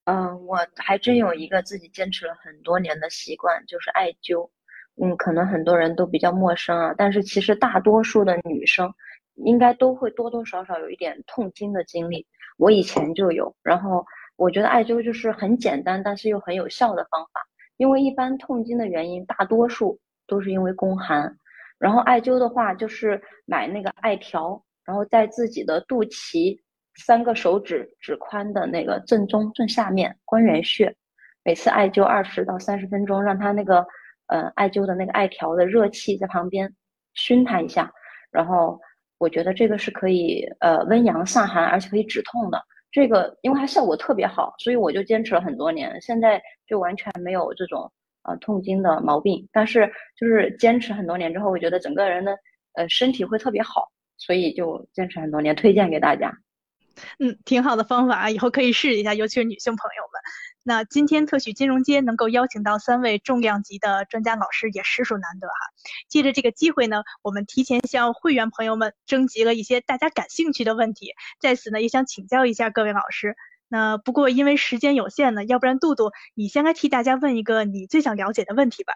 [0.06, 4.50] 嗯，我还真有一个自己坚持了很多年的习惯，就是艾灸。
[4.96, 8.94] 嗯，可能很多人都比较陌生啊，但是其实大多数的女生
[9.36, 12.26] 应该都会多多少少有一点痛经的经历。
[12.58, 14.06] 我以前就有，然后
[14.36, 17.42] 我觉得艾灸就是很简单，但是又很有效的方法。
[17.78, 21.36] 因为一般痛经的原因，大多数都是因为宫寒，
[21.78, 26.60] 然后艾灸的话就是买那个艾条，然后在自己的肚脐
[26.96, 30.96] 三个手指指宽的那个正中正下面关元穴，
[31.44, 33.86] 每次艾灸二十到三十分钟，让它那个。
[34.28, 36.74] 呃，艾灸的那个艾条的热气在旁边
[37.14, 37.92] 熏它一下，
[38.32, 38.80] 然后
[39.24, 42.62] 我觉得这个是可以呃温阳散寒，而且可以止痛的。
[42.92, 47.90] 这个因为它效果特别好，所以我就坚持了很多年，现在就完全没有这种
[48.24, 49.48] 呃痛经的毛病。
[49.54, 49.90] 但是
[50.20, 52.38] 就是坚持很多年之后，我觉得整个人的
[52.74, 56.30] 呃身体会特别好，所以就坚持很多年，推荐给大家。
[57.20, 60.22] 嗯，挺好的方法，以后可以试一下，尤其是女性朋友们。
[60.66, 65.54] 那今天特许金融街能够邀请到三位重量级的专家老师，也实属难得哈。
[66.08, 73.36] 借着这个机会呢，我们提前向会员朋友们征集了一些大家感兴趣的问题，在此呢也想请教一下各位老师。
[73.68, 78.94] 那不过因为时间有限呢，要不然杜杜你先来替大家问一个你最想了解的问题吧。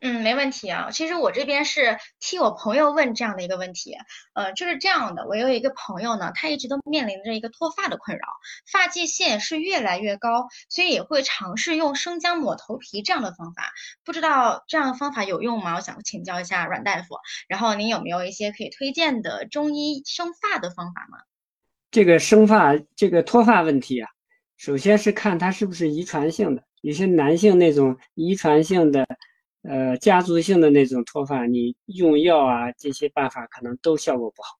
[0.00, 0.90] 嗯，没问题啊。
[0.90, 3.96] 其实我这边是替我朋友问这样的一个问题，
[4.34, 5.26] 呃，就是这样的。
[5.26, 8.24] 我有一个朋友呢，他一直都面临着一个脱发的困扰，
[8.70, 13.72] 发际线是越来越高，所以也会尝试用生姜抹头皮这样的方法。
[14.04, 15.76] 不知道这样的方法有用吗？
[15.76, 17.16] 我想请教一下阮大夫。
[17.48, 21.18] 然后您有没有一些可以推荐的中医生发的方法吗？
[21.90, 24.10] 这个生发，这个脱发问题啊，
[24.58, 29.06] 首先是看它是不是遗传性的，有些男性那种遗传性的。
[29.66, 34.58] 呃，家族性的那种脱发，你用药啊，这些办法可能都效果不好。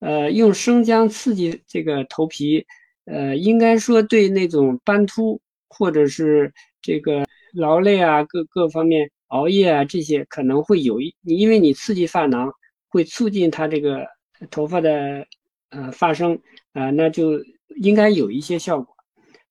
[0.00, 2.66] 呃，用生姜刺激这个头皮，
[3.06, 6.52] 呃，应该说对那种斑秃或者是
[6.82, 7.24] 这个
[7.54, 12.52] 劳累啊，各各方面熬夜啊这些可能会有一，因为你刺激发囊，
[12.88, 14.06] 会促进它这个
[14.50, 15.26] 头发的
[15.70, 16.38] 呃发生
[16.74, 17.40] 啊，那就
[17.80, 18.94] 应该有一些效果，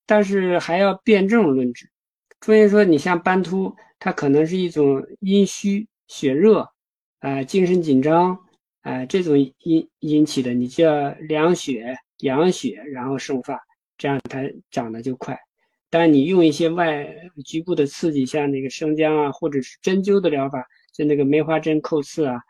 [0.06, 1.90] 但是还要辨证论治。
[2.42, 3.74] 所以说，你像斑秃。
[4.04, 6.68] 它可能是一种阴虚血热，
[7.20, 8.36] 啊，精神紧张，
[8.80, 13.56] 啊，这种引引起的，你就要凉血养血，然后生发，
[13.96, 14.42] 这样它
[14.72, 15.38] 长得就快。
[15.88, 17.14] 但你用一些外
[17.44, 22.40] 局部的刺激，像那个生姜啊，或者是针灸的疗法，就那个梅花针扣刺啊，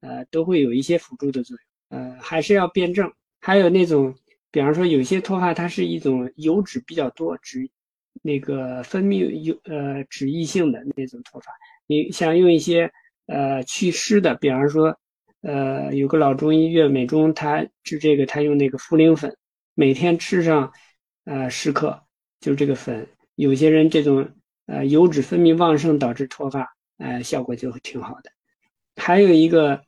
[0.00, 1.98] 呃，都会有一些辅助的作用。
[1.98, 3.10] 呃，还是要辩证。
[3.40, 4.14] 还有那种，
[4.50, 7.70] 比方说有些脱发，它是一种油脂比较多，脂。
[8.22, 11.52] 那个分泌有呃脂溢性的那种脱发，
[11.86, 12.90] 你想用一些
[13.26, 14.98] 呃祛湿的，比方说
[15.42, 19.36] 呃有个老中医岳美中，他治这个他用那个茯苓粉，
[19.74, 20.72] 每天吃上
[21.24, 22.02] 呃十克，
[22.40, 23.06] 就这个粉。
[23.36, 24.28] 有些人这种
[24.66, 26.66] 呃油脂分泌旺盛导致脱发，
[26.98, 28.30] 呃效果就挺好的。
[28.96, 29.80] 还有一个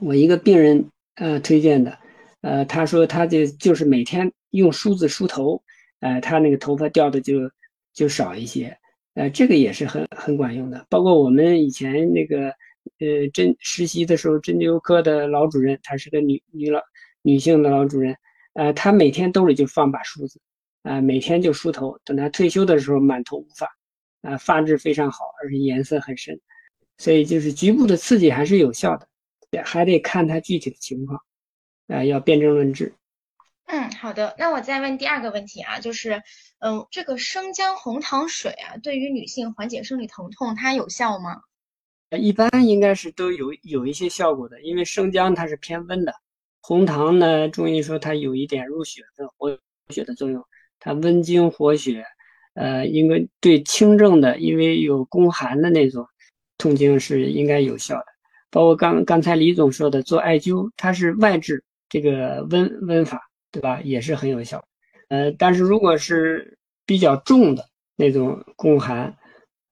[0.00, 1.98] 我一个病人呃推荐的，
[2.40, 5.62] 呃他说他就就是每天用梳子梳头。
[6.00, 7.50] 呃，他那个头发掉的就
[7.92, 8.76] 就少一些，
[9.14, 10.86] 呃，这个也是很很管用的。
[10.88, 12.48] 包括我们以前那个
[12.98, 16.80] 呃针实习的时候，针灸科的老主任，她是个女女老
[17.22, 18.16] 女性的老主任，
[18.54, 20.40] 呃，她每天兜里就放把梳子，
[20.82, 21.98] 啊，每天就梳头。
[22.04, 23.68] 等她退休的时候，满头乌发，
[24.22, 26.40] 啊，发质非常好，而且颜色很深。
[26.98, 29.08] 所以就是局部的刺激还是有效的，
[29.64, 31.20] 还得看她具体的情况，
[31.88, 32.94] 啊，要辨证论治。
[33.72, 36.20] 嗯，好的，那我再问第二个问题啊，就是，
[36.58, 41.40] 嗯，这个生姜红糖水啊，对于女性缓解生理疼痛，它有效吗？
[42.18, 46.12] 一般应该是都有有一些效果的，因为生姜它是偏温的，
[46.60, 49.56] 红糖呢，中医说它有一点入血的活
[49.90, 50.44] 血的作用，
[50.80, 52.04] 它温经活血，
[52.54, 56.04] 呃，应该对轻症的，因为有宫寒的那种
[56.58, 58.06] 痛经是应该有效的。
[58.50, 63.29] 包括刚刚才李总说的做艾灸，它是外治这个温温法。
[63.52, 63.80] 对吧？
[63.82, 64.64] 也是很有效，
[65.08, 66.56] 呃，但是如果是
[66.86, 69.12] 比较重的那种宫寒，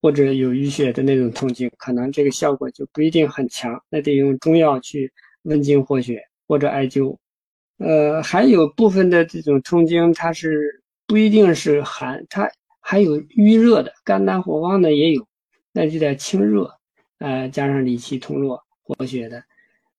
[0.03, 7.17] 或者有淤血的那种痛经，可能这个效果就不一定很强，那得用中药去温经活血或者艾灸。
[7.79, 12.51] 呃，还有部分的这种痛经，它是不一定是寒，它
[12.81, 15.25] 还有淤热的，肝胆火旺的也有，
[15.73, 16.69] 那就得清热，
[17.19, 19.43] 呃，加上理气通络活血的，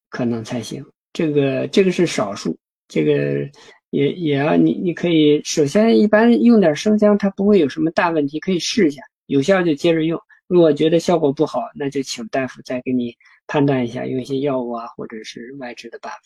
[0.10, 0.86] 可能才行。
[1.14, 2.58] 这个这个是少数。
[2.90, 3.50] 这个
[3.92, 10.20] 也也要你，你可以首先一般用点生姜，它不会有什么大问题，可以试一下，有效就接着用。
[10.48, 13.16] 如果觉得效果不好，那就请大夫再给你
[13.48, 16.20] 判断一下，用一些药物啊，或者是外治的办法。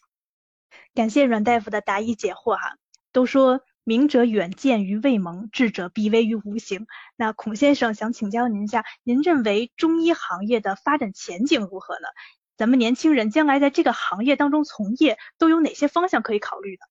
[0.95, 2.77] 感谢阮大夫的答疑解惑哈。
[3.11, 6.87] 都说明者远见于未萌，智者必危于无形。
[7.15, 12.07] 那孔先生想请教您一下，您认为中医行业的发展前景如何呢？
[12.55, 16.85] 咱们年轻人将来在这个行业当中从业，都有哪些方向可以考虑呢？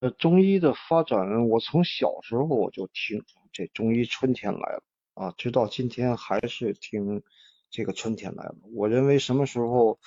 [0.00, 4.82] 呃，中医的发展，我从小时候我就听这中医春天来了
[5.14, 7.22] 啊，直到今天还是听
[7.70, 8.56] 这个春天来了。
[8.74, 9.98] 我认为什么时候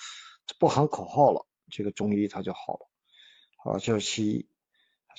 [0.60, 4.48] 不喊口号了，这个中医它就好了啊，这是其一。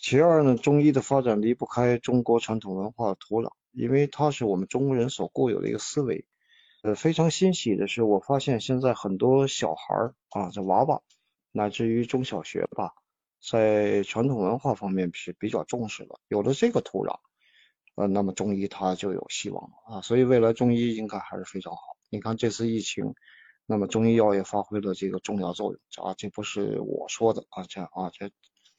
[0.00, 6.24] 其二呢，中医的发展离不开中国传统文化的土壤，因为它是我们中国人所固有的一个思维。
[6.82, 9.94] 呃，非常欣喜的是，我发现现在很多小孩
[10.30, 11.02] 啊，这娃娃，
[11.52, 12.94] 乃至于中小学吧，
[13.42, 16.18] 在传统文化方面是比较重视的。
[16.28, 17.18] 有了这个土壤，
[17.96, 20.00] 呃，那么中医它就有希望了啊。
[20.00, 21.80] 所以未来中医应该还是非常好。
[22.10, 23.14] 你看这次疫情，
[23.66, 28.30] 那么中医药也发挥了这个重要作用啊，这不是我说的啊，这啊这。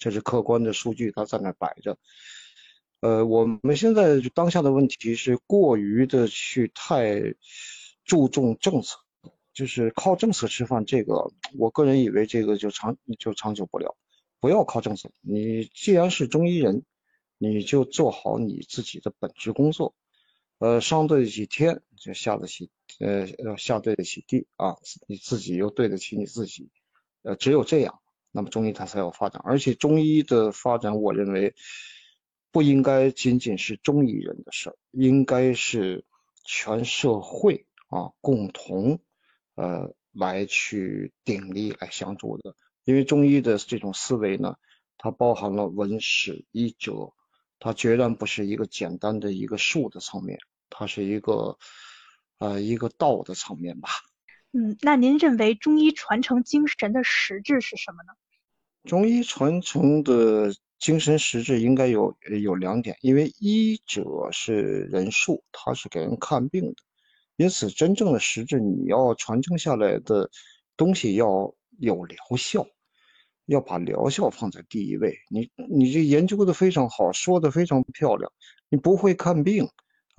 [0.04, 1.96] 这是客观的数据，它在那摆着。
[3.02, 7.22] 呃，我们现在当下的问题是过于的去太
[8.04, 8.98] 注重政策，
[9.54, 10.86] 就是靠政策吃饭。
[10.86, 13.96] 这个我个人以为这个就长就长久不了。
[14.40, 16.84] 不要靠政策，你既然是中医人，
[17.38, 19.94] 你就做好你自己的本职工作。
[20.58, 22.70] 呃，上对得起天，就下得起
[23.00, 26.70] 呃要下对得起地啊，你自己又对得起你自己。
[27.24, 28.00] 呃，只有这样。
[28.32, 31.54] 那么中医它才有发展，而且中医的发展，我认为
[32.52, 36.06] 不应该仅仅是中医人的事儿，应该是
[36.46, 39.00] 全社会啊共同
[39.54, 42.56] 呃来去鼎力来相助的。
[42.84, 44.56] 因为中医的这种思维呢，
[44.98, 47.14] 它包含了文史医哲，
[47.60, 50.40] 它决然不是一个简单的一个术的层面，
[50.72, 51.60] 它是一个
[52.40, 53.90] 呃一个道的层面吧。
[54.52, 58.14] 嗯，那您认为中医传承精神的实质是什么呢？
[58.84, 66.76] 中医传承的精神实质应该有有两点，因为医者是人术，他是给人看病的，
[67.42, 70.30] 因此真正的实质你要传承下来的
[70.78, 72.68] 东西要有疗效，
[73.48, 75.18] 要把疗效放在第一位。
[75.28, 78.32] 你你这研究的非常好，说的非常漂亮，
[78.70, 79.68] 你不会看病，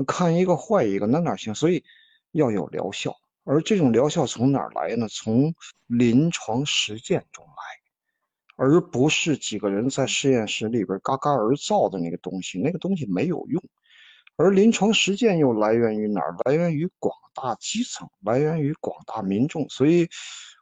[0.05, 1.55] 看一个坏一个那哪行？
[1.55, 1.85] 所以
[2.33, 5.07] 要有疗效，而这种疗效从哪儿来呢？
[5.09, 5.55] 从
[5.87, 7.53] 临床实践中来。
[8.57, 13.63] 而不是几个人在实验室里边嘎嘎而造的那个东西，那个东西没有用。
[14.37, 16.35] 而临床实践又来源于哪儿？
[16.45, 19.69] 来源于广大基层，来源于广大民众。
[19.69, 20.09] 所以，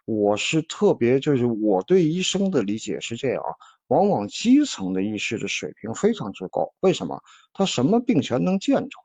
[0.06, 3.50] 我是特别就是我对医生的理解是这样啊，
[3.86, 6.68] 往往基层的医师的水平非常之高。
[6.80, 7.22] 为什么？
[7.52, 8.98] 他什么病全能见着。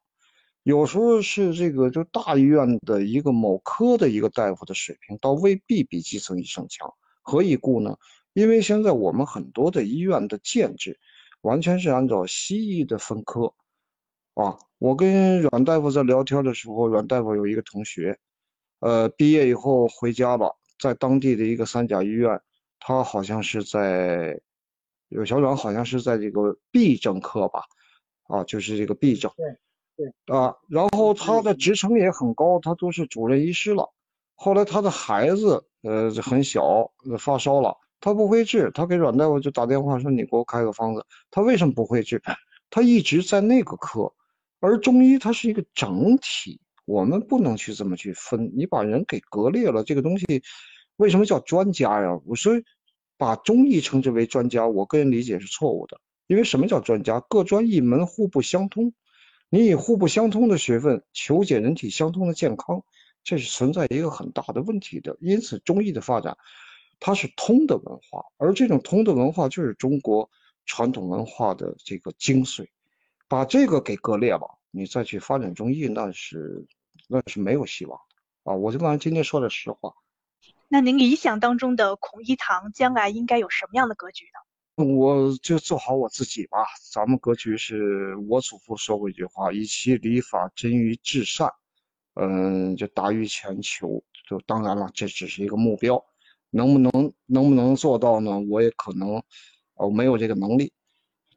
[0.64, 6.92] 有时候是这个就大医院的一个某科的一个大夫的水平，倒未必比基层医生强。
[7.22, 7.96] 何以故呢？
[8.34, 11.00] 因为现在我们很多的医院的建制，
[11.42, 13.54] 完全是按照西医的分科
[14.36, 14.58] 啊。
[14.78, 18.20] 我跟阮大夫在聊天的时候，阮大夫有一个同学，
[18.80, 22.40] 呃，毕业以后回家了，在当地的一个三甲医院，
[22.80, 24.40] 他好像是在，
[25.10, 27.64] 有小阮好像是在这个痹症科吧，
[28.28, 33.92] 啊，就是这个痹症，对对啊，然后他的职称也很高，他都是主任医师了。
[34.36, 37.78] 后来他的孩子，呃，很小，发烧了。
[38.02, 42.22] 他不会治，他给阮大夫就打电话说：“你给我开个方子。”他为什么不会治？
[42.70, 44.14] 他一直在那个科，
[44.66, 48.52] 而中医它是一个整体，我们不能去这么去分。
[48.56, 50.42] 你把人给割裂了，这个东西
[50.96, 52.20] 为什么叫专家呀？
[52.26, 52.54] 我说
[53.16, 56.02] 把中医称之为专家，我个人理解是错误的。
[56.26, 57.20] 因为什么叫专家？
[57.30, 58.92] 各专一门，互不相通。
[59.52, 62.84] 你以互不相通的学问求解人体相通的健康，
[63.24, 65.16] 这是存在一个很大的问题的。
[65.22, 66.36] 因此，中医的发展。
[67.00, 70.28] 它是通的文化，而这种通的文化就是中国
[70.66, 72.66] 传统文化的这个精髓。
[73.28, 76.66] 把这个给割裂了，你再去发展中医，那是
[77.08, 78.00] 那是没有希望
[78.44, 78.56] 的啊！
[78.56, 79.94] 我就刚才今天说的实话。
[80.68, 84.84] 那您理想当中的孔医堂将来应该有什么样的格局呢？
[84.84, 86.58] 我就做好我自己吧。
[86.92, 91.50] 咱们格局是我祖父说过一句话：“以其礼法真于至善，
[92.16, 96.04] 嗯，就达于全球。”就当然了，这只是一个目标。
[96.50, 98.40] 能不能能不能做到呢？
[98.50, 99.22] 我也可能，
[99.76, 100.74] 哦，没有这个能力。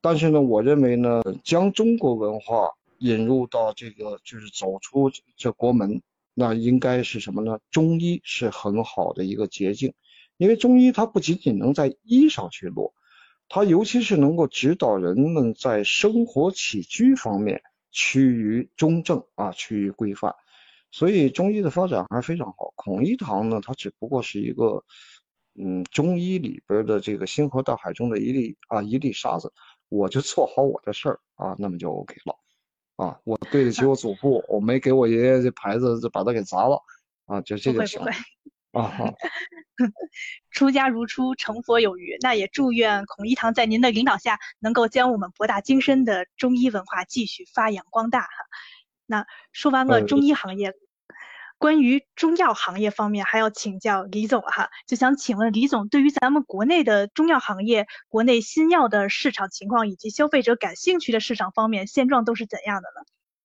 [0.00, 6.02] 但是呢，我认为呢，将中国文化引入到这个，就是走出这国门，
[6.34, 7.58] 那应该是什么呢？
[7.70, 9.92] 中医是很好的一个捷径，
[10.36, 12.94] 因为中医它不仅仅能在医上去落，
[13.48, 20.34] 它尤其是能够指导人们在生活起居方面趋于中正啊，趋于规范。
[20.90, 22.72] 所以中医的发展还是非常好。
[22.76, 24.84] 孔医堂呢，它只不过是一个，
[25.54, 29.52] 嗯，中医里边的这个星河大海中的一粒啊一粒沙子。
[29.88, 32.36] 我就做好我的事儿啊，那么就 OK 了。
[32.96, 36.82] 啊，我对得起 我祖父，我没给我爷爷这牌子就把它给砸了
[37.26, 38.10] 啊，就这就行了。
[38.72, 39.14] 啊哈，
[40.50, 42.16] 出家如初，成佛有余。
[42.20, 48.28] 那也祝愿孔一堂在您的领导下，能够将我们博大精深的中医文化继续发扬光大哈。
[49.06, 50.74] 那说完了中医行业，
[51.58, 54.70] 关于中药行业方面，还要请教李总哈。
[54.86, 63.04] 就想请问李总，对于咱们国内的中药行业，国内新药的市场情况以及消费者感兴趣的市场方面，现状都是怎样的呢？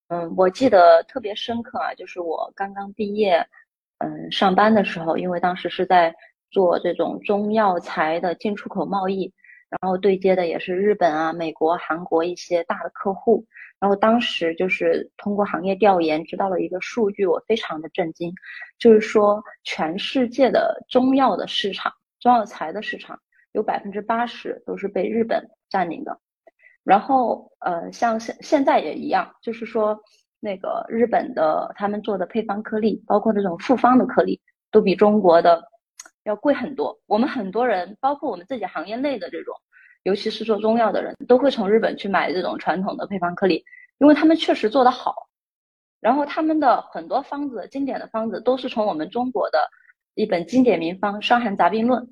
[0.10, 3.48] 嗯，我记得特别深刻啊，就是我刚刚毕业。
[4.00, 6.14] 嗯，上班的时候，因为当时是在
[6.52, 9.32] 做这种中药材的进出口贸易，
[9.82, 13.46] 然后对接的也是日本啊、美国、韩国一些大的客户。
[13.80, 18.34] 然后当时就是通过行业调研知道了一个数据，我非常的震惊，
[18.80, 23.20] 就是说全世界的中药的市场、中药材的市场
[23.52, 26.18] 有百分之八十都是被日本占领的。
[26.84, 30.00] 然后呃，像现现在也一样，就是说。
[30.46, 34.42] 那个日本的他们做的配方颗粒，包括这种复方的颗粒，
[34.72, 35.64] 都比中国的
[36.24, 36.98] 要贵很多。
[37.06, 39.54] 我们很多人，包括我们自己行业内的这种，
[40.04, 43.64] 尤其是做中药的人，都会从日本去买这种传统的配方颗粒，
[44.00, 45.16] 因为他们确实做得好。
[46.00, 49.60] 然后他们的很多方子，经典的方子，都是从我们中国的
[50.16, 52.04] 一本经典名方《伤寒杂病论》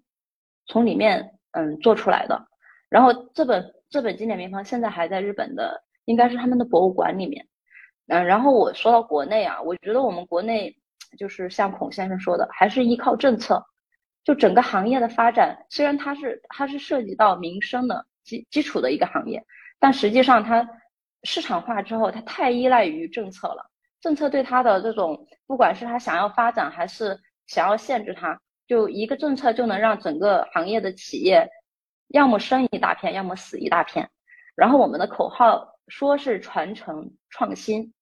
[0.67, 2.47] 从里面嗯做出来的。
[2.88, 7.45] 然后这本这本经典名方现在还在日本的，应该是他们的博物馆里面。
[8.07, 10.73] 嗯，然后我说到国内啊，我觉得我们国内
[11.17, 13.61] 就是像孔先生说的，还是依靠政策。
[14.23, 19.43] 就整个行业的发展，虽然它是它是涉及到民生的基基础的一个行业，
[19.80, 20.68] 但实际上它
[21.23, 23.69] 市场化之后，它太依赖于政策了。
[23.99, 31.48] 政策对它的这种，不管是它想要发展还是想要限制它，就一个政策就能让整个行业的企业
[32.07, 34.10] 要么生一大片，要么死一大片。
[34.56, 37.93] 然后我们的口号说是传承创新。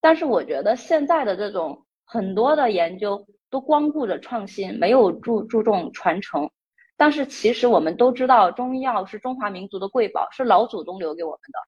[0.00, 6.48] 但是我觉得现在的这种很多的研究都光顾着创新，没有注注重传承。
[6.96, 11.58] 但是其实我们都知道，中医药是中华民族的瑰宝，是老祖宗留给我们的。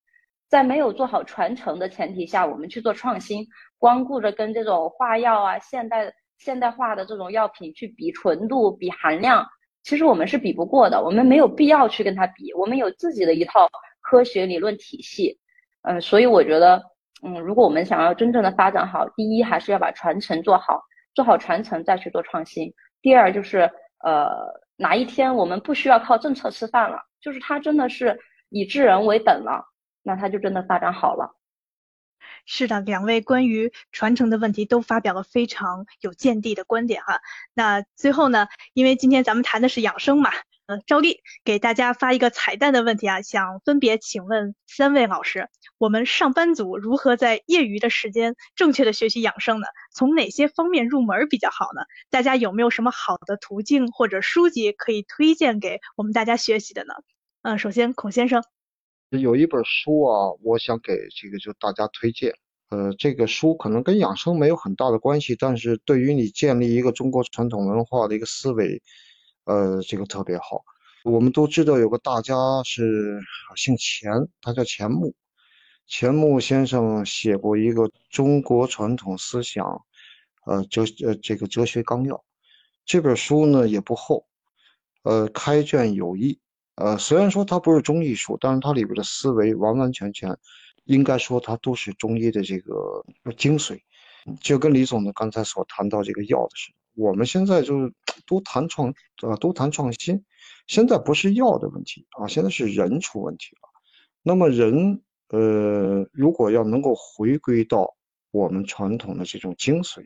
[0.49, 3.47] 在没有做好传承的前提下，我们去做创新，
[3.79, 9.45] 光顾着跟这种化药啊、现代现代化的这种药品去比纯度、比含量，
[9.83, 11.03] 其实我们是比不过的。
[11.03, 13.69] 我们没有必要去跟它比，我们有自己的一套
[14.01, 15.39] 科学理论体系。
[15.83, 16.83] 嗯，所以我觉得。
[17.23, 20.83] 嗯，如果我们想要真正的发展好，第一还是要把传承做好，
[21.15, 22.73] 做好传承再去做创新。
[23.03, 23.71] 第二就是，
[24.05, 24.31] 呃，
[24.77, 28.19] 哪一天我们不需要靠政策吃饭了，就是它真的是
[28.51, 29.65] 以治人为本了，
[30.03, 31.35] 那它就真的发展好了。
[32.47, 37.21] 是的，两位关于传承的问题都发表了非常有见地的观点哈。
[37.53, 40.31] 那最后呢，因为今天咱们谈的是养生嘛。
[40.69, 49.67] 呃，照例给大家发一个彩蛋的问题啊，想分别请问三位老师，我们上班族如何在业余的时间正确的学习养生呢？
[49.95, 51.81] 从哪些方面入门比较好呢？
[52.11, 56.93] 大家有没有什么好的途径或者书籍可以推荐给我们大家学习的呢？
[57.41, 58.45] 嗯，首先孔先生，
[59.09, 62.35] 有一本书啊，我想给这个就大家推荐。
[62.69, 68.83] 呃，这个书可能跟养生没有很大的关系，但是对于你建立一个中国传统文化的一个思维。
[69.49, 70.63] 呃，这个特别好。
[71.05, 72.35] 我们都知道有个大家
[72.65, 73.19] 是
[73.57, 74.13] 姓钱，
[74.43, 75.15] 他叫钱穆。
[75.87, 79.65] 钱穆先生写过一个中国传统思想，
[80.45, 82.23] 呃哲呃这个哲学纲要。
[82.85, 84.27] 这本书呢也不厚，
[85.03, 86.39] 呃开卷有益。
[86.75, 90.37] 呃虽然说它不是中医书，但是它里边的思维完完全全，
[90.85, 93.03] 应该说它都是中医的这个
[93.39, 93.81] 精髓。
[94.43, 96.79] 就跟李总呢刚才所谈到这个药的似的。
[96.99, 97.93] 我们现在就是
[98.27, 98.93] 都谈创，
[99.23, 100.25] 啊，都谈创新。
[100.67, 103.69] 现在不是药的问题啊，现在是人出问题了。
[104.23, 107.95] 那么人，呃，如果要能够回归到
[108.33, 110.05] 我们传统的这种精髓，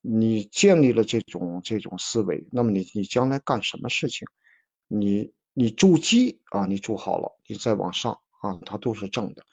[0.00, 4.26] 你建立了这种这种思维，那么你你将来干什么事情，
[4.88, 9.44] 你你筑基啊，你筑好了，你再往上啊，它都是正的。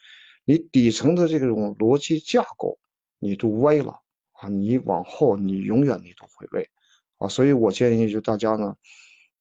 [0.46, 2.80] 你底层的这种逻辑架构，
[3.20, 4.01] 你都歪了。
[4.42, 6.68] 啊，你往后你永远你都会累，
[7.20, 8.76] 啊，所以我建议就大家呢，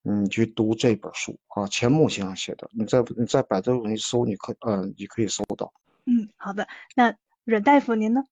[0.05, 5.73] 嗯，去读这本书啊，钱穆先生写的，你在你在百度上一搜，你可嗯，你可以搜到。
[6.05, 8.23] 嗯，好的，那阮大夫您呢？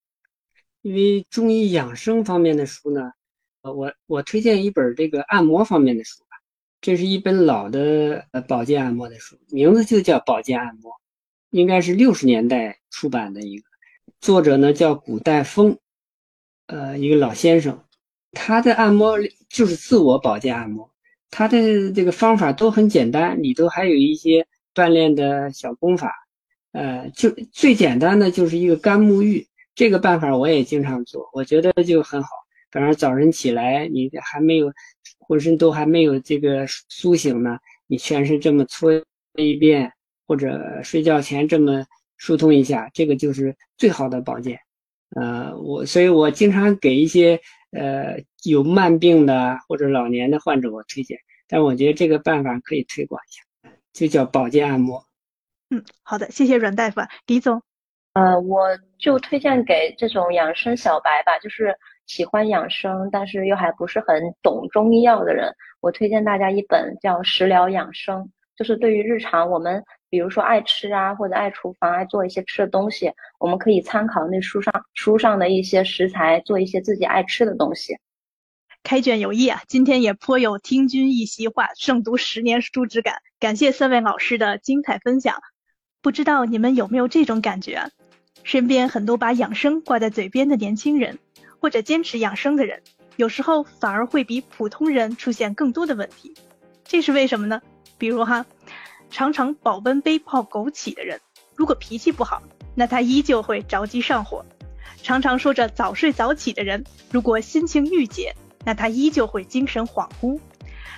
[0.82, 3.12] 因为中医养生方面的书呢，
[3.62, 6.36] 呃，我我推荐一本这个按摩方面的书吧，
[6.82, 10.92] 这是一本老的呃保健按摩的书，名字就叫保健按摩，
[11.48, 13.64] 应该是六十年代出版的一个，
[14.20, 15.78] 作者呢叫古代峰。
[16.68, 17.82] 呃，一个老先生，
[18.32, 19.18] 他的按摩
[19.48, 20.90] 就是自我保健按摩，
[21.30, 26.12] 他的这个方法都很简单，里头还有一些锻炼的小功法，
[26.72, 32.28] 呃，就最简单的就是一个干沐浴，这个办法我也经常做，我觉得就很好。
[32.70, 34.70] 反正早晨起来，你还没有
[35.18, 38.92] 浑身都还没有这个苏醒呢，你全身这么搓
[39.36, 39.90] 一遍，
[40.26, 41.82] 或者睡觉前这么
[42.18, 44.60] 疏通一下，这个就是最好的保健。
[45.16, 47.40] 呃，我所以，我经常给一些
[47.72, 51.18] 呃有慢病的或者老年的患者我推荐，
[51.48, 55.04] 但我觉得这个办法可以推广一下，就叫保健按摩。
[55.70, 57.62] 嗯，好的，谢谢阮大夫，李总。
[58.14, 58.66] 呃，我
[58.98, 61.74] 就推荐给这种养生小白吧，就是
[62.06, 68.22] 喜欢养生，但是又还不是很懂中医药的人，我推荐大家一本叫《食疗养生》，
[68.56, 77.98] 就是对于日常我们，比如说爱吃啊，或者爱厨房，爱做一些吃的东西，我们可以参考那书上书上的一些食材，做一些自己爱吃的东西。
[78.82, 83.16] 开卷有益啊，今天也颇有听君一席话，胜读十年书之感。
[83.38, 85.36] 感谢三位老师的精彩分享，
[86.00, 87.90] 不知道你们有没有这种感觉啊？
[88.44, 91.18] 身边很多把养生挂在嘴边的年轻人，
[91.60, 92.80] 或者坚持养生的人，
[93.16, 96.34] 有时候反而会比普通人出现更多的问题。
[96.84, 97.60] 这是为什么呢？
[97.98, 98.46] 比如哈，
[99.10, 101.20] 常常保温杯泡枸杞的人，
[101.56, 102.42] 如果脾气不好，
[102.74, 104.44] 那他依旧会着急上火；
[105.02, 110.38] 常常说着早睡早起的人，如果心情郁结，那他依旧会精神恍惚；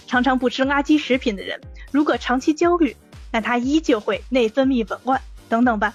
[0.07, 1.61] 常常不吃垃圾食品的人，
[1.93, 2.97] 如果长期焦虑，
[3.31, 5.95] 那他依旧会内分泌紊乱等等吧。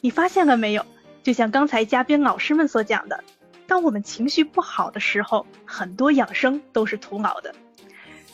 [0.00, 0.86] 你发现了没有？
[1.22, 3.22] 就像刚才嘉宾老师们所讲的，
[3.66, 7.54] 当我们情绪不好的时候，很多养生都是徒劳的。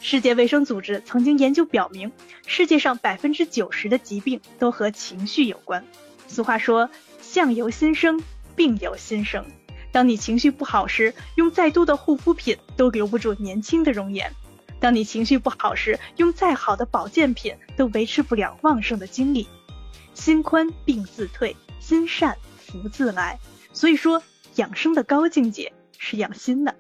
[0.09, 2.13] 世界卫生组织曾经研究表明，
[2.47, 5.85] 世界上百分之九十的疾病都和情绪有关。
[6.29, 6.89] 俗话说，
[7.21, 8.23] 相由心生，
[8.55, 9.45] 病由心生。
[9.91, 14.31] 当你情绪不好时，用再多的护肤品都留不住年轻的容颜；
[14.79, 19.49] 当你情绪不好时，用再好的保健品都维持不了旺盛的精力。
[20.15, 23.41] 心宽病自退，心善福自来。
[23.73, 24.23] 所以说，
[24.55, 26.77] 养生的高境界是养心的。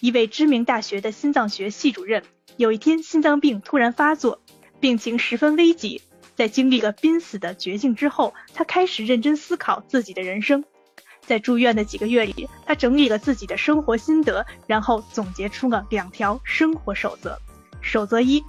[0.00, 2.22] 一位知名大学的心脏学系主任，
[2.56, 4.40] 有一天心脏病突然发作，
[4.80, 6.00] 病情十分危急。
[6.34, 10.64] 在经历了濒死的绝境之后，他开始认真思考自己的人生。
[11.20, 17.38] 在住院的几个月里，他整理了自己的生活心得，然后总结出了两条生活守则：
[17.82, 18.42] 守则一，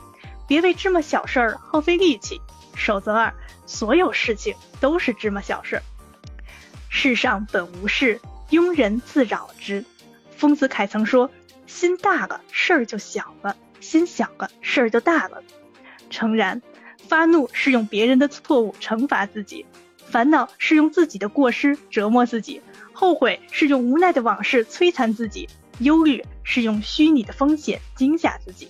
[0.48, 2.38] 别为芝麻小事儿耗费力气；
[2.76, 3.34] 守则二。
[3.66, 5.82] 所有事情都是芝麻小事。
[6.88, 8.22] 世上本无事，
[8.52, 9.84] 庸人自扰之。
[10.32, 11.30] 丰子恺曾说
[11.72, 15.42] ：“心大了，事儿就小了；心小了，事儿就大了。”
[16.12, 16.62] 诚然，
[17.08, 19.66] 发怒是用别人的错误惩罚自己，
[20.06, 22.62] 烦恼是用自己的过失折磨自己，
[22.92, 25.48] 后悔是用无奈的往事摧残自己，
[25.80, 28.68] 忧虑是用虚拟的风险惊吓自己。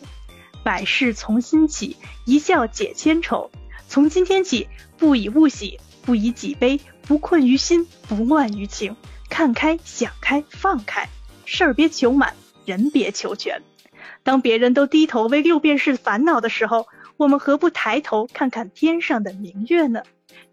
[0.64, 3.50] 百事从心起，一笑解千愁。
[3.88, 8.96] 从今天起，不以物喜，不以己悲，不困于心，不乱于情，
[9.28, 11.10] 看开，想开，放开，
[11.46, 12.36] 事儿别求满，
[12.66, 13.62] 人别求全。
[14.24, 20.04] 当别人都低头为六便士烦恼的时候，我们何不抬头看看天上的明月呢？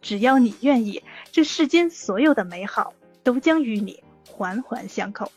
[0.01, 1.03] 只要你愿意，
[1.33, 5.31] 这世间所有的美好都将与你环环相扣。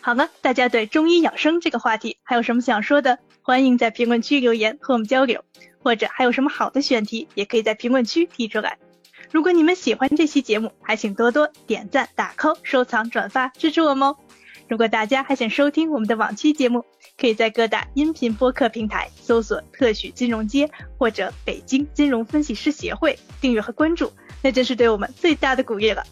[0.00, 3.18] 好了，大家对中医养生这个话题还有什么想说的？
[3.42, 5.44] 欢迎在评论区留言和我们交流。
[5.84, 8.78] 或者还有什么好的选题，也可以在评论区提出来。
[9.32, 14.16] 如果你们喜欢这期节目，还请多多点赞、打 call、收藏、转发支持我们哦。
[14.72, 16.82] 如果大家还想收听我们的往期节目，
[17.20, 26.04] 可以在各大音频播客平台搜索“特许金融街”或者“北京金融分析师协会”，订阅和关注，那真是对我们最大的鼓励了。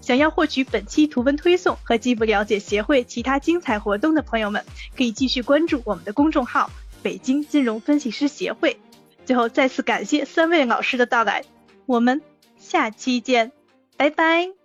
[0.00, 4.64] 想要获取本期图文推送和进一步了解协会其他精彩活动的朋友们，
[4.96, 6.68] 可以继续关注我们的公众号
[7.04, 8.76] “北京金融分析师协会”。
[9.24, 11.44] 最后，再次感谢三位老师的到来，
[11.86, 12.20] 我们
[12.58, 13.52] 下期见，
[13.96, 14.59] 拜拜。